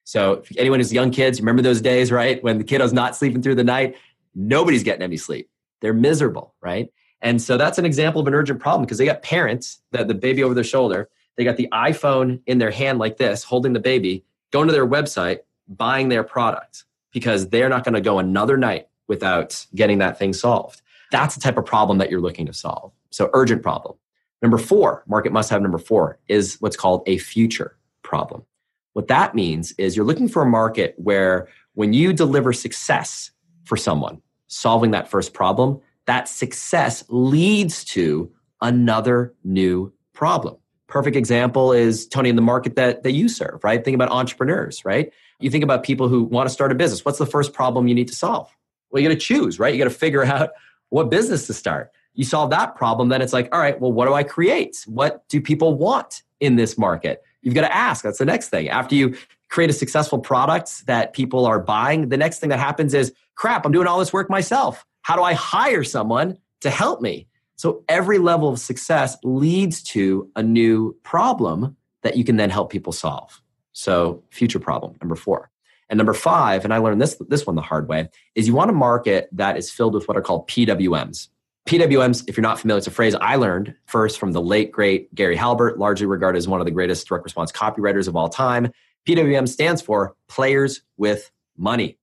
So 0.05 0.35
if 0.35 0.57
anyone 0.59 0.79
who's 0.79 0.93
young 0.93 1.11
kids, 1.11 1.41
remember 1.41 1.63
those 1.63 1.81
days, 1.81 2.13
right? 2.13 2.41
When 2.45 2.59
the 2.59 2.65
kiddo's 2.65 2.93
not 2.93 3.17
sleeping 3.17 3.43
through 3.43 3.57
the 3.57 3.65
night, 3.65 3.97
nobody's 4.37 4.85
getting 4.85 5.03
any 5.03 5.17
sleep. 5.17 5.51
They're 5.81 5.93
miserable, 5.93 6.55
right? 6.61 6.89
And 7.23 7.41
so 7.41 7.57
that's 7.57 7.79
an 7.79 7.85
example 7.85 8.21
of 8.21 8.29
an 8.29 8.35
urgent 8.35 8.61
problem 8.61 8.83
because 8.85 8.99
they 8.99 9.07
got 9.07 9.23
parents 9.23 9.81
that 9.93 10.07
the 10.07 10.15
baby 10.15 10.45
over 10.45 10.55
their 10.55 10.63
shoulder, 10.63 11.09
they 11.37 11.45
got 11.45 11.57
the 11.57 11.69
iPhone 11.73 12.41
in 12.47 12.59
their 12.59 12.71
hand 12.71 12.99
like 12.99 13.17
this, 13.17 13.43
holding 13.43 13.73
the 13.73 13.81
baby, 13.81 14.25
going 14.53 14.69
to 14.69 14.73
their 14.73 14.87
website, 14.87 15.41
buying 15.69 16.09
their 16.09 16.23
product 16.23 16.85
because 17.13 17.49
they're 17.49 17.69
not 17.69 17.85
going 17.85 17.95
to 17.95 18.01
go 18.01 18.19
another 18.19 18.57
night 18.57 18.89
without 19.09 19.67
getting 19.75 19.99
that 19.99 20.19
thing 20.19 20.33
solved. 20.33 20.83
That's 21.11 21.35
the 21.35 21.41
type 21.41 21.57
of 21.57 21.65
problem 21.65 21.99
that 21.99 22.11
you're 22.11 22.21
looking 22.21 22.47
to 22.47 22.53
solve. 22.53 22.93
So 23.11 23.31
urgent 23.33 23.63
problem. 23.63 23.97
Number 24.43 24.59
four, 24.59 25.03
market 25.07 25.33
must 25.33 25.49
have 25.51 25.63
number 25.63 25.79
four 25.79 26.19
is 26.29 26.57
what's 26.61 26.77
called 26.77 27.03
a 27.07 27.19
future 27.19 27.77
problem. 28.03 28.45
What 28.93 29.09
that 29.09 29.35
means 29.35 29.73
is 29.73 29.97
you're 29.97 30.07
looking 30.07 30.29
for 30.29 30.43
a 30.43 30.47
market 30.47 30.95
where 30.97 31.49
when 31.75 31.93
you 31.93 32.13
deliver 32.13 32.53
success 32.53 33.31
for 33.65 33.77
someone, 33.77 34.21
solving 34.49 34.93
that 34.93 35.09
first 35.09 35.35
problem, 35.35 35.81
that 36.07 36.29
success 36.29 37.05
leads 37.09 37.85
to 37.85 38.31
another 38.61 39.35
new 39.45 39.93
problem. 40.13 40.57
Perfect 40.87 41.17
example 41.17 41.73
is 41.73 42.07
Tony 42.07 42.29
in 42.29 42.37
the 42.37 42.43
market 42.43 42.77
that, 42.77 43.03
that 43.03 43.13
you 43.13 43.29
serve, 43.29 43.63
right? 43.65 43.85
Think 43.85 43.97
about 43.97 44.11
entrepreneurs, 44.11 44.85
right? 44.85 45.13
You 45.41 45.51
think 45.51 45.65
about 45.65 45.83
people 45.83 46.09
who 46.09 46.25
want 46.25 46.49
to 46.49 46.53
start 46.53 46.73
a 46.73 46.75
business. 46.75 47.05
What's 47.05 47.19
the 47.19 47.27
first 47.27 47.53
problem 47.53 47.89
you 47.89 47.95
need 47.95 48.09
to 48.09 48.15
solve? 48.15 48.51
Well, 48.91 49.03
you 49.03 49.09
got 49.09 49.15
to 49.15 49.21
choose, 49.21 49.59
right? 49.59 49.75
You 49.75 49.79
got 49.79 49.91
to 49.91 49.99
figure 49.99 50.25
out 50.25 50.51
what 50.89 51.11
business 51.11 51.47
to 51.49 51.55
start. 51.55 51.91
You 52.15 52.25
solve 52.25 52.51
that 52.51 52.77
problem, 52.77 53.11
then 53.11 53.21
it's 53.21 53.33
like, 53.33 53.49
all 53.53 53.61
right, 53.61 53.79
well, 53.79 53.93
what 53.93 54.07
do 54.07 54.15
I 54.15 54.23
create? 54.23 54.83
What 54.87 55.29
do 55.29 55.41
people 55.41 55.75
want 55.75 56.23
in 56.41 56.57
this 56.57 56.79
market? 56.79 57.23
You've 57.43 57.55
got 57.55 57.63
to 57.63 57.75
ask. 57.75 58.03
That's 58.03 58.19
the 58.19 58.25
next 58.25 58.49
thing. 58.49 58.69
After 58.71 58.95
you 58.95 59.17
create 59.51 59.69
a 59.69 59.75
successful 59.75 60.19
product 60.19 60.87
that 60.87 61.13
people 61.13 61.45
are 61.45 61.61
buying, 61.61 62.09
the 62.09 62.17
next 62.17 62.39
thing 62.39 62.49
that 62.49 62.59
happens 62.59 62.95
is, 62.95 63.13
crap, 63.37 63.65
I'm 63.65 63.73
doing 63.73 63.87
all 63.87 63.99
this 63.99 64.13
work 64.13 64.29
myself. 64.29 64.85
How 65.03 65.15
do 65.15 65.23
I 65.23 65.35
hire 65.35 65.85
someone 65.85 66.39
to 66.63 66.71
help 66.71 67.01
me? 67.01 67.29
So 67.57 67.85
every 67.89 68.19
level 68.19 68.49
of 68.49 68.59
success 68.59 69.17
leads 69.23 69.83
to 69.85 70.31
a 70.37 70.43
new 70.43 70.97
problem 71.05 71.77
that 72.03 72.17
you 72.17 72.25
can 72.25 72.37
then 72.37 72.51
help 72.51 72.71
people 72.71 72.93
solve. 72.93 73.41
So 73.73 74.23
future 74.31 74.59
problem, 74.59 74.97
number 75.01 75.17
four. 75.17 75.51
And 75.89 75.97
number 75.97 76.15
five, 76.15 76.65
and 76.65 76.75
I 76.75 76.79
learned 76.79 77.01
this, 77.01 77.17
this 77.29 77.47
one 77.47 77.55
the 77.55 77.63
hard 77.63 77.89
way, 77.89 78.09
is 78.35 78.49
you 78.49 78.55
want 78.55 78.71
a 78.71 78.75
market 78.75 79.29
that 79.33 79.57
is 79.57 79.71
filled 79.71 79.95
with 79.95 80.09
what 80.09 80.17
are 80.17 80.23
called 80.23 80.49
PWMs. 80.49 81.29
PWMs, 81.67 82.25
if 82.29 82.37
you're 82.37 82.43
not 82.43 82.61
familiar, 82.61 82.79
it's 82.79 82.87
a 82.87 82.93
phrase 82.93 83.15
I 83.15 83.37
learned 83.37 83.75
first 83.87 84.19
from 84.19 84.33
the 84.33 84.41
late, 84.41 84.73
great 84.73 85.13
Gary 85.15 85.37
Halbert, 85.37 85.79
largely 85.79 86.07
regarded 86.07 86.39
as 86.39 86.49
one 86.49 86.61
of 86.61 86.67
the 86.67 86.73
greatest 86.73 87.07
direct 87.07 87.25
response 87.25 87.53
copywriters 87.53 88.09
of 88.09 88.17
all 88.17 88.29
time. 88.29 88.71
PWM 89.07 89.49
stands 89.49 89.83
for 89.83 90.15
players 90.29 90.83
with 90.97 91.31
money. 91.57 91.99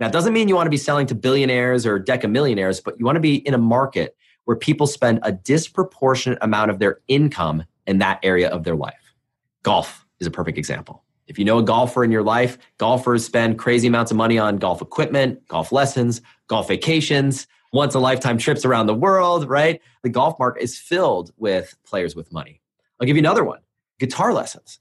Now, 0.00 0.06
it 0.06 0.12
doesn't 0.12 0.32
mean 0.32 0.48
you 0.48 0.56
want 0.56 0.66
to 0.66 0.70
be 0.70 0.78
selling 0.78 1.06
to 1.08 1.14
billionaires 1.14 1.84
or 1.84 2.00
decamillionaires, 2.00 2.82
but 2.82 2.98
you 2.98 3.04
want 3.04 3.16
to 3.16 3.20
be 3.20 3.46
in 3.46 3.52
a 3.52 3.58
market 3.58 4.16
where 4.46 4.56
people 4.56 4.86
spend 4.86 5.20
a 5.22 5.30
disproportionate 5.30 6.38
amount 6.40 6.70
of 6.70 6.78
their 6.78 7.00
income 7.06 7.64
in 7.86 7.98
that 7.98 8.18
area 8.22 8.48
of 8.48 8.64
their 8.64 8.74
life. 8.74 9.14
Golf 9.62 10.06
is 10.18 10.26
a 10.26 10.30
perfect 10.30 10.56
example. 10.56 11.04
If 11.26 11.38
you 11.38 11.44
know 11.44 11.58
a 11.58 11.62
golfer 11.62 12.02
in 12.02 12.10
your 12.10 12.22
life, 12.22 12.58
golfers 12.78 13.24
spend 13.24 13.58
crazy 13.58 13.86
amounts 13.86 14.10
of 14.10 14.16
money 14.16 14.38
on 14.38 14.56
golf 14.56 14.82
equipment, 14.82 15.46
golf 15.46 15.70
lessons, 15.70 16.22
golf 16.48 16.68
vacations, 16.68 17.46
once 17.72 17.94
a 17.94 18.00
lifetime 18.00 18.38
trips 18.38 18.64
around 18.64 18.86
the 18.86 18.94
world, 18.94 19.48
right? 19.48 19.80
The 20.02 20.08
golf 20.08 20.38
market 20.38 20.62
is 20.62 20.78
filled 20.78 21.30
with 21.36 21.76
players 21.84 22.16
with 22.16 22.32
money. 22.32 22.60
I'll 23.00 23.06
give 23.06 23.16
you 23.16 23.22
another 23.22 23.44
one 23.44 23.60
guitar 24.00 24.32
lessons. 24.32 24.80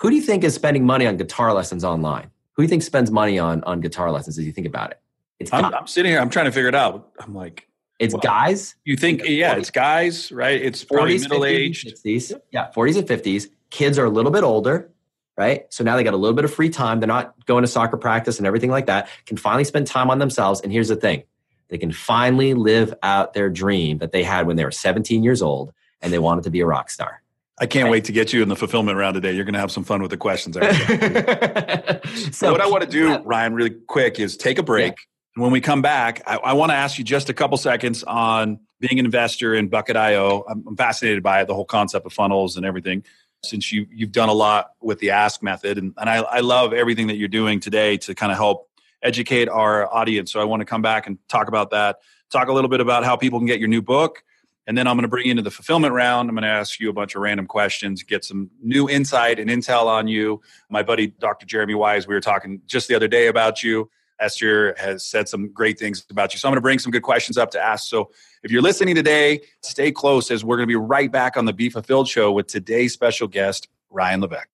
Who 0.00 0.10
do 0.10 0.16
you 0.16 0.22
think 0.22 0.44
is 0.44 0.54
spending 0.54 0.84
money 0.84 1.06
on 1.06 1.16
guitar 1.16 1.52
lessons 1.54 1.84
online? 1.84 2.30
Who 2.54 2.62
do 2.62 2.64
you 2.64 2.68
think 2.68 2.82
spends 2.82 3.10
money 3.10 3.38
on 3.38 3.64
on 3.64 3.80
guitar 3.80 4.10
lessons 4.10 4.38
as 4.38 4.44
you 4.44 4.52
think 4.52 4.66
about 4.66 4.90
it? 4.90 5.00
It's 5.38 5.52
I'm, 5.52 5.64
I'm 5.74 5.86
sitting 5.86 6.12
here. 6.12 6.20
I'm 6.20 6.30
trying 6.30 6.46
to 6.46 6.52
figure 6.52 6.68
it 6.68 6.74
out. 6.74 7.10
I'm 7.18 7.34
like, 7.34 7.68
it's 7.98 8.14
well, 8.14 8.20
guys. 8.20 8.74
You 8.84 8.96
think, 8.96 9.22
yeah, 9.24 9.54
it's 9.54 9.70
guys, 9.70 10.32
right? 10.32 10.60
It's 10.60 10.84
40s, 10.84 11.22
middle 11.22 11.44
aged. 11.44 11.86
60s. 11.86 12.38
Yeah, 12.50 12.70
40s 12.74 12.98
and 12.98 13.06
50s. 13.06 13.48
Kids 13.70 13.98
are 13.98 14.04
a 14.04 14.10
little 14.10 14.32
bit 14.32 14.42
older, 14.42 14.90
right? 15.36 15.72
So 15.72 15.84
now 15.84 15.96
they 15.96 16.04
got 16.04 16.14
a 16.14 16.16
little 16.16 16.34
bit 16.34 16.44
of 16.44 16.52
free 16.52 16.68
time. 16.68 17.00
They're 17.00 17.06
not 17.06 17.34
going 17.46 17.62
to 17.62 17.68
soccer 17.68 17.96
practice 17.96 18.38
and 18.38 18.46
everything 18.46 18.70
like 18.70 18.86
that. 18.86 19.08
Can 19.26 19.36
finally 19.36 19.64
spend 19.64 19.86
time 19.86 20.10
on 20.10 20.18
themselves. 20.18 20.60
And 20.60 20.72
here's 20.72 20.88
the 20.88 20.96
thing 20.96 21.22
they 21.68 21.78
can 21.78 21.92
finally 21.92 22.54
live 22.54 22.92
out 23.02 23.34
their 23.34 23.48
dream 23.48 23.98
that 23.98 24.12
they 24.12 24.22
had 24.22 24.46
when 24.46 24.56
they 24.56 24.64
were 24.64 24.70
17 24.70 25.22
years 25.22 25.40
old 25.40 25.72
and 26.00 26.12
they 26.12 26.18
wanted 26.18 26.44
to 26.44 26.50
be 26.50 26.60
a 26.60 26.66
rock 26.66 26.90
star. 26.90 27.21
I 27.60 27.66
can't 27.66 27.90
wait 27.90 28.04
to 28.04 28.12
get 28.12 28.32
you 28.32 28.42
in 28.42 28.48
the 28.48 28.56
fulfillment 28.56 28.96
round 28.96 29.14
today. 29.14 29.32
You're 29.32 29.44
going 29.44 29.54
to 29.54 29.60
have 29.60 29.70
some 29.70 29.84
fun 29.84 30.00
with 30.00 30.10
the 30.10 30.16
questions. 30.16 30.56
so, 32.36 32.50
what 32.50 32.60
I 32.60 32.66
want 32.66 32.82
to 32.82 32.88
do, 32.88 33.12
uh, 33.12 33.22
Ryan, 33.24 33.54
really 33.54 33.70
quick 33.70 34.18
is 34.18 34.36
take 34.36 34.58
a 34.58 34.62
break. 34.62 34.92
Yeah. 34.92 35.04
And 35.36 35.42
when 35.42 35.52
we 35.52 35.60
come 35.60 35.82
back, 35.82 36.22
I, 36.26 36.36
I 36.36 36.52
want 36.54 36.70
to 36.70 36.76
ask 36.76 36.98
you 36.98 37.04
just 37.04 37.28
a 37.28 37.34
couple 37.34 37.56
seconds 37.58 38.04
on 38.04 38.60
being 38.80 38.98
an 38.98 39.04
investor 39.04 39.54
in 39.54 39.68
Bucket.io. 39.68 40.44
I'm, 40.48 40.64
I'm 40.66 40.76
fascinated 40.76 41.22
by 41.22 41.42
it, 41.42 41.46
the 41.46 41.54
whole 41.54 41.64
concept 41.64 42.04
of 42.06 42.12
funnels 42.12 42.56
and 42.56 42.66
everything. 42.66 43.04
Since 43.44 43.72
you, 43.72 43.86
you've 43.90 44.12
done 44.12 44.28
a 44.28 44.34
lot 44.34 44.70
with 44.80 45.00
the 45.00 45.10
Ask 45.10 45.42
method, 45.42 45.76
and, 45.76 45.94
and 45.96 46.08
I, 46.08 46.16
I 46.16 46.40
love 46.40 46.72
everything 46.72 47.08
that 47.08 47.16
you're 47.16 47.28
doing 47.28 47.60
today 47.60 47.96
to 47.98 48.14
kind 48.14 48.30
of 48.30 48.38
help 48.38 48.68
educate 49.02 49.48
our 49.48 49.92
audience. 49.92 50.32
So 50.32 50.40
I 50.40 50.44
want 50.44 50.60
to 50.60 50.64
come 50.64 50.82
back 50.82 51.06
and 51.06 51.18
talk 51.28 51.48
about 51.48 51.70
that, 51.70 51.98
talk 52.30 52.48
a 52.48 52.52
little 52.52 52.70
bit 52.70 52.80
about 52.80 53.04
how 53.04 53.16
people 53.16 53.40
can 53.40 53.46
get 53.46 53.58
your 53.58 53.68
new 53.68 53.82
book, 53.82 54.22
and 54.66 54.78
then 54.78 54.86
I'm 54.86 54.96
going 54.96 55.02
to 55.02 55.08
bring 55.08 55.26
you 55.26 55.32
into 55.32 55.42
the 55.42 55.50
fulfillment 55.50 55.92
round. 55.92 56.28
I'm 56.28 56.34
going 56.34 56.42
to 56.42 56.48
ask 56.48 56.78
you 56.78 56.88
a 56.88 56.92
bunch 56.92 57.14
of 57.14 57.22
random 57.22 57.46
questions, 57.46 58.02
get 58.02 58.24
some 58.24 58.50
new 58.62 58.88
insight 58.88 59.38
and 59.38 59.50
intel 59.50 59.86
on 59.86 60.06
you. 60.06 60.40
My 60.70 60.82
buddy, 60.82 61.08
Dr. 61.08 61.46
Jeremy 61.46 61.74
Wise, 61.74 62.06
we 62.06 62.14
were 62.14 62.20
talking 62.20 62.60
just 62.66 62.88
the 62.88 62.94
other 62.94 63.08
day 63.08 63.26
about 63.26 63.62
you. 63.62 63.90
Esther 64.20 64.74
has 64.78 65.04
said 65.04 65.28
some 65.28 65.52
great 65.52 65.78
things 65.78 66.06
about 66.08 66.32
you. 66.32 66.38
So 66.38 66.46
I'm 66.46 66.52
going 66.52 66.58
to 66.58 66.62
bring 66.62 66.78
some 66.78 66.92
good 66.92 67.02
questions 67.02 67.36
up 67.36 67.50
to 67.52 67.60
ask. 67.60 67.88
So 67.88 68.10
if 68.44 68.52
you're 68.52 68.62
listening 68.62 68.94
today, 68.94 69.40
stay 69.62 69.90
close 69.90 70.30
as 70.30 70.44
we're 70.44 70.56
going 70.56 70.68
to 70.68 70.72
be 70.72 70.76
right 70.76 71.10
back 71.10 71.36
on 71.36 71.44
the 71.44 71.52
Be 71.52 71.68
Fulfilled 71.68 72.08
show 72.08 72.30
with 72.30 72.46
today's 72.46 72.92
special 72.92 73.26
guest, 73.26 73.68
Ryan 73.90 74.20
Levesque. 74.20 74.48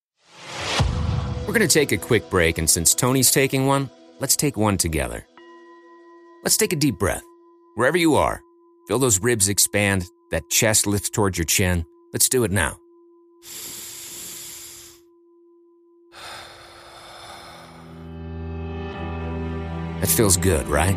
We're 1.47 1.55
going 1.55 1.69
to 1.69 1.69
take 1.69 1.93
a 1.93 1.99
quick 1.99 2.31
break. 2.31 2.57
And 2.57 2.69
since 2.69 2.95
Tony's 2.95 3.31
taking 3.31 3.67
one, 3.67 3.91
let's 4.21 4.37
take 4.37 4.57
one 4.57 4.79
together. 4.79 5.27
Let's 6.45 6.57
take 6.57 6.73
a 6.73 6.77
deep 6.77 6.99
breath. 6.99 7.25
Wherever 7.75 7.99
you 7.99 8.15
are, 8.15 8.41
Feel 8.89 8.99
those 8.99 9.23
ribs 9.23 9.51
expand, 9.51 10.07
that 10.31 10.49
chest 10.49 10.87
lift 10.87 11.13
towards 11.13 11.37
your 11.37 11.45
chin. 11.45 11.85
Let's 12.15 12.27
do 12.31 12.45
it 12.45 12.51
now. 12.51 12.81
That 20.01 20.09
feels 20.09 20.39
good, 20.39 20.67
right? 20.69 20.97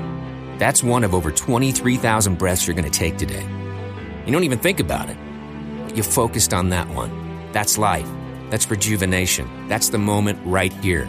That's 0.58 0.82
one 0.82 1.04
of 1.04 1.14
over 1.14 1.34
23,000 1.34 2.38
breaths 2.38 2.66
you're 2.66 2.78
going 2.78 2.90
to 2.90 2.98
take 2.98 3.18
today. 3.18 3.46
You 4.26 4.32
don't 4.32 4.46
even 4.46 4.60
think 4.60 4.80
about 4.80 5.10
it, 5.10 5.18
you 5.94 6.02
focused 6.02 6.54
on 6.54 6.70
that 6.70 6.88
one. 6.88 7.12
That's 7.52 7.78
life. 7.78 8.08
That's 8.50 8.72
rejuvenation. 8.72 9.68
That's 9.68 9.90
the 9.90 9.98
moment 9.98 10.40
right 10.46 10.72
here. 10.76 11.04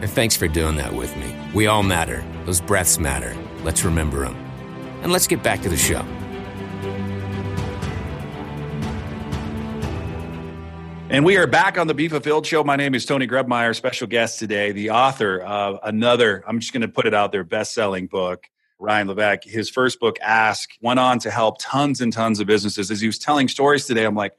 And 0.00 0.08
thanks 0.08 0.36
for 0.36 0.48
doing 0.48 0.76
that 0.76 0.94
with 0.94 1.14
me. 1.18 1.36
We 1.52 1.66
all 1.66 1.82
matter. 1.82 2.24
Those 2.46 2.62
breaths 2.62 2.98
matter. 2.98 3.36
Let's 3.62 3.84
remember 3.84 4.24
them. 4.24 4.45
And 5.06 5.12
let's 5.12 5.28
get 5.28 5.40
back 5.40 5.62
to 5.62 5.68
the 5.68 5.76
show. 5.76 6.00
And 11.08 11.24
we 11.24 11.36
are 11.36 11.46
back 11.46 11.78
on 11.78 11.86
the 11.86 11.94
Be 11.94 12.08
Fulfilled 12.08 12.44
Show. 12.44 12.64
My 12.64 12.74
name 12.74 12.92
is 12.92 13.06
Tony 13.06 13.28
Grebmeier, 13.28 13.72
special 13.76 14.08
guest 14.08 14.40
today, 14.40 14.72
the 14.72 14.90
author 14.90 15.42
of 15.42 15.78
another, 15.84 16.42
I'm 16.44 16.58
just 16.58 16.72
going 16.72 16.80
to 16.80 16.88
put 16.88 17.06
it 17.06 17.14
out 17.14 17.30
there, 17.30 17.44
best 17.44 17.72
selling 17.72 18.08
book, 18.08 18.48
Ryan 18.80 19.06
Levesque. 19.06 19.44
His 19.44 19.70
first 19.70 20.00
book, 20.00 20.18
Ask, 20.20 20.70
went 20.80 20.98
on 20.98 21.20
to 21.20 21.30
help 21.30 21.58
tons 21.60 22.00
and 22.00 22.12
tons 22.12 22.40
of 22.40 22.48
businesses. 22.48 22.90
As 22.90 23.00
he 23.00 23.06
was 23.06 23.20
telling 23.20 23.46
stories 23.46 23.86
today, 23.86 24.06
I'm 24.06 24.16
like, 24.16 24.36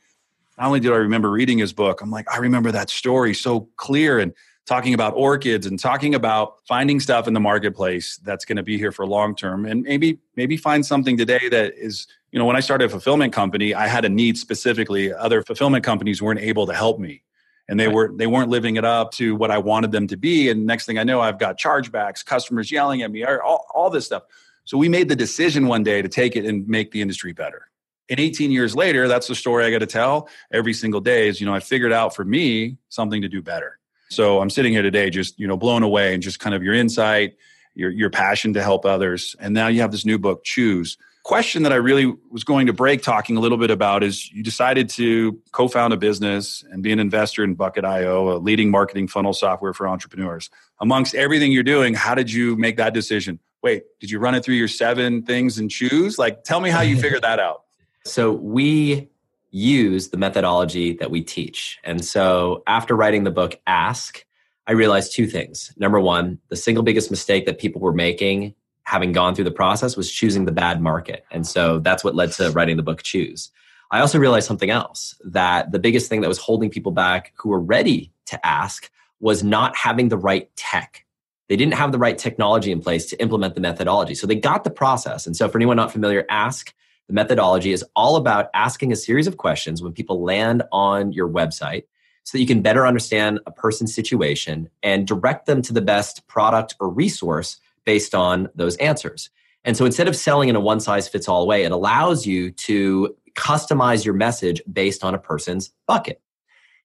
not 0.57 0.67
only 0.67 0.81
did 0.81 0.91
I 0.91 0.97
remember 0.97 1.31
reading 1.31 1.59
his 1.59 1.71
book, 1.71 2.01
I'm 2.01 2.11
like, 2.11 2.29
I 2.29 2.39
remember 2.39 2.73
that 2.73 2.89
story 2.89 3.33
so 3.33 3.69
clear 3.77 4.19
and 4.19 4.33
talking 4.67 4.93
about 4.93 5.13
orchids 5.15 5.65
and 5.65 5.79
talking 5.79 6.13
about 6.13 6.57
finding 6.67 6.99
stuff 6.99 7.27
in 7.27 7.33
the 7.33 7.39
marketplace 7.39 8.17
that's 8.23 8.43
going 8.45 8.57
to 8.57 8.63
be 8.63 8.77
here 8.77 8.91
for 8.91 9.07
long 9.07 9.33
term. 9.33 9.65
And 9.65 9.81
maybe 9.83 10.19
maybe 10.35 10.57
find 10.57 10.85
something 10.85 11.17
today 11.17 11.49
that 11.49 11.73
is 11.75 12.05
you 12.31 12.37
know 12.37 12.45
when 12.45 12.57
i 12.57 12.59
started 12.59 12.85
a 12.85 12.89
fulfillment 12.89 13.33
company 13.33 13.73
i 13.73 13.87
had 13.87 14.05
a 14.05 14.09
need 14.09 14.37
specifically. 14.37 15.11
Other 15.11 15.41
fulfillment 15.41 15.83
companies 15.83 16.21
weren't 16.21 16.41
able 16.41 16.67
to 16.67 16.73
help 16.73 16.99
me 16.99 17.23
and 17.69 17.79
they 17.79 17.87
were 17.87 18.11
they 18.15 18.27
weren't 18.27 18.49
living 18.49 18.75
it 18.75 18.85
up 18.85 19.11
to 19.13 19.35
what 19.35 19.49
i 19.49 19.57
wanted 19.57 19.91
them 19.91 20.05
to 20.07 20.17
be. 20.17 20.49
And 20.49 20.65
next 20.65 20.85
thing 20.85 20.99
i 20.99 21.03
know 21.03 21.21
i've 21.21 21.39
got 21.39 21.57
chargebacks 21.57 22.23
customers 22.23 22.71
yelling 22.71 23.01
at 23.01 23.11
me 23.11 23.23
all, 23.23 23.65
all 23.73 23.89
this 23.89 24.05
stuff. 24.05 24.23
So 24.65 24.77
we 24.77 24.89
made 24.89 25.07
the 25.07 25.15
decision 25.15 25.67
one 25.67 25.83
day 25.83 26.01
to 26.01 26.09
take 26.09 26.35
it 26.35 26.45
and 26.45 26.67
make 26.67 26.91
the 26.91 27.01
industry 27.01 27.31
better. 27.31 27.69
And 28.09 28.19
18 28.19 28.51
years 28.51 28.75
later 28.75 29.07
that's 29.07 29.27
the 29.27 29.35
story 29.35 29.65
i 29.65 29.71
got 29.71 29.79
to 29.79 29.85
tell 29.85 30.27
every 30.51 30.73
single 30.73 31.01
day 31.01 31.29
is 31.29 31.39
you 31.39 31.45
know 31.45 31.53
i 31.53 31.61
figured 31.61 31.93
out 31.93 32.13
for 32.15 32.25
me 32.25 32.77
something 32.89 33.21
to 33.21 33.29
do 33.29 33.41
better 33.41 33.79
so 34.09 34.41
I'm 34.41 34.49
sitting 34.49 34.73
here 34.73 34.81
today 34.81 35.09
just, 35.09 35.39
you 35.39 35.47
know, 35.47 35.57
blown 35.57 35.83
away 35.83 36.13
and 36.13 36.23
just 36.23 36.39
kind 36.39 36.55
of 36.55 36.63
your 36.63 36.73
insight, 36.73 37.35
your 37.75 37.91
your 37.91 38.09
passion 38.09 38.53
to 38.53 38.63
help 38.63 38.85
others. 38.85 39.35
And 39.39 39.53
now 39.53 39.67
you 39.67 39.81
have 39.81 39.91
this 39.91 40.05
new 40.05 40.17
book, 40.17 40.43
Choose. 40.43 40.97
Question 41.23 41.63
that 41.63 41.73
I 41.73 41.75
really 41.75 42.13
was 42.31 42.45
going 42.45 42.67
to 42.67 42.73
break 42.73 43.01
talking 43.01 43.35
a 43.35 43.41
little 43.41 43.57
bit 43.57 43.69
about 43.69 44.01
is 44.01 44.31
you 44.31 44.41
decided 44.41 44.87
to 44.91 45.37
co-found 45.51 45.91
a 45.91 45.97
business 45.97 46.63
and 46.71 46.81
be 46.81 46.93
an 46.93 46.99
investor 46.99 47.43
in 47.43 47.53
Bucket.io, 47.53 48.31
a 48.31 48.37
leading 48.37 48.71
marketing 48.71 49.09
funnel 49.09 49.33
software 49.33 49.73
for 49.73 49.89
entrepreneurs. 49.89 50.49
Amongst 50.79 51.15
everything 51.15 51.51
you're 51.51 51.63
doing, 51.63 51.93
how 51.93 52.15
did 52.15 52.31
you 52.31 52.55
make 52.55 52.77
that 52.77 52.93
decision? 52.93 53.39
Wait, 53.61 53.83
did 53.99 54.09
you 54.09 54.19
run 54.19 54.35
it 54.35 54.45
through 54.45 54.55
your 54.55 54.69
seven 54.69 55.21
things 55.23 55.59
and 55.59 55.69
choose? 55.69 56.17
Like 56.17 56.45
tell 56.45 56.61
me 56.61 56.69
how 56.69 56.79
you 56.79 56.95
figured 57.01 57.23
that 57.23 57.39
out. 57.39 57.63
So 58.05 58.31
we 58.31 59.09
use 59.49 60.09
the 60.09 60.17
methodology 60.17 60.93
that 60.93 61.11
we 61.11 61.21
teach. 61.21 61.79
And 61.83 62.03
so 62.03 62.63
after 62.67 62.95
writing 62.95 63.23
the 63.23 63.31
book 63.31 63.59
Ask, 63.67 64.25
I 64.67 64.73
realized 64.73 65.13
two 65.13 65.27
things. 65.27 65.73
Number 65.77 65.99
one, 65.99 66.39
the 66.49 66.55
single 66.55 66.83
biggest 66.83 67.09
mistake 67.09 67.45
that 67.45 67.59
people 67.59 67.81
were 67.81 67.93
making 67.93 68.53
having 68.87 69.11
gone 69.11 69.35
through 69.35 69.43
the 69.43 69.51
process 69.51 69.97
was 69.97 70.09
choosing 70.09 70.45
the 70.45 70.51
bad 70.51 70.81
market. 70.81 71.25
And 71.29 71.45
so 71.45 71.79
that's 71.79 72.05
what 72.05 72.15
led 72.15 72.31
to 72.33 72.51
writing 72.51 72.77
the 72.77 72.83
book 72.83 73.03
Choose. 73.03 73.51
I 73.91 73.99
also 73.99 74.17
realized 74.17 74.47
something 74.47 74.69
else 74.69 75.13
that 75.25 75.73
the 75.73 75.79
biggest 75.79 76.07
thing 76.07 76.21
that 76.21 76.29
was 76.29 76.37
holding 76.37 76.69
people 76.69 76.93
back 76.93 77.33
who 77.35 77.49
were 77.49 77.59
ready 77.59 78.13
to 78.27 78.45
ask 78.45 78.89
was 79.19 79.43
not 79.43 79.75
having 79.75 80.07
the 80.07 80.17
right 80.17 80.49
tech. 80.55 81.05
They 81.49 81.57
didn't 81.57 81.73
have 81.73 81.91
the 81.91 81.97
right 81.97 82.17
technology 82.17 82.71
in 82.71 82.79
place 82.79 83.05
to 83.07 83.21
implement 83.21 83.55
the 83.55 83.61
methodology. 83.61 84.15
So 84.15 84.25
they 84.25 84.35
got 84.35 84.63
the 84.63 84.69
process. 84.69 85.27
And 85.27 85.35
so 85.35 85.49
for 85.49 85.57
anyone 85.57 85.75
not 85.75 85.91
familiar, 85.91 86.25
Ask 86.29 86.73
the 87.07 87.13
methodology 87.13 87.71
is 87.71 87.83
all 87.95 88.17
about 88.17 88.49
asking 88.53 88.91
a 88.91 88.95
series 88.95 89.27
of 89.27 89.37
questions 89.37 89.81
when 89.81 89.93
people 89.93 90.23
land 90.23 90.63
on 90.71 91.13
your 91.13 91.29
website 91.29 91.85
so 92.23 92.37
that 92.37 92.41
you 92.41 92.47
can 92.47 92.61
better 92.61 92.85
understand 92.85 93.39
a 93.45 93.51
person's 93.51 93.95
situation 93.95 94.69
and 94.83 95.07
direct 95.07 95.45
them 95.45 95.61
to 95.61 95.71
the 95.71 95.81
best 95.81 96.27
product 96.27 96.75
or 96.79 96.89
resource 96.89 97.57
based 97.85 98.13
on 98.13 98.49
those 98.55 98.75
answers. 98.77 99.29
And 99.63 99.77
so 99.77 99.85
instead 99.85 100.09
of 100.09 100.15
selling 100.15 100.49
in 100.49 100.55
a 100.55 100.59
one 100.59 100.81
size 100.81 101.07
fits 101.07 101.29
all 101.29 101.47
way, 101.47 101.63
it 101.63 101.71
allows 101.71 102.25
you 102.25 102.51
to 102.51 103.15
customize 103.35 104.03
your 104.03 104.13
message 104.13 104.61
based 104.71 105.03
on 105.03 105.15
a 105.15 105.17
person's 105.17 105.71
bucket. 105.85 106.21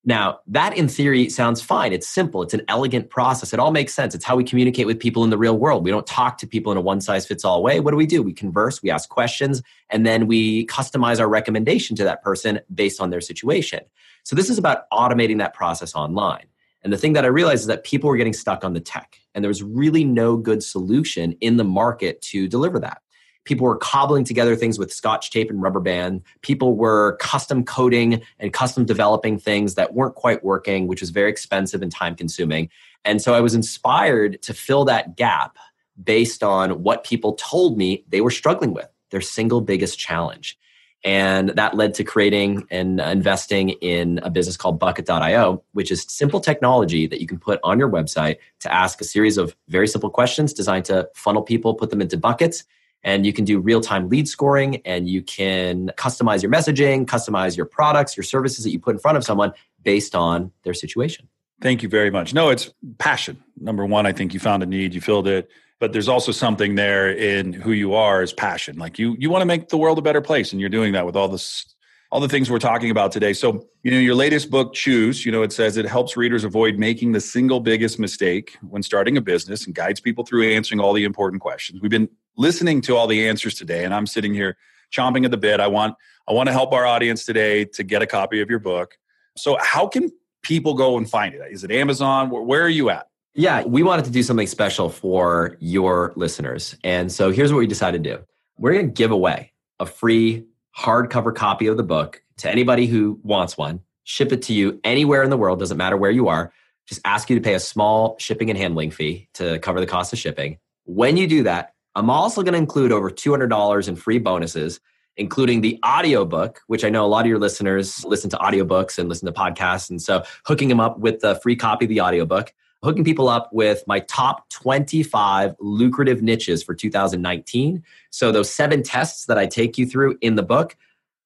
Now, 0.04 0.40
that 0.48 0.76
in 0.76 0.88
theory 0.88 1.30
sounds 1.30 1.62
fine. 1.62 1.92
It's 1.92 2.08
simple. 2.08 2.42
It's 2.42 2.54
an 2.54 2.62
elegant 2.66 3.08
process. 3.08 3.52
It 3.52 3.60
all 3.60 3.70
makes 3.70 3.94
sense. 3.94 4.16
It's 4.16 4.24
how 4.24 4.34
we 4.34 4.42
communicate 4.42 4.86
with 4.86 4.98
people 4.98 5.22
in 5.22 5.30
the 5.30 5.38
real 5.38 5.56
world. 5.56 5.84
We 5.84 5.92
don't 5.92 6.06
talk 6.06 6.38
to 6.38 6.46
people 6.46 6.72
in 6.72 6.78
a 6.78 6.80
one 6.80 7.00
size 7.00 7.24
fits 7.24 7.44
all 7.44 7.62
way. 7.62 7.78
What 7.78 7.92
do 7.92 7.96
we 7.96 8.06
do? 8.06 8.20
We 8.20 8.32
converse, 8.32 8.82
we 8.82 8.90
ask 8.90 9.08
questions, 9.08 9.62
and 9.90 10.04
then 10.04 10.26
we 10.26 10.66
customize 10.66 11.20
our 11.20 11.28
recommendation 11.28 11.94
to 11.96 12.04
that 12.04 12.20
person 12.20 12.58
based 12.74 13.00
on 13.00 13.10
their 13.10 13.20
situation. 13.20 13.80
So, 14.24 14.34
this 14.34 14.50
is 14.50 14.58
about 14.58 14.90
automating 14.92 15.38
that 15.38 15.54
process 15.54 15.94
online. 15.94 16.46
And 16.82 16.92
the 16.92 16.98
thing 16.98 17.12
that 17.12 17.24
I 17.24 17.28
realized 17.28 17.60
is 17.60 17.66
that 17.68 17.84
people 17.84 18.10
were 18.10 18.16
getting 18.16 18.32
stuck 18.32 18.64
on 18.64 18.72
the 18.72 18.80
tech, 18.80 19.20
and 19.34 19.44
there 19.44 19.48
was 19.48 19.62
really 19.62 20.02
no 20.02 20.36
good 20.36 20.64
solution 20.64 21.32
in 21.40 21.58
the 21.58 21.64
market 21.64 22.20
to 22.22 22.48
deliver 22.48 22.80
that. 22.80 23.02
People 23.44 23.66
were 23.66 23.76
cobbling 23.76 24.24
together 24.24 24.54
things 24.54 24.78
with 24.78 24.92
scotch 24.92 25.30
tape 25.30 25.50
and 25.50 25.60
rubber 25.60 25.80
band. 25.80 26.22
People 26.42 26.76
were 26.76 27.16
custom 27.16 27.64
coding 27.64 28.22
and 28.38 28.52
custom 28.52 28.84
developing 28.84 29.38
things 29.38 29.74
that 29.74 29.94
weren't 29.94 30.14
quite 30.14 30.44
working, 30.44 30.86
which 30.86 31.00
was 31.00 31.10
very 31.10 31.30
expensive 31.30 31.82
and 31.82 31.90
time 31.90 32.14
consuming. 32.14 32.68
And 33.04 33.20
so 33.20 33.34
I 33.34 33.40
was 33.40 33.54
inspired 33.54 34.40
to 34.42 34.54
fill 34.54 34.84
that 34.84 35.16
gap 35.16 35.56
based 36.02 36.42
on 36.42 36.82
what 36.82 37.04
people 37.04 37.34
told 37.34 37.76
me 37.76 38.04
they 38.08 38.20
were 38.20 38.30
struggling 38.30 38.72
with, 38.72 38.88
their 39.10 39.20
single 39.20 39.60
biggest 39.60 39.98
challenge. 39.98 40.58
And 41.04 41.48
that 41.50 41.76
led 41.76 41.94
to 41.94 42.04
creating 42.04 42.64
and 42.70 43.00
investing 43.00 43.70
in 43.70 44.20
a 44.22 44.30
business 44.30 44.56
called 44.56 44.78
Bucket.io, 44.78 45.64
which 45.72 45.90
is 45.90 46.06
simple 46.08 46.38
technology 46.38 47.08
that 47.08 47.20
you 47.20 47.26
can 47.26 47.40
put 47.40 47.58
on 47.64 47.76
your 47.80 47.90
website 47.90 48.36
to 48.60 48.72
ask 48.72 49.00
a 49.00 49.04
series 49.04 49.36
of 49.36 49.56
very 49.68 49.88
simple 49.88 50.10
questions 50.10 50.52
designed 50.52 50.84
to 50.84 51.08
funnel 51.16 51.42
people, 51.42 51.74
put 51.74 51.90
them 51.90 52.00
into 52.00 52.16
buckets, 52.16 52.62
and 53.04 53.26
you 53.26 53.32
can 53.32 53.44
do 53.44 53.58
real 53.58 53.80
time 53.80 54.08
lead 54.08 54.28
scoring 54.28 54.80
and 54.84 55.08
you 55.08 55.22
can 55.22 55.90
customize 55.96 56.42
your 56.42 56.50
messaging, 56.50 57.06
customize 57.06 57.56
your 57.56 57.66
products, 57.66 58.16
your 58.16 58.24
services 58.24 58.64
that 58.64 58.70
you 58.70 58.78
put 58.78 58.94
in 58.94 58.98
front 58.98 59.16
of 59.16 59.24
someone 59.24 59.52
based 59.82 60.14
on 60.14 60.52
their 60.62 60.74
situation. 60.74 61.28
Thank 61.60 61.82
you 61.82 61.88
very 61.88 62.10
much. 62.10 62.34
No, 62.34 62.50
it's 62.50 62.72
passion. 62.98 63.42
Number 63.60 63.86
one, 63.86 64.06
I 64.06 64.12
think 64.12 64.34
you 64.34 64.40
found 64.40 64.62
a 64.62 64.66
need, 64.66 64.94
you 64.94 65.00
filled 65.00 65.28
it, 65.28 65.48
but 65.78 65.92
there's 65.92 66.08
also 66.08 66.32
something 66.32 66.74
there 66.74 67.10
in 67.10 67.52
who 67.52 67.72
you 67.72 67.94
are 67.94 68.22
is 68.22 68.32
passion. 68.32 68.78
Like 68.78 68.98
you, 68.98 69.16
you 69.18 69.30
want 69.30 69.42
to 69.42 69.46
make 69.46 69.68
the 69.68 69.76
world 69.76 69.98
a 69.98 70.02
better 70.02 70.20
place, 70.20 70.52
and 70.52 70.60
you're 70.60 70.70
doing 70.70 70.92
that 70.94 71.06
with 71.06 71.14
all 71.14 71.28
this, 71.28 71.66
all 72.10 72.20
the 72.20 72.28
things 72.28 72.50
we're 72.50 72.58
talking 72.58 72.90
about 72.90 73.12
today. 73.12 73.32
So, 73.32 73.68
you 73.82 73.90
know, 73.92 73.98
your 73.98 74.16
latest 74.16 74.50
book, 74.50 74.74
Choose, 74.74 75.24
you 75.24 75.30
know, 75.30 75.42
it 75.42 75.52
says 75.52 75.76
it 75.76 75.86
helps 75.86 76.16
readers 76.16 76.44
avoid 76.44 76.78
making 76.78 77.12
the 77.12 77.20
single 77.20 77.60
biggest 77.60 77.98
mistake 77.98 78.56
when 78.62 78.82
starting 78.82 79.16
a 79.16 79.20
business 79.20 79.64
and 79.64 79.74
guides 79.74 80.00
people 80.00 80.24
through 80.24 80.52
answering 80.52 80.80
all 80.80 80.92
the 80.92 81.04
important 81.04 81.40
questions. 81.40 81.80
We've 81.80 81.90
been 81.90 82.08
listening 82.36 82.80
to 82.82 82.96
all 82.96 83.06
the 83.06 83.28
answers 83.28 83.54
today, 83.54 83.84
and 83.84 83.94
I'm 83.94 84.06
sitting 84.06 84.34
here 84.34 84.56
chomping 84.92 85.24
at 85.24 85.30
the 85.30 85.36
bit. 85.36 85.60
I 85.60 85.66
want 85.66 85.94
I 86.28 86.32
want 86.32 86.48
to 86.48 86.52
help 86.52 86.72
our 86.72 86.86
audience 86.86 87.24
today 87.24 87.64
to 87.64 87.82
get 87.82 88.02
a 88.02 88.06
copy 88.06 88.40
of 88.40 88.50
your 88.50 88.58
book. 88.58 88.96
So, 89.36 89.56
how 89.60 89.86
can 89.86 90.10
people 90.42 90.74
go 90.74 90.96
and 90.96 91.08
find 91.08 91.34
it? 91.34 91.40
Is 91.50 91.64
it 91.64 91.70
Amazon? 91.70 92.30
Where 92.30 92.62
are 92.62 92.68
you 92.68 92.90
at? 92.90 93.08
Yeah, 93.34 93.64
we 93.64 93.82
wanted 93.82 94.04
to 94.04 94.10
do 94.10 94.22
something 94.22 94.46
special 94.46 94.90
for 94.90 95.56
your 95.58 96.12
listeners. 96.16 96.76
And 96.84 97.10
so 97.10 97.30
here's 97.30 97.50
what 97.50 97.60
we 97.60 97.66
decided 97.66 98.04
to 98.04 98.16
do. 98.16 98.22
We're 98.58 98.74
going 98.74 98.88
to 98.88 98.92
give 98.92 99.10
away 99.10 99.52
a 99.80 99.86
free 99.86 100.44
hardcover 100.78 101.34
copy 101.34 101.66
of 101.66 101.78
the 101.78 101.82
book 101.82 102.22
to 102.38 102.50
anybody 102.50 102.86
who 102.86 103.18
wants 103.22 103.56
one, 103.56 103.80
ship 104.04 104.32
it 104.32 104.42
to 104.42 104.52
you 104.52 104.80
anywhere 104.84 105.22
in 105.22 105.30
the 105.30 105.38
world, 105.38 105.58
doesn't 105.58 105.78
matter 105.78 105.96
where 105.96 106.10
you 106.10 106.28
are. 106.28 106.52
Just 106.86 107.00
ask 107.04 107.30
you 107.30 107.36
to 107.36 107.42
pay 107.42 107.54
a 107.54 107.60
small 107.60 108.16
shipping 108.18 108.50
and 108.50 108.58
handling 108.58 108.90
fee 108.90 109.28
to 109.34 109.58
cover 109.60 109.80
the 109.80 109.86
cost 109.86 110.12
of 110.12 110.18
shipping. 110.18 110.58
When 110.84 111.16
you 111.16 111.26
do 111.26 111.44
that, 111.44 111.71
I'm 111.94 112.10
also 112.10 112.42
going 112.42 112.52
to 112.52 112.58
include 112.58 112.92
over 112.92 113.10
$200 113.10 113.88
in 113.88 113.96
free 113.96 114.18
bonuses, 114.18 114.80
including 115.16 115.60
the 115.60 115.78
audiobook, 115.84 116.60
which 116.66 116.84
I 116.84 116.90
know 116.90 117.04
a 117.04 117.08
lot 117.08 117.20
of 117.20 117.26
your 117.26 117.38
listeners 117.38 118.04
listen 118.04 118.30
to 118.30 118.36
audiobooks 118.38 118.98
and 118.98 119.08
listen 119.08 119.26
to 119.26 119.32
podcasts. 119.32 119.90
And 119.90 120.00
so 120.00 120.22
hooking 120.46 120.68
them 120.68 120.80
up 120.80 120.98
with 120.98 121.20
the 121.20 121.36
free 121.36 121.56
copy 121.56 121.84
of 121.84 121.90
the 121.90 122.00
audiobook, 122.00 122.54
hooking 122.82 123.04
people 123.04 123.28
up 123.28 123.50
with 123.52 123.84
my 123.86 124.00
top 124.00 124.48
25 124.50 125.54
lucrative 125.60 126.22
niches 126.22 126.62
for 126.62 126.74
2019. 126.74 127.82
So 128.10 128.32
those 128.32 128.50
seven 128.50 128.82
tests 128.82 129.26
that 129.26 129.38
I 129.38 129.46
take 129.46 129.76
you 129.76 129.86
through 129.86 130.16
in 130.20 130.36
the 130.36 130.42
book, 130.42 130.76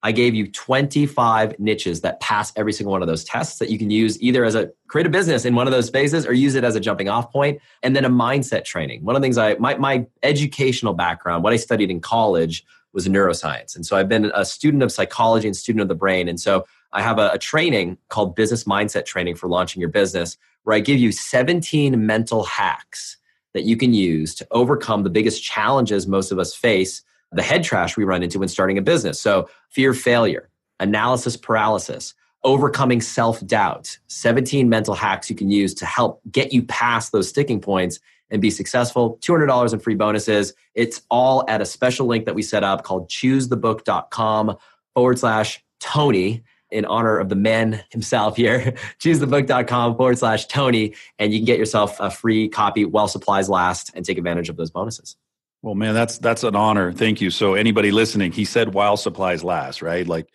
I 0.06 0.12
gave 0.12 0.36
you 0.36 0.46
25 0.52 1.58
niches 1.58 2.02
that 2.02 2.20
pass 2.20 2.52
every 2.54 2.72
single 2.72 2.92
one 2.92 3.02
of 3.02 3.08
those 3.08 3.24
tests 3.24 3.58
that 3.58 3.70
you 3.70 3.76
can 3.76 3.90
use 3.90 4.22
either 4.22 4.44
as 4.44 4.54
a 4.54 4.70
create 4.86 5.04
a 5.04 5.10
business 5.10 5.44
in 5.44 5.56
one 5.56 5.66
of 5.66 5.72
those 5.72 5.86
spaces 5.86 6.24
or 6.24 6.32
use 6.32 6.54
it 6.54 6.62
as 6.62 6.76
a 6.76 6.80
jumping 6.80 7.08
off 7.08 7.32
point. 7.32 7.60
And 7.82 7.96
then 7.96 8.04
a 8.04 8.08
mindset 8.08 8.64
training. 8.64 9.04
One 9.04 9.16
of 9.16 9.20
the 9.20 9.24
things 9.24 9.36
I, 9.36 9.54
my, 9.54 9.76
my 9.78 10.06
educational 10.22 10.94
background, 10.94 11.42
what 11.42 11.52
I 11.52 11.56
studied 11.56 11.90
in 11.90 11.98
college 12.00 12.64
was 12.92 13.08
neuroscience. 13.08 13.74
And 13.74 13.84
so 13.84 13.96
I've 13.96 14.08
been 14.08 14.30
a 14.32 14.44
student 14.44 14.84
of 14.84 14.92
psychology 14.92 15.48
and 15.48 15.56
student 15.56 15.82
of 15.82 15.88
the 15.88 15.96
brain. 15.96 16.28
And 16.28 16.38
so 16.38 16.66
I 16.92 17.02
have 17.02 17.18
a, 17.18 17.30
a 17.30 17.38
training 17.38 17.98
called 18.08 18.36
business 18.36 18.62
mindset 18.62 19.06
training 19.06 19.34
for 19.34 19.48
launching 19.48 19.80
your 19.80 19.90
business 19.90 20.38
where 20.62 20.76
I 20.76 20.80
give 20.80 21.00
you 21.00 21.10
17 21.10 22.06
mental 22.06 22.44
hacks 22.44 23.16
that 23.54 23.64
you 23.64 23.76
can 23.76 23.92
use 23.92 24.36
to 24.36 24.46
overcome 24.52 25.02
the 25.02 25.10
biggest 25.10 25.42
challenges 25.42 26.06
most 26.06 26.30
of 26.30 26.38
us 26.38 26.54
face 26.54 27.02
the 27.36 27.42
head 27.42 27.62
trash 27.64 27.96
we 27.96 28.04
run 28.04 28.22
into 28.22 28.38
when 28.38 28.48
starting 28.48 28.78
a 28.78 28.82
business. 28.82 29.20
So, 29.20 29.48
fear 29.70 29.94
failure, 29.94 30.48
analysis 30.80 31.36
paralysis, 31.36 32.14
overcoming 32.44 33.00
self 33.00 33.44
doubt, 33.46 33.98
17 34.08 34.68
mental 34.68 34.94
hacks 34.94 35.30
you 35.30 35.36
can 35.36 35.50
use 35.50 35.74
to 35.74 35.86
help 35.86 36.20
get 36.30 36.52
you 36.52 36.62
past 36.62 37.12
those 37.12 37.28
sticking 37.28 37.60
points 37.60 38.00
and 38.30 38.42
be 38.42 38.50
successful. 38.50 39.18
$200 39.22 39.72
in 39.72 39.78
free 39.78 39.94
bonuses. 39.94 40.52
It's 40.74 41.02
all 41.10 41.44
at 41.48 41.60
a 41.60 41.66
special 41.66 42.06
link 42.06 42.24
that 42.24 42.34
we 42.34 42.42
set 42.42 42.64
up 42.64 42.82
called 42.82 43.08
choosethebook.com 43.08 44.56
forward 44.94 45.18
slash 45.18 45.62
Tony 45.80 46.42
in 46.70 46.84
honor 46.86 47.18
of 47.18 47.28
the 47.28 47.36
man 47.36 47.84
himself 47.90 48.36
here. 48.36 48.74
choosethebook.com 48.98 49.96
forward 49.96 50.18
slash 50.18 50.46
Tony. 50.46 50.94
And 51.18 51.32
you 51.32 51.38
can 51.38 51.46
get 51.46 51.58
yourself 51.58 52.00
a 52.00 52.10
free 52.10 52.48
copy 52.48 52.84
while 52.84 53.08
supplies 53.08 53.48
last 53.48 53.92
and 53.94 54.04
take 54.04 54.18
advantage 54.18 54.48
of 54.48 54.56
those 54.56 54.70
bonuses. 54.70 55.16
Well, 55.62 55.74
man, 55.74 55.94
that's 55.94 56.18
that's 56.18 56.44
an 56.44 56.54
honor. 56.54 56.92
Thank 56.92 57.20
you. 57.20 57.30
So 57.30 57.54
anybody 57.54 57.90
listening, 57.90 58.32
he 58.32 58.44
said 58.44 58.74
while 58.74 58.96
supplies 58.96 59.42
last, 59.42 59.82
right? 59.82 60.06
Like 60.06 60.28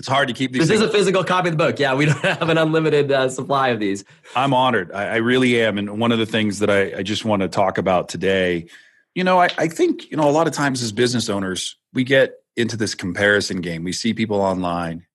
it's 0.00 0.08
hard 0.08 0.28
to 0.28 0.34
keep 0.34 0.52
these. 0.52 0.60
This 0.60 0.78
things. 0.78 0.80
is 0.80 0.88
a 0.88 0.90
physical 0.90 1.22
copy 1.22 1.48
of 1.48 1.58
the 1.58 1.62
book. 1.62 1.78
Yeah, 1.78 1.94
we 1.94 2.06
don't 2.06 2.18
have 2.20 2.48
an 2.48 2.56
unlimited 2.56 3.12
uh, 3.12 3.28
supply 3.28 3.68
of 3.68 3.80
these. 3.80 4.02
I'm 4.34 4.54
honored. 4.54 4.90
I, 4.92 5.08
I, 5.08 5.16
really 5.16 5.60
am. 5.60 5.76
And 5.76 6.00
one 6.00 6.10
of 6.10 6.18
the 6.18 6.24
things 6.24 6.60
that 6.60 6.70
I, 6.70 7.00
I 7.00 7.02
just 7.02 7.26
want 7.26 7.42
to 7.42 7.48
talk 7.48 7.76
about 7.76 8.08
today, 8.08 8.66
you 9.14 9.22
know, 9.22 9.38
I, 9.38 9.50
I 9.58 9.68
think, 9.68 10.10
you 10.10 10.16
know, 10.16 10.26
a 10.26 10.32
lot 10.32 10.46
of 10.46 10.54
times 10.54 10.82
as 10.82 10.90
business 10.90 11.28
owners, 11.28 11.76
we 11.92 12.02
get 12.02 12.36
into 12.56 12.78
this 12.78 12.94
comparison 12.94 13.60
game. 13.60 13.84
We 13.84 13.92
see 13.92 14.14
people 14.14 14.40
online. 14.40 15.06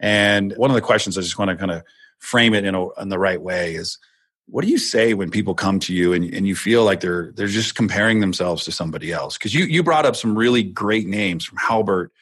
And 0.00 0.52
one 0.58 0.70
of 0.70 0.74
the 0.74 0.82
questions 0.82 1.16
I 1.16 1.22
just 1.22 1.38
want 1.38 1.50
to 1.50 1.56
kind 1.56 1.70
of 1.70 1.82
frame 2.18 2.52
it 2.52 2.66
in, 2.66 2.74
a, 2.74 2.90
in 3.00 3.08
the 3.08 3.18
right 3.18 3.40
way 3.40 3.74
is 3.74 3.98
what 4.46 4.64
do 4.64 4.70
you 4.70 4.78
say 4.78 5.14
when 5.14 5.30
people 5.30 5.54
come 5.54 5.78
to 5.80 5.94
you 5.94 6.12
and, 6.12 6.32
and 6.32 6.46
you 6.46 6.54
feel 6.54 6.84
like 6.84 7.00
they're 7.00 7.32
they're 7.32 7.46
just 7.46 7.74
comparing 7.74 8.20
themselves 8.20 8.64
to 8.64 8.72
somebody 8.72 9.12
else? 9.12 9.36
Because 9.36 9.54
you 9.54 9.64
you 9.64 9.82
brought 9.82 10.06
up 10.06 10.16
some 10.16 10.36
really 10.36 10.62
great 10.62 11.06
names 11.06 11.44
from 11.44 11.58
Halbert 11.58 12.12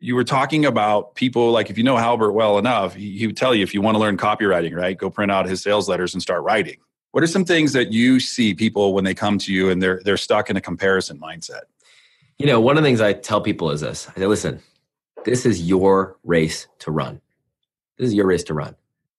you 0.00 0.14
were 0.14 0.24
talking 0.24 0.64
about 0.64 1.14
people 1.14 1.52
like 1.52 1.68
if 1.68 1.76
you 1.76 1.84
know 1.84 1.96
Halbert 1.96 2.32
well 2.32 2.58
enough, 2.58 2.94
he, 2.94 3.18
he 3.18 3.26
would 3.26 3.36
tell 3.36 3.54
you 3.54 3.62
if 3.62 3.74
you 3.74 3.82
want 3.82 3.94
to 3.94 3.98
learn 3.98 4.16
copywriting, 4.16 4.74
right? 4.74 4.96
Go 4.96 5.10
print 5.10 5.30
out 5.30 5.46
his 5.46 5.62
sales 5.62 5.88
letters 5.88 6.14
and 6.14 6.22
start 6.22 6.42
writing. 6.42 6.78
What 7.12 7.22
are 7.22 7.26
some 7.26 7.44
things 7.44 7.74
that 7.74 7.92
you 7.92 8.18
see 8.18 8.54
people 8.54 8.94
when 8.94 9.04
they 9.04 9.14
come 9.14 9.36
to 9.38 9.52
you 9.52 9.68
and 9.68 9.82
they're 9.82 10.00
they're 10.04 10.16
stuck 10.16 10.48
in 10.48 10.56
a 10.56 10.60
comparison 10.60 11.20
mindset? 11.20 11.62
You 12.38 12.46
know, 12.46 12.60
one 12.60 12.78
of 12.78 12.82
the 12.82 12.88
things 12.88 13.02
I 13.02 13.12
tell 13.12 13.42
people 13.42 13.70
is 13.70 13.82
this. 13.82 14.08
I 14.08 14.18
say, 14.18 14.26
listen, 14.26 14.60
this 15.24 15.44
is 15.44 15.68
your 15.68 16.16
race 16.24 16.66
to 16.80 16.90
run. 16.90 17.20
This 17.98 18.08
is 18.08 18.14
your 18.14 18.26
race 18.26 18.44
to 18.44 18.54
run, 18.54 18.76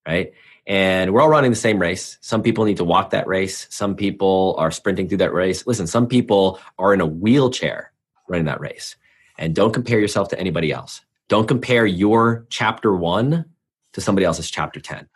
right? 0.07 0.33
And 0.71 1.11
we're 1.13 1.19
all 1.19 1.27
running 1.27 1.51
the 1.51 1.57
same 1.57 1.79
race. 1.79 2.17
Some 2.21 2.41
people 2.41 2.63
need 2.63 2.77
to 2.77 2.85
walk 2.85 3.09
that 3.09 3.27
race. 3.27 3.67
Some 3.69 3.93
people 3.93 4.55
are 4.57 4.71
sprinting 4.71 5.09
through 5.09 5.17
that 5.17 5.33
race. 5.33 5.67
Listen, 5.67 5.85
some 5.85 6.07
people 6.07 6.61
are 6.79 6.93
in 6.93 7.01
a 7.01 7.05
wheelchair 7.05 7.91
running 8.29 8.45
that 8.45 8.61
race. 8.61 8.95
And 9.37 9.53
don't 9.53 9.73
compare 9.73 9.99
yourself 9.99 10.29
to 10.29 10.39
anybody 10.39 10.71
else. 10.71 11.01
Don't 11.27 11.45
compare 11.45 11.85
your 11.85 12.45
chapter 12.49 12.95
one 12.95 13.43
to 13.91 13.99
somebody 13.99 14.23
else's 14.23 14.49
chapter 14.49 14.79
10. 14.79 15.09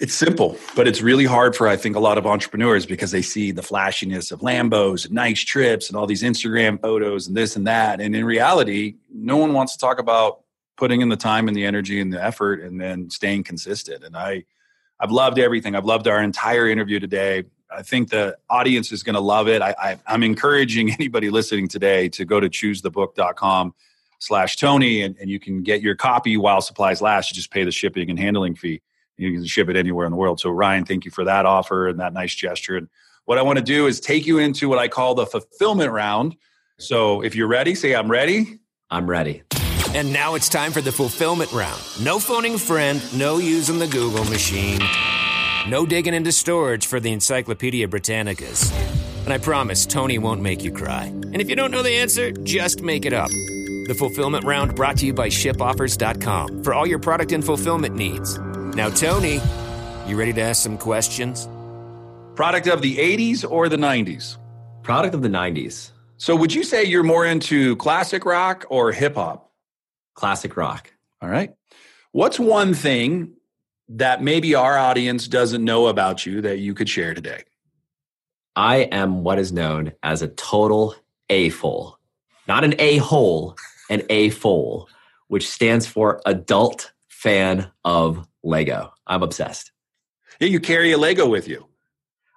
It's 0.00 0.12
simple, 0.12 0.56
but 0.74 0.88
it's 0.88 1.02
really 1.02 1.24
hard 1.24 1.54
for 1.54 1.68
I 1.68 1.76
think 1.76 1.94
a 1.94 2.00
lot 2.00 2.18
of 2.18 2.26
entrepreneurs 2.26 2.84
because 2.84 3.12
they 3.12 3.22
see 3.22 3.52
the 3.52 3.62
flashiness 3.62 4.32
of 4.32 4.40
Lambos 4.40 5.04
and 5.04 5.14
nice 5.14 5.40
trips 5.40 5.88
and 5.88 5.96
all 5.96 6.08
these 6.08 6.24
Instagram 6.24 6.82
photos 6.82 7.28
and 7.28 7.36
this 7.36 7.54
and 7.54 7.64
that. 7.68 8.00
And 8.00 8.16
in 8.16 8.24
reality, 8.24 8.96
no 9.08 9.36
one 9.36 9.52
wants 9.52 9.74
to 9.74 9.78
talk 9.78 10.00
about 10.00 10.40
putting 10.76 11.00
in 11.00 11.10
the 11.10 11.16
time 11.16 11.46
and 11.46 11.56
the 11.56 11.64
energy 11.64 12.00
and 12.00 12.12
the 12.12 12.20
effort 12.20 12.60
and 12.60 12.80
then 12.80 13.08
staying 13.08 13.44
consistent. 13.44 14.02
And 14.02 14.16
I 14.16 14.46
I've 15.00 15.10
loved 15.10 15.38
everything. 15.38 15.74
I've 15.74 15.86
loved 15.86 16.06
our 16.06 16.22
entire 16.22 16.68
interview 16.68 17.00
today. 17.00 17.44
I 17.74 17.82
think 17.82 18.10
the 18.10 18.36
audience 18.50 18.92
is 18.92 19.02
going 19.02 19.14
to 19.14 19.20
love 19.20 19.48
it. 19.48 19.62
I, 19.62 19.98
am 20.06 20.22
encouraging 20.22 20.92
anybody 21.00 21.30
listening 21.30 21.68
today 21.68 22.08
to 22.10 22.24
go 22.24 22.38
to 22.38 22.48
choosethebook.com 22.50 23.74
slash 24.18 24.56
Tony 24.56 25.02
and, 25.02 25.16
and 25.18 25.30
you 25.30 25.40
can 25.40 25.62
get 25.62 25.80
your 25.80 25.94
copy 25.94 26.36
while 26.36 26.60
supplies 26.60 27.00
last. 27.00 27.30
You 27.30 27.34
just 27.34 27.50
pay 27.50 27.64
the 27.64 27.72
shipping 27.72 28.10
and 28.10 28.18
handling 28.18 28.54
fee. 28.54 28.82
You 29.16 29.32
can 29.32 29.44
ship 29.46 29.68
it 29.68 29.76
anywhere 29.76 30.04
in 30.04 30.12
the 30.12 30.16
world. 30.16 30.40
So 30.40 30.50
Ryan, 30.50 30.84
thank 30.84 31.04
you 31.04 31.10
for 31.10 31.24
that 31.24 31.46
offer 31.46 31.88
and 31.88 31.98
that 32.00 32.12
nice 32.12 32.34
gesture. 32.34 32.76
And 32.76 32.88
what 33.24 33.38
I 33.38 33.42
want 33.42 33.58
to 33.58 33.64
do 33.64 33.86
is 33.86 34.00
take 34.00 34.26
you 34.26 34.38
into 34.38 34.68
what 34.68 34.78
I 34.78 34.88
call 34.88 35.14
the 35.14 35.26
fulfillment 35.26 35.92
round. 35.92 36.36
So 36.78 37.22
if 37.22 37.34
you're 37.34 37.48
ready, 37.48 37.74
say 37.74 37.94
I'm 37.94 38.10
ready. 38.10 38.58
I'm 38.90 39.08
ready. 39.08 39.42
And 39.92 40.12
now 40.12 40.36
it's 40.36 40.48
time 40.48 40.70
for 40.70 40.80
the 40.80 40.92
fulfillment 40.92 41.50
round. 41.52 41.80
No 42.00 42.20
phoning 42.20 42.58
friend, 42.58 43.02
no 43.18 43.38
using 43.38 43.80
the 43.80 43.88
Google 43.88 44.24
machine. 44.24 44.80
No 45.66 45.84
digging 45.84 46.14
into 46.14 46.30
storage 46.30 46.86
for 46.86 47.00
the 47.00 47.10
Encyclopedia 47.10 47.88
Britannicas. 47.88 48.72
And 49.24 49.32
I 49.32 49.38
promise 49.38 49.86
Tony 49.86 50.18
won't 50.18 50.42
make 50.42 50.62
you 50.62 50.70
cry. 50.70 51.06
And 51.06 51.40
if 51.40 51.50
you 51.50 51.56
don't 51.56 51.72
know 51.72 51.82
the 51.82 51.96
answer, 51.96 52.30
just 52.30 52.82
make 52.82 53.04
it 53.04 53.12
up. 53.12 53.30
The 53.30 53.96
fulfillment 53.98 54.44
round 54.44 54.76
brought 54.76 54.96
to 54.98 55.06
you 55.06 55.12
by 55.12 55.28
shipoffers.com 55.28 56.62
for 56.62 56.72
all 56.72 56.86
your 56.86 57.00
product 57.00 57.32
and 57.32 57.44
fulfillment 57.44 57.96
needs. 57.96 58.38
Now, 58.76 58.90
Tony, 58.90 59.40
you 60.06 60.16
ready 60.16 60.32
to 60.34 60.40
ask 60.40 60.62
some 60.62 60.78
questions? 60.78 61.48
Product 62.36 62.68
of 62.68 62.80
the 62.80 62.96
80s 62.96 63.44
or 63.48 63.68
the 63.68 63.76
90s? 63.76 64.38
Product 64.84 65.16
of 65.16 65.22
the 65.22 65.28
90s. 65.28 65.90
So, 66.16 66.36
would 66.36 66.54
you 66.54 66.62
say 66.62 66.84
you're 66.84 67.02
more 67.02 67.26
into 67.26 67.74
classic 67.76 68.24
rock 68.24 68.66
or 68.70 68.92
hip 68.92 69.16
hop? 69.16 69.49
Classic 70.20 70.54
rock. 70.54 70.92
All 71.22 71.30
right. 71.30 71.54
What's 72.12 72.38
one 72.38 72.74
thing 72.74 73.36
that 73.88 74.22
maybe 74.22 74.54
our 74.54 74.76
audience 74.76 75.26
doesn't 75.26 75.64
know 75.64 75.86
about 75.86 76.26
you 76.26 76.42
that 76.42 76.58
you 76.58 76.74
could 76.74 76.90
share 76.90 77.14
today? 77.14 77.44
I 78.54 78.80
am 78.92 79.24
what 79.24 79.38
is 79.38 79.50
known 79.50 79.92
as 80.02 80.20
a 80.20 80.28
total 80.28 80.94
A 81.30 81.48
full, 81.48 81.98
not 82.46 82.64
an 82.64 82.74
A 82.78 82.98
hole, 82.98 83.56
an 83.88 84.02
A 84.10 84.28
full, 84.28 84.90
which 85.28 85.48
stands 85.48 85.86
for 85.86 86.20
adult 86.26 86.92
fan 87.08 87.70
of 87.82 88.28
Lego. 88.42 88.92
I'm 89.06 89.22
obsessed. 89.22 89.72
Yeah, 90.38 90.48
you 90.48 90.60
carry 90.60 90.92
a 90.92 90.98
Lego 90.98 91.26
with 91.26 91.48
you. 91.48 91.66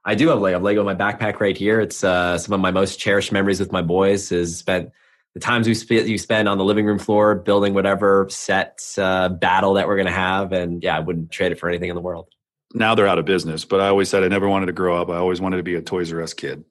I 0.06 0.16
do 0.16 0.30
have 0.30 0.40
Lego. 0.40 0.54
I 0.54 0.54
have 0.54 0.64
Lego 0.64 0.80
in 0.80 0.86
my 0.86 0.96
backpack 0.96 1.42
right 1.42 1.58
here. 1.58 1.82
It's 1.82 2.02
uh, 2.02 2.38
some 2.38 2.54
of 2.54 2.62
my 2.62 2.72
most 2.72 2.98
cherished 2.98 3.34
memories 3.34 3.60
with 3.60 3.74
my 3.74 3.82
boys. 3.82 4.32
Is 4.32 4.58
spent 4.58 4.94
the 5.34 5.40
times 5.40 5.68
we 5.68 5.74
sp- 5.74 6.06
you 6.06 6.18
spend 6.18 6.48
on 6.48 6.58
the 6.58 6.64
living 6.64 6.86
room 6.86 7.00
floor 7.00 7.36
building 7.36 7.74
whatever 7.74 8.28
set 8.30 8.82
uh, 8.98 9.30
battle 9.30 9.74
that 9.74 9.88
we're 9.88 9.96
going 9.96 10.08
to 10.08 10.12
have 10.12 10.52
and 10.52 10.84
yeah 10.84 10.96
i 10.96 11.00
wouldn't 11.00 11.32
trade 11.32 11.52
it 11.52 11.60
for 11.60 11.70
anything 11.70 11.90
in 11.90 11.96
the 11.96 12.02
world. 12.02 12.28
Now 12.76 12.96
they're 12.96 13.08
out 13.08 13.20
of 13.20 13.26
business 13.26 13.66
but 13.66 13.82
i 13.82 13.88
always 13.88 14.10
said 14.10 14.24
i 14.24 14.28
never 14.28 14.48
wanted 14.48 14.68
to 14.68 14.74
grow 14.74 15.00
up. 15.00 15.10
I 15.10 15.18
always 15.18 15.42
wanted 15.42 15.58
to 15.58 15.64
be 15.64 15.76
a 15.76 15.82
toys 15.82 16.12
r 16.12 16.22
us 16.22 16.34
kid. 16.34 16.64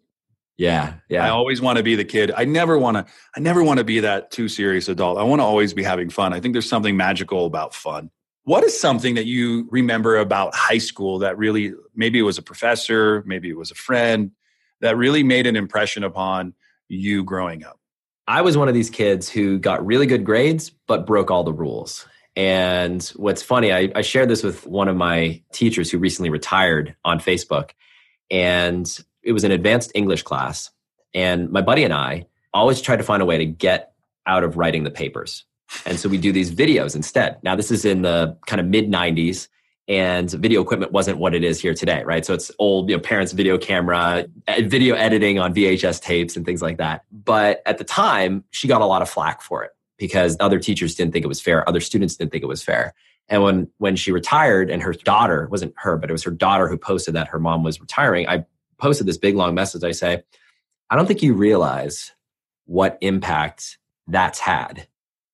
Yeah 0.56 0.94
yeah. 1.08 1.24
I 1.24 1.30
always 1.30 1.60
want 1.60 1.78
to 1.78 1.82
be 1.82 1.96
the 1.96 2.04
kid. 2.04 2.32
I 2.36 2.44
never 2.44 2.78
want 2.78 2.96
to 2.96 3.06
i 3.36 3.40
never 3.40 3.62
want 3.62 3.78
to 3.78 3.84
be 3.84 4.00
that 4.00 4.30
too 4.30 4.48
serious 4.48 4.88
adult. 4.88 5.18
I 5.18 5.22
want 5.22 5.40
to 5.40 5.44
always 5.44 5.74
be 5.74 5.82
having 5.82 6.10
fun. 6.10 6.32
I 6.32 6.40
think 6.40 6.54
there's 6.54 6.68
something 6.68 6.96
magical 6.96 7.46
about 7.46 7.74
fun. 7.74 8.10
What 8.44 8.64
is 8.64 8.78
something 8.78 9.14
that 9.14 9.26
you 9.26 9.68
remember 9.70 10.16
about 10.16 10.52
high 10.52 10.78
school 10.78 11.20
that 11.20 11.38
really 11.38 11.74
maybe 11.94 12.18
it 12.18 12.22
was 12.22 12.38
a 12.38 12.42
professor 12.42 13.22
maybe 13.26 13.48
it 13.48 13.56
was 13.56 13.70
a 13.70 13.76
friend 13.76 14.32
that 14.80 14.96
really 14.96 15.22
made 15.22 15.46
an 15.46 15.56
impression 15.56 16.02
upon 16.02 16.54
you 16.88 17.22
growing 17.24 17.64
up 17.64 17.78
I 18.26 18.42
was 18.42 18.56
one 18.56 18.68
of 18.68 18.74
these 18.74 18.90
kids 18.90 19.28
who 19.28 19.58
got 19.58 19.84
really 19.84 20.06
good 20.06 20.24
grades, 20.24 20.70
but 20.86 21.06
broke 21.06 21.30
all 21.30 21.44
the 21.44 21.52
rules. 21.52 22.06
And 22.36 23.02
what's 23.16 23.42
funny, 23.42 23.72
I, 23.72 23.90
I 23.94 24.02
shared 24.02 24.30
this 24.30 24.42
with 24.42 24.66
one 24.66 24.88
of 24.88 24.96
my 24.96 25.42
teachers 25.52 25.90
who 25.90 25.98
recently 25.98 26.30
retired 26.30 26.94
on 27.04 27.18
Facebook. 27.18 27.70
And 28.30 28.86
it 29.22 29.32
was 29.32 29.44
an 29.44 29.50
advanced 29.50 29.92
English 29.94 30.22
class. 30.22 30.70
And 31.14 31.50
my 31.50 31.60
buddy 31.60 31.84
and 31.84 31.92
I 31.92 32.26
always 32.54 32.80
tried 32.80 32.96
to 32.96 33.02
find 33.02 33.22
a 33.22 33.26
way 33.26 33.38
to 33.38 33.46
get 33.46 33.92
out 34.26 34.44
of 34.44 34.56
writing 34.56 34.84
the 34.84 34.90
papers. 34.90 35.44
And 35.84 35.98
so 35.98 36.08
we 36.08 36.18
do 36.18 36.32
these 36.32 36.52
videos 36.54 36.94
instead. 36.94 37.38
Now, 37.42 37.56
this 37.56 37.70
is 37.70 37.84
in 37.84 38.02
the 38.02 38.36
kind 38.46 38.60
of 38.60 38.66
mid 38.66 38.90
90s 38.90 39.48
and 39.88 40.30
video 40.30 40.62
equipment 40.62 40.92
wasn't 40.92 41.18
what 41.18 41.34
it 41.34 41.42
is 41.42 41.60
here 41.60 41.74
today, 41.74 42.02
right? 42.04 42.24
So 42.24 42.34
it's 42.34 42.50
old, 42.58 42.88
you 42.88 42.96
know, 42.96 43.02
parents' 43.02 43.32
video 43.32 43.58
camera, 43.58 44.26
uh, 44.46 44.54
video 44.64 44.94
editing 44.94 45.38
on 45.38 45.52
VHS 45.52 46.00
tapes 46.00 46.36
and 46.36 46.46
things 46.46 46.62
like 46.62 46.78
that. 46.78 47.04
But 47.10 47.62
at 47.66 47.78
the 47.78 47.84
time, 47.84 48.44
she 48.50 48.68
got 48.68 48.80
a 48.80 48.86
lot 48.86 49.02
of 49.02 49.10
flack 49.10 49.42
for 49.42 49.64
it 49.64 49.72
because 49.98 50.36
other 50.40 50.58
teachers 50.58 50.94
didn't 50.94 51.12
think 51.12 51.24
it 51.24 51.28
was 51.28 51.40
fair, 51.40 51.68
other 51.68 51.80
students 51.80 52.16
didn't 52.16 52.30
think 52.30 52.44
it 52.44 52.48
was 52.48 52.62
fair. 52.62 52.94
And 53.28 53.42
when 53.42 53.68
when 53.78 53.96
she 53.96 54.12
retired 54.12 54.70
and 54.70 54.82
her 54.82 54.92
daughter 54.92 55.48
wasn't 55.50 55.74
her, 55.76 55.96
but 55.96 56.10
it 56.10 56.12
was 56.12 56.24
her 56.24 56.30
daughter 56.30 56.68
who 56.68 56.76
posted 56.76 57.14
that 57.14 57.28
her 57.28 57.38
mom 57.38 57.62
was 57.62 57.80
retiring, 57.80 58.28
I 58.28 58.44
posted 58.78 59.06
this 59.06 59.18
big 59.18 59.36
long 59.36 59.54
message. 59.54 59.84
I 59.84 59.92
say, 59.92 60.22
I 60.90 60.96
don't 60.96 61.06
think 61.06 61.22
you 61.22 61.34
realize 61.34 62.12
what 62.66 62.98
impact 63.00 63.78
that's 64.06 64.38
had 64.38 64.86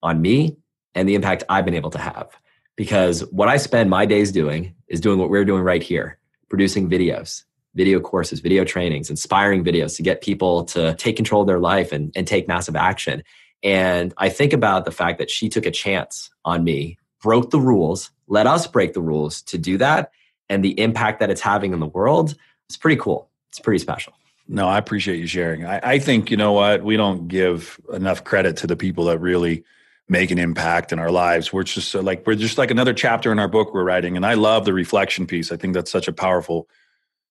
on 0.02 0.20
me 0.22 0.56
and 0.94 1.08
the 1.08 1.14
impact 1.14 1.44
I've 1.48 1.64
been 1.64 1.74
able 1.74 1.90
to 1.90 1.98
have 1.98 2.38
because 2.78 3.22
what 3.32 3.48
I 3.48 3.56
spend 3.56 3.90
my 3.90 4.06
days 4.06 4.30
doing 4.30 4.72
is 4.86 5.00
doing 5.00 5.18
what 5.18 5.30
we're 5.30 5.44
doing 5.44 5.62
right 5.62 5.82
here 5.82 6.16
producing 6.48 6.88
videos, 6.88 7.42
video 7.74 8.00
courses, 8.00 8.40
video 8.40 8.64
trainings, 8.64 9.10
inspiring 9.10 9.62
videos 9.62 9.96
to 9.96 10.02
get 10.02 10.22
people 10.22 10.64
to 10.64 10.94
take 10.94 11.16
control 11.16 11.42
of 11.42 11.46
their 11.46 11.58
life 11.58 11.92
and, 11.92 12.10
and 12.16 12.26
take 12.26 12.48
massive 12.48 12.74
action. 12.74 13.22
And 13.62 14.14
I 14.16 14.30
think 14.30 14.54
about 14.54 14.86
the 14.86 14.90
fact 14.90 15.18
that 15.18 15.28
she 15.28 15.50
took 15.50 15.66
a 15.66 15.70
chance 15.70 16.30
on 16.46 16.64
me, 16.64 16.96
broke 17.20 17.50
the 17.50 17.60
rules, 17.60 18.10
let 18.28 18.46
us 18.46 18.66
break 18.66 18.94
the 18.94 19.02
rules 19.02 19.42
to 19.42 19.58
do 19.58 19.76
that. 19.76 20.10
And 20.48 20.64
the 20.64 20.80
impact 20.80 21.20
that 21.20 21.28
it's 21.28 21.42
having 21.42 21.74
in 21.74 21.80
the 21.80 21.86
world 21.86 22.34
is 22.70 22.78
pretty 22.78 22.96
cool. 22.96 23.28
It's 23.50 23.58
pretty 23.58 23.80
special. 23.80 24.14
No, 24.46 24.68
I 24.68 24.78
appreciate 24.78 25.18
you 25.18 25.26
sharing. 25.26 25.66
I, 25.66 25.80
I 25.82 25.98
think, 25.98 26.30
you 26.30 26.38
know 26.38 26.52
what, 26.52 26.82
we 26.82 26.96
don't 26.96 27.28
give 27.28 27.78
enough 27.92 28.24
credit 28.24 28.56
to 28.58 28.66
the 28.66 28.76
people 28.76 29.04
that 29.06 29.18
really 29.18 29.64
make 30.08 30.30
an 30.30 30.38
impact 30.38 30.92
in 30.92 30.98
our 30.98 31.10
lives. 31.10 31.52
We're 31.52 31.64
just 31.64 31.88
so 31.88 32.00
like 32.00 32.26
we're 32.26 32.34
just 32.34 32.58
like 32.58 32.70
another 32.70 32.94
chapter 32.94 33.30
in 33.30 33.38
our 33.38 33.48
book 33.48 33.74
we're 33.74 33.84
writing. 33.84 34.16
And 34.16 34.24
I 34.24 34.34
love 34.34 34.64
the 34.64 34.72
reflection 34.72 35.26
piece. 35.26 35.52
I 35.52 35.56
think 35.56 35.74
that's 35.74 35.90
such 35.90 36.08
a 36.08 36.12
powerful 36.12 36.68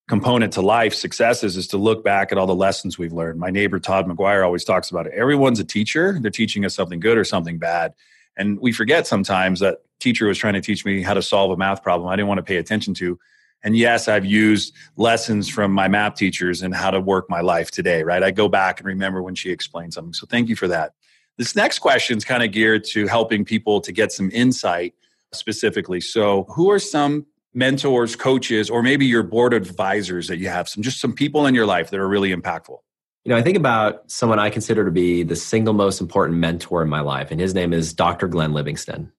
component 0.08 0.54
to 0.54 0.62
life 0.62 0.94
successes 0.94 1.58
is 1.58 1.68
to 1.68 1.78
look 1.78 2.04
back 2.04 2.32
at 2.32 2.38
all 2.38 2.48
the 2.48 2.56
lessons 2.56 2.98
we've 2.98 3.12
learned. 3.12 3.40
My 3.40 3.50
neighbor 3.50 3.80
Todd 3.80 4.08
McGuire 4.08 4.46
always 4.46 4.64
talks 4.64 4.90
about 4.90 5.06
it. 5.06 5.14
Everyone's 5.14 5.60
a 5.60 5.66
teacher. 5.66 6.18
They're 6.22 6.32
teaching 6.32 6.64
us 6.64 6.76
something 6.76 7.00
good 7.00 7.18
or 7.18 7.26
something 7.26 7.58
bad. 7.58 7.94
And 8.38 8.60
we 8.60 8.72
forget 8.72 9.06
sometimes 9.06 9.60
that 9.60 9.80
teacher 10.00 10.28
was 10.28 10.38
trying 10.38 10.54
to 10.54 10.62
teach 10.62 10.86
me 10.86 11.02
how 11.02 11.14
to 11.14 11.22
solve 11.22 11.52
a 11.52 11.58
math 11.58 11.84
problem 11.84 12.08
I 12.08 12.16
didn't 12.16 12.30
want 12.30 12.38
to 12.38 12.44
pay 12.44 12.58
attention 12.58 12.94
to. 12.96 13.20
And 13.64 13.76
yes, 13.76 14.08
I've 14.08 14.26
used 14.26 14.74
lessons 14.96 15.50
from 15.50 15.72
my 15.72 15.88
math 15.88 16.16
teachers 16.16 16.62
and 16.62 16.74
how 16.74 16.92
to 16.92 17.02
work 17.02 17.30
my 17.30 17.42
life 17.42 17.72
today, 17.72 18.04
right? 18.04 18.22
I 18.24 18.32
go 18.32 18.48
back 18.48 18.80
and 18.80 18.88
remember 18.88 19.22
when 19.24 19.36
she 19.36 19.50
explained 19.50 19.94
something. 19.94 20.14
So 20.14 20.28
thank 20.28 20.48
you 20.48 20.56
for 20.56 20.68
that. 20.68 20.94
This 21.38 21.56
next 21.56 21.80
question 21.80 22.18
is 22.18 22.26
kind 22.26 22.42
of 22.42 22.52
geared 22.52 22.84
to 22.86 23.06
helping 23.06 23.46
people 23.46 23.80
to 23.82 23.92
get 23.92 24.12
some 24.12 24.32
insight 24.34 24.96
specifically. 25.34 26.02
So, 26.02 26.46
who 26.50 26.72
are 26.72 26.80
some 26.80 27.28
mentors, 27.54 28.16
coaches, 28.16 28.70
or 28.70 28.82
maybe 28.82 29.06
your 29.06 29.24
board 29.24 29.54
advisors 29.54 30.28
that 30.28 30.38
you 30.38 30.48
have? 30.50 30.68
Some 30.68 30.82
just 30.82 31.00
some 31.00 31.14
people 31.14 31.46
in 31.46 31.54
your 31.54 31.68
life 31.68 31.92
that 31.92 32.00
are 32.00 32.08
really 32.08 32.34
impactful. 32.34 32.78
You 33.24 33.32
know, 33.32 33.38
I 33.38 33.44
think 33.44 33.58
about 33.58 34.10
someone 34.10 34.40
I 34.40 34.50
consider 34.50 34.86
to 34.86 34.92
be 34.92 35.22
the 35.22 35.36
single 35.36 35.74
most 35.74 36.02
important 36.02 36.40
mentor 36.40 36.82
in 36.82 36.90
my 36.90 37.02
life, 37.02 37.30
and 37.30 37.40
his 37.40 37.54
name 37.54 37.72
is 37.72 37.94
Dr. 37.94 38.28
Glenn 38.28 38.54
Livingston. 38.54 39.12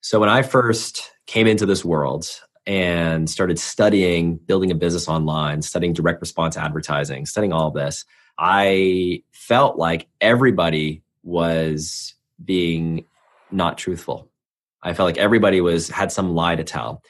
So, 0.00 0.20
when 0.20 0.30
I 0.30 0.42
first 0.42 1.10
came 1.26 1.46
into 1.46 1.66
this 1.66 1.84
world 1.84 2.40
and 2.66 3.28
started 3.28 3.58
studying 3.58 4.36
building 4.36 4.70
a 4.70 4.74
business 4.74 5.06
online, 5.06 5.60
studying 5.60 5.92
direct 5.92 6.22
response 6.22 6.56
advertising, 6.56 7.26
studying 7.26 7.52
all 7.52 7.68
of 7.68 7.74
this, 7.74 8.06
I 8.38 9.22
felt 9.32 9.76
like 9.76 10.06
everybody 10.20 11.02
was 11.22 12.14
being 12.44 13.04
not 13.50 13.78
truthful. 13.78 14.30
I 14.82 14.92
felt 14.94 15.06
like 15.06 15.18
everybody 15.18 15.60
was 15.60 15.88
had 15.88 16.12
some 16.12 16.34
lie 16.34 16.56
to 16.56 16.64
tell. 16.64 17.02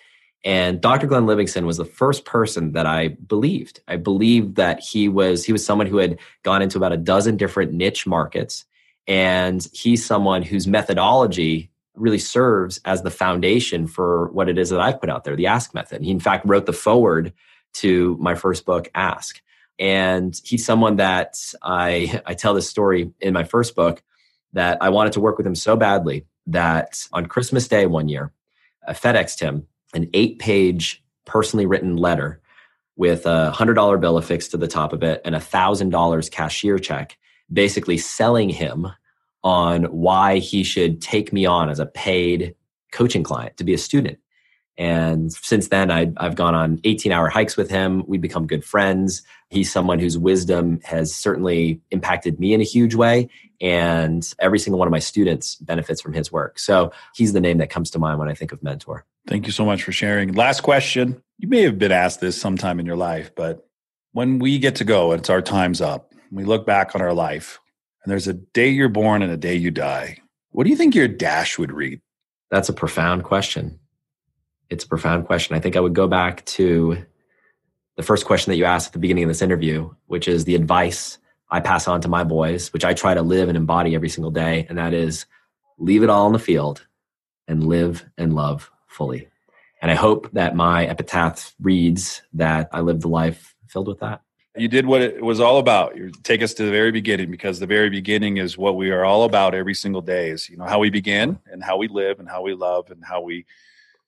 And 0.44 0.80
Dr. 0.80 1.06
Glenn 1.06 1.26
Livingston 1.26 1.66
was 1.66 1.76
the 1.76 1.84
first 1.84 2.24
person 2.24 2.72
that 2.72 2.86
I 2.86 3.08
believed. 3.08 3.80
I 3.88 3.96
believed 3.96 4.56
that 4.56 4.80
he 4.80 5.08
was 5.08 5.44
he 5.44 5.52
was 5.52 5.64
someone 5.64 5.86
who 5.86 5.98
had 5.98 6.18
gone 6.44 6.62
into 6.62 6.78
about 6.78 6.92
a 6.92 6.96
dozen 6.96 7.36
different 7.36 7.72
niche 7.72 8.06
markets 8.06 8.64
and 9.08 9.66
he's 9.72 10.04
someone 10.04 10.42
whose 10.42 10.66
methodology 10.66 11.70
really 11.94 12.18
serves 12.18 12.80
as 12.84 13.02
the 13.02 13.10
foundation 13.10 13.86
for 13.86 14.28
what 14.28 14.48
it 14.48 14.58
is 14.58 14.70
that 14.70 14.80
I've 14.80 15.00
put 15.00 15.10
out 15.10 15.24
there, 15.24 15.34
the 15.34 15.46
Ask 15.46 15.74
method. 15.74 16.02
He 16.02 16.10
in 16.10 16.20
fact 16.20 16.46
wrote 16.46 16.66
the 16.66 16.72
foreword 16.72 17.32
to 17.74 18.16
my 18.20 18.34
first 18.34 18.64
book 18.64 18.88
Ask. 18.94 19.40
And 19.78 20.38
he's 20.44 20.64
someone 20.64 20.96
that 20.96 21.38
I 21.62 22.20
I 22.26 22.34
tell 22.34 22.54
this 22.54 22.68
story 22.68 23.12
in 23.20 23.32
my 23.32 23.44
first 23.44 23.76
book 23.76 24.02
that 24.52 24.78
I 24.80 24.88
wanted 24.88 25.12
to 25.14 25.20
work 25.20 25.38
with 25.38 25.46
him 25.46 25.54
so 25.54 25.76
badly 25.76 26.26
that 26.46 27.06
on 27.12 27.26
Christmas 27.26 27.68
Day 27.68 27.86
one 27.86 28.08
year, 28.08 28.32
I 28.86 28.92
FedExed 28.92 29.40
him 29.40 29.66
an 29.94 30.08
eight 30.14 30.38
page 30.38 31.02
personally 31.24 31.66
written 31.66 31.96
letter 31.96 32.40
with 32.96 33.26
a 33.26 33.50
hundred 33.50 33.74
dollar 33.74 33.98
bill 33.98 34.18
affixed 34.18 34.50
to 34.50 34.56
the 34.56 34.66
top 34.66 34.92
of 34.92 35.02
it 35.02 35.20
and 35.24 35.34
a 35.34 35.40
thousand 35.40 35.90
dollars 35.90 36.28
cashier 36.28 36.78
check, 36.78 37.16
basically 37.52 37.98
selling 37.98 38.48
him 38.48 38.88
on 39.44 39.84
why 39.84 40.38
he 40.38 40.64
should 40.64 41.00
take 41.00 41.32
me 41.32 41.46
on 41.46 41.70
as 41.70 41.78
a 41.78 41.86
paid 41.86 42.54
coaching 42.90 43.22
client 43.22 43.56
to 43.56 43.64
be 43.64 43.74
a 43.74 43.78
student. 43.78 44.18
And 44.78 45.32
since 45.32 45.68
then, 45.68 45.90
I, 45.90 46.12
have 46.20 46.36
gone 46.36 46.54
on 46.54 46.80
18 46.84 47.10
hour 47.10 47.28
hikes 47.28 47.56
with 47.56 47.68
him. 47.68 48.04
We've 48.06 48.20
become 48.20 48.46
good 48.46 48.64
friends. 48.64 49.22
He's 49.50 49.72
someone 49.72 49.98
whose 49.98 50.16
wisdom 50.16 50.80
has 50.84 51.12
certainly 51.12 51.80
impacted 51.90 52.38
me 52.38 52.54
in 52.54 52.60
a 52.60 52.64
huge 52.64 52.94
way. 52.94 53.28
And 53.60 54.24
every 54.38 54.60
single 54.60 54.78
one 54.78 54.86
of 54.86 54.92
my 54.92 55.00
students 55.00 55.56
benefits 55.56 56.00
from 56.00 56.12
his 56.12 56.30
work. 56.30 56.60
So 56.60 56.92
he's 57.12 57.32
the 57.32 57.40
name 57.40 57.58
that 57.58 57.70
comes 57.70 57.90
to 57.90 57.98
mind 57.98 58.20
when 58.20 58.28
I 58.28 58.34
think 58.34 58.52
of 58.52 58.62
mentor. 58.62 59.04
Thank 59.26 59.46
you 59.46 59.52
so 59.52 59.64
much 59.64 59.82
for 59.82 59.90
sharing. 59.90 60.32
Last 60.32 60.60
question. 60.60 61.20
You 61.38 61.48
may 61.48 61.62
have 61.62 61.78
been 61.78 61.92
asked 61.92 62.20
this 62.20 62.40
sometime 62.40 62.78
in 62.78 62.86
your 62.86 62.96
life, 62.96 63.32
but 63.34 63.68
when 64.12 64.38
we 64.38 64.60
get 64.60 64.76
to 64.76 64.84
go, 64.84 65.10
and 65.10 65.20
it's 65.20 65.30
our 65.30 65.42
time's 65.42 65.80
up. 65.80 66.14
We 66.30 66.44
look 66.44 66.66
back 66.66 66.94
on 66.94 67.02
our 67.02 67.14
life, 67.14 67.58
and 68.04 68.10
there's 68.10 68.28
a 68.28 68.34
day 68.34 68.68
you're 68.68 68.88
born 68.88 69.22
and 69.22 69.32
a 69.32 69.36
day 69.36 69.54
you 69.54 69.70
die. 69.70 70.18
What 70.50 70.64
do 70.64 70.70
you 70.70 70.76
think 70.76 70.94
your 70.94 71.08
dash 71.08 71.58
would 71.58 71.72
read? 71.72 72.00
That's 72.50 72.68
a 72.68 72.72
profound 72.72 73.24
question 73.24 73.80
it's 74.70 74.84
a 74.84 74.88
profound 74.88 75.26
question. 75.26 75.56
I 75.56 75.60
think 75.60 75.76
I 75.76 75.80
would 75.80 75.94
go 75.94 76.06
back 76.06 76.44
to 76.46 77.04
the 77.96 78.02
first 78.02 78.26
question 78.26 78.50
that 78.50 78.56
you 78.56 78.64
asked 78.64 78.88
at 78.88 78.92
the 78.92 78.98
beginning 78.98 79.24
of 79.24 79.30
this 79.30 79.42
interview, 79.42 79.90
which 80.06 80.28
is 80.28 80.44
the 80.44 80.54
advice 80.54 81.18
I 81.50 81.60
pass 81.60 81.88
on 81.88 82.00
to 82.02 82.08
my 82.08 82.24
boys, 82.24 82.72
which 82.72 82.84
I 82.84 82.94
try 82.94 83.14
to 83.14 83.22
live 83.22 83.48
and 83.48 83.56
embody 83.56 83.94
every 83.94 84.08
single 84.08 84.30
day. 84.30 84.66
And 84.68 84.78
that 84.78 84.92
is 84.92 85.26
leave 85.78 86.02
it 86.02 86.10
all 86.10 86.26
in 86.26 86.32
the 86.32 86.38
field 86.38 86.86
and 87.46 87.66
live 87.66 88.04
and 88.18 88.34
love 88.34 88.70
fully. 88.86 89.28
And 89.80 89.90
I 89.90 89.94
hope 89.94 90.30
that 90.32 90.56
my 90.56 90.86
epitaph 90.86 91.54
reads 91.60 92.22
that 92.34 92.68
I 92.72 92.80
lived 92.80 93.02
the 93.02 93.08
life 93.08 93.54
filled 93.68 93.88
with 93.88 94.00
that. 94.00 94.20
You 94.56 94.68
did 94.68 94.86
what 94.86 95.02
it 95.02 95.22
was 95.22 95.38
all 95.40 95.58
about. 95.58 95.96
You 95.96 96.10
take 96.24 96.42
us 96.42 96.52
to 96.54 96.64
the 96.64 96.70
very 96.70 96.90
beginning 96.90 97.30
because 97.30 97.60
the 97.60 97.66
very 97.66 97.90
beginning 97.90 98.38
is 98.38 98.58
what 98.58 98.76
we 98.76 98.90
are 98.90 99.04
all 99.04 99.22
about 99.22 99.54
every 99.54 99.74
single 99.74 100.02
day 100.02 100.30
is, 100.30 100.48
you 100.48 100.56
know, 100.56 100.64
how 100.64 100.80
we 100.80 100.90
begin 100.90 101.38
and 101.50 101.62
how 101.62 101.76
we 101.76 101.86
live 101.86 102.18
and 102.18 102.28
how 102.28 102.42
we 102.42 102.54
love 102.54 102.90
and 102.90 103.04
how 103.04 103.20
we 103.20 103.46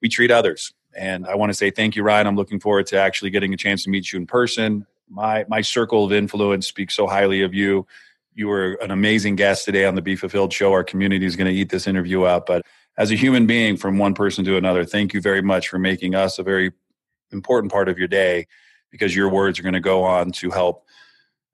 we 0.01 0.09
treat 0.09 0.31
others. 0.31 0.73
And 0.97 1.27
I 1.27 1.37
want 1.37 1.51
to 1.51 1.55
say 1.55 1.71
thank 1.71 1.97
you, 1.97 2.03
Ryan. 2.03 2.27
I'm 2.27 2.37
looking 2.37 2.61
forward 2.61 2.87
to 2.89 2.99
actually 2.99 3.31
getting 3.31 3.55
a 3.55 3.57
chance 3.57 3.85
to 3.85 3.91
meet 3.91 4.13
you 4.13 4.19
in 4.19 4.27
person. 4.27 4.87
My 5.09 5.45
my 5.49 5.61
circle 5.61 6.05
of 6.05 6.13
influence 6.13 6.67
speaks 6.67 6.95
so 6.95 7.07
highly 7.07 7.43
of 7.43 7.55
you. 7.55 7.87
You 8.35 8.49
were 8.49 8.75
an 8.75 8.91
amazing 8.91 9.37
guest 9.37 9.65
today 9.65 9.85
on 9.85 9.95
the 9.95 10.03
Be 10.03 10.17
Fulfilled 10.17 10.53
show. 10.53 10.73
Our 10.73 10.85
community 10.85 11.27
is 11.27 11.37
going 11.37 11.53
to 11.53 11.59
eat 11.59 11.71
this 11.71 11.87
interview 11.87 12.23
up. 12.23 12.47
But 12.47 12.63
as 12.97 13.11
a 13.11 13.17
human 13.17 13.47
being, 13.47 13.77
from 13.77 13.99
one 13.99 14.15
person 14.15 14.45
to 14.45 14.57
another, 14.57 14.85
thank 14.85 15.15
you 15.15 15.21
very 15.21 15.43
much 15.43 15.69
for 15.69 15.79
making 15.79 16.15
us 16.15 16.39
a 16.39 16.43
very 16.43 16.73
important 17.33 17.73
part 17.73 17.89
of 17.89 17.99
your 17.99 18.09
day 18.09 18.47
because 18.91 19.15
your 19.15 19.29
words 19.29 19.59
are 19.59 19.63
going 19.63 19.75
to 19.75 19.81
go 19.81 20.03
on 20.03 20.33
to 20.33 20.51
help 20.51 20.85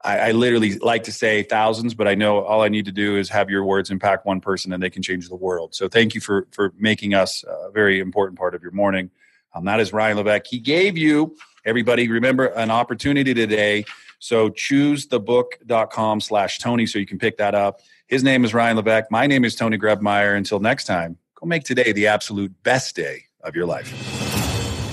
I, 0.06 0.28
I, 0.28 0.30
literally 0.30 0.78
like 0.78 1.02
to 1.04 1.12
say 1.12 1.42
thousands, 1.42 1.92
but 1.92 2.06
I 2.06 2.14
know 2.14 2.44
all 2.44 2.62
I 2.62 2.68
need 2.68 2.84
to 2.84 2.92
do 2.92 3.16
is 3.16 3.28
have 3.30 3.50
your 3.50 3.64
words 3.64 3.90
impact 3.90 4.24
one 4.24 4.40
person 4.40 4.72
and 4.72 4.80
they 4.80 4.88
can 4.88 5.02
change 5.02 5.28
the 5.28 5.34
world. 5.34 5.74
So 5.74 5.88
thank 5.88 6.14
you 6.14 6.20
for 6.20 6.46
for 6.52 6.72
making 6.78 7.14
us 7.14 7.44
a 7.44 7.70
very 7.72 7.98
important 7.98 8.38
part 8.38 8.54
of 8.54 8.62
your 8.62 8.70
morning. 8.70 9.10
Um, 9.52 9.64
that 9.64 9.80
is 9.80 9.92
Ryan 9.92 10.18
Levesque. 10.18 10.46
He 10.46 10.60
gave 10.60 10.96
you, 10.96 11.36
everybody, 11.64 12.08
remember, 12.08 12.46
an 12.46 12.70
opportunity 12.70 13.34
today. 13.34 13.84
So 14.20 14.48
choose 14.48 15.08
the 15.08 15.18
book.com 15.18 16.20
slash 16.20 16.58
Tony 16.58 16.86
so 16.86 16.98
you 16.98 17.06
can 17.06 17.18
pick 17.18 17.36
that 17.38 17.54
up. 17.54 17.80
His 18.06 18.22
name 18.22 18.44
is 18.44 18.54
Ryan 18.54 18.76
Levesque. 18.76 19.10
My 19.10 19.26
name 19.26 19.44
is 19.44 19.56
Tony 19.56 19.76
Grebmeier. 19.76 20.36
Until 20.36 20.60
next 20.60 20.84
time, 20.84 21.18
go 21.34 21.46
make 21.46 21.64
today 21.64 21.92
the 21.92 22.06
absolute 22.06 22.52
best 22.62 22.94
day 22.94 23.24
of 23.42 23.56
your 23.56 23.66
life. 23.66 23.88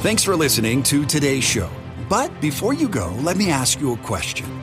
Thanks 0.01 0.23
for 0.23 0.35
listening 0.35 0.81
to 0.83 1.05
today's 1.05 1.43
show. 1.43 1.69
But 2.09 2.41
before 2.41 2.73
you 2.73 2.87
go, 2.87 3.15
let 3.21 3.37
me 3.37 3.51
ask 3.51 3.79
you 3.79 3.93
a 3.93 3.97
question. 3.97 4.62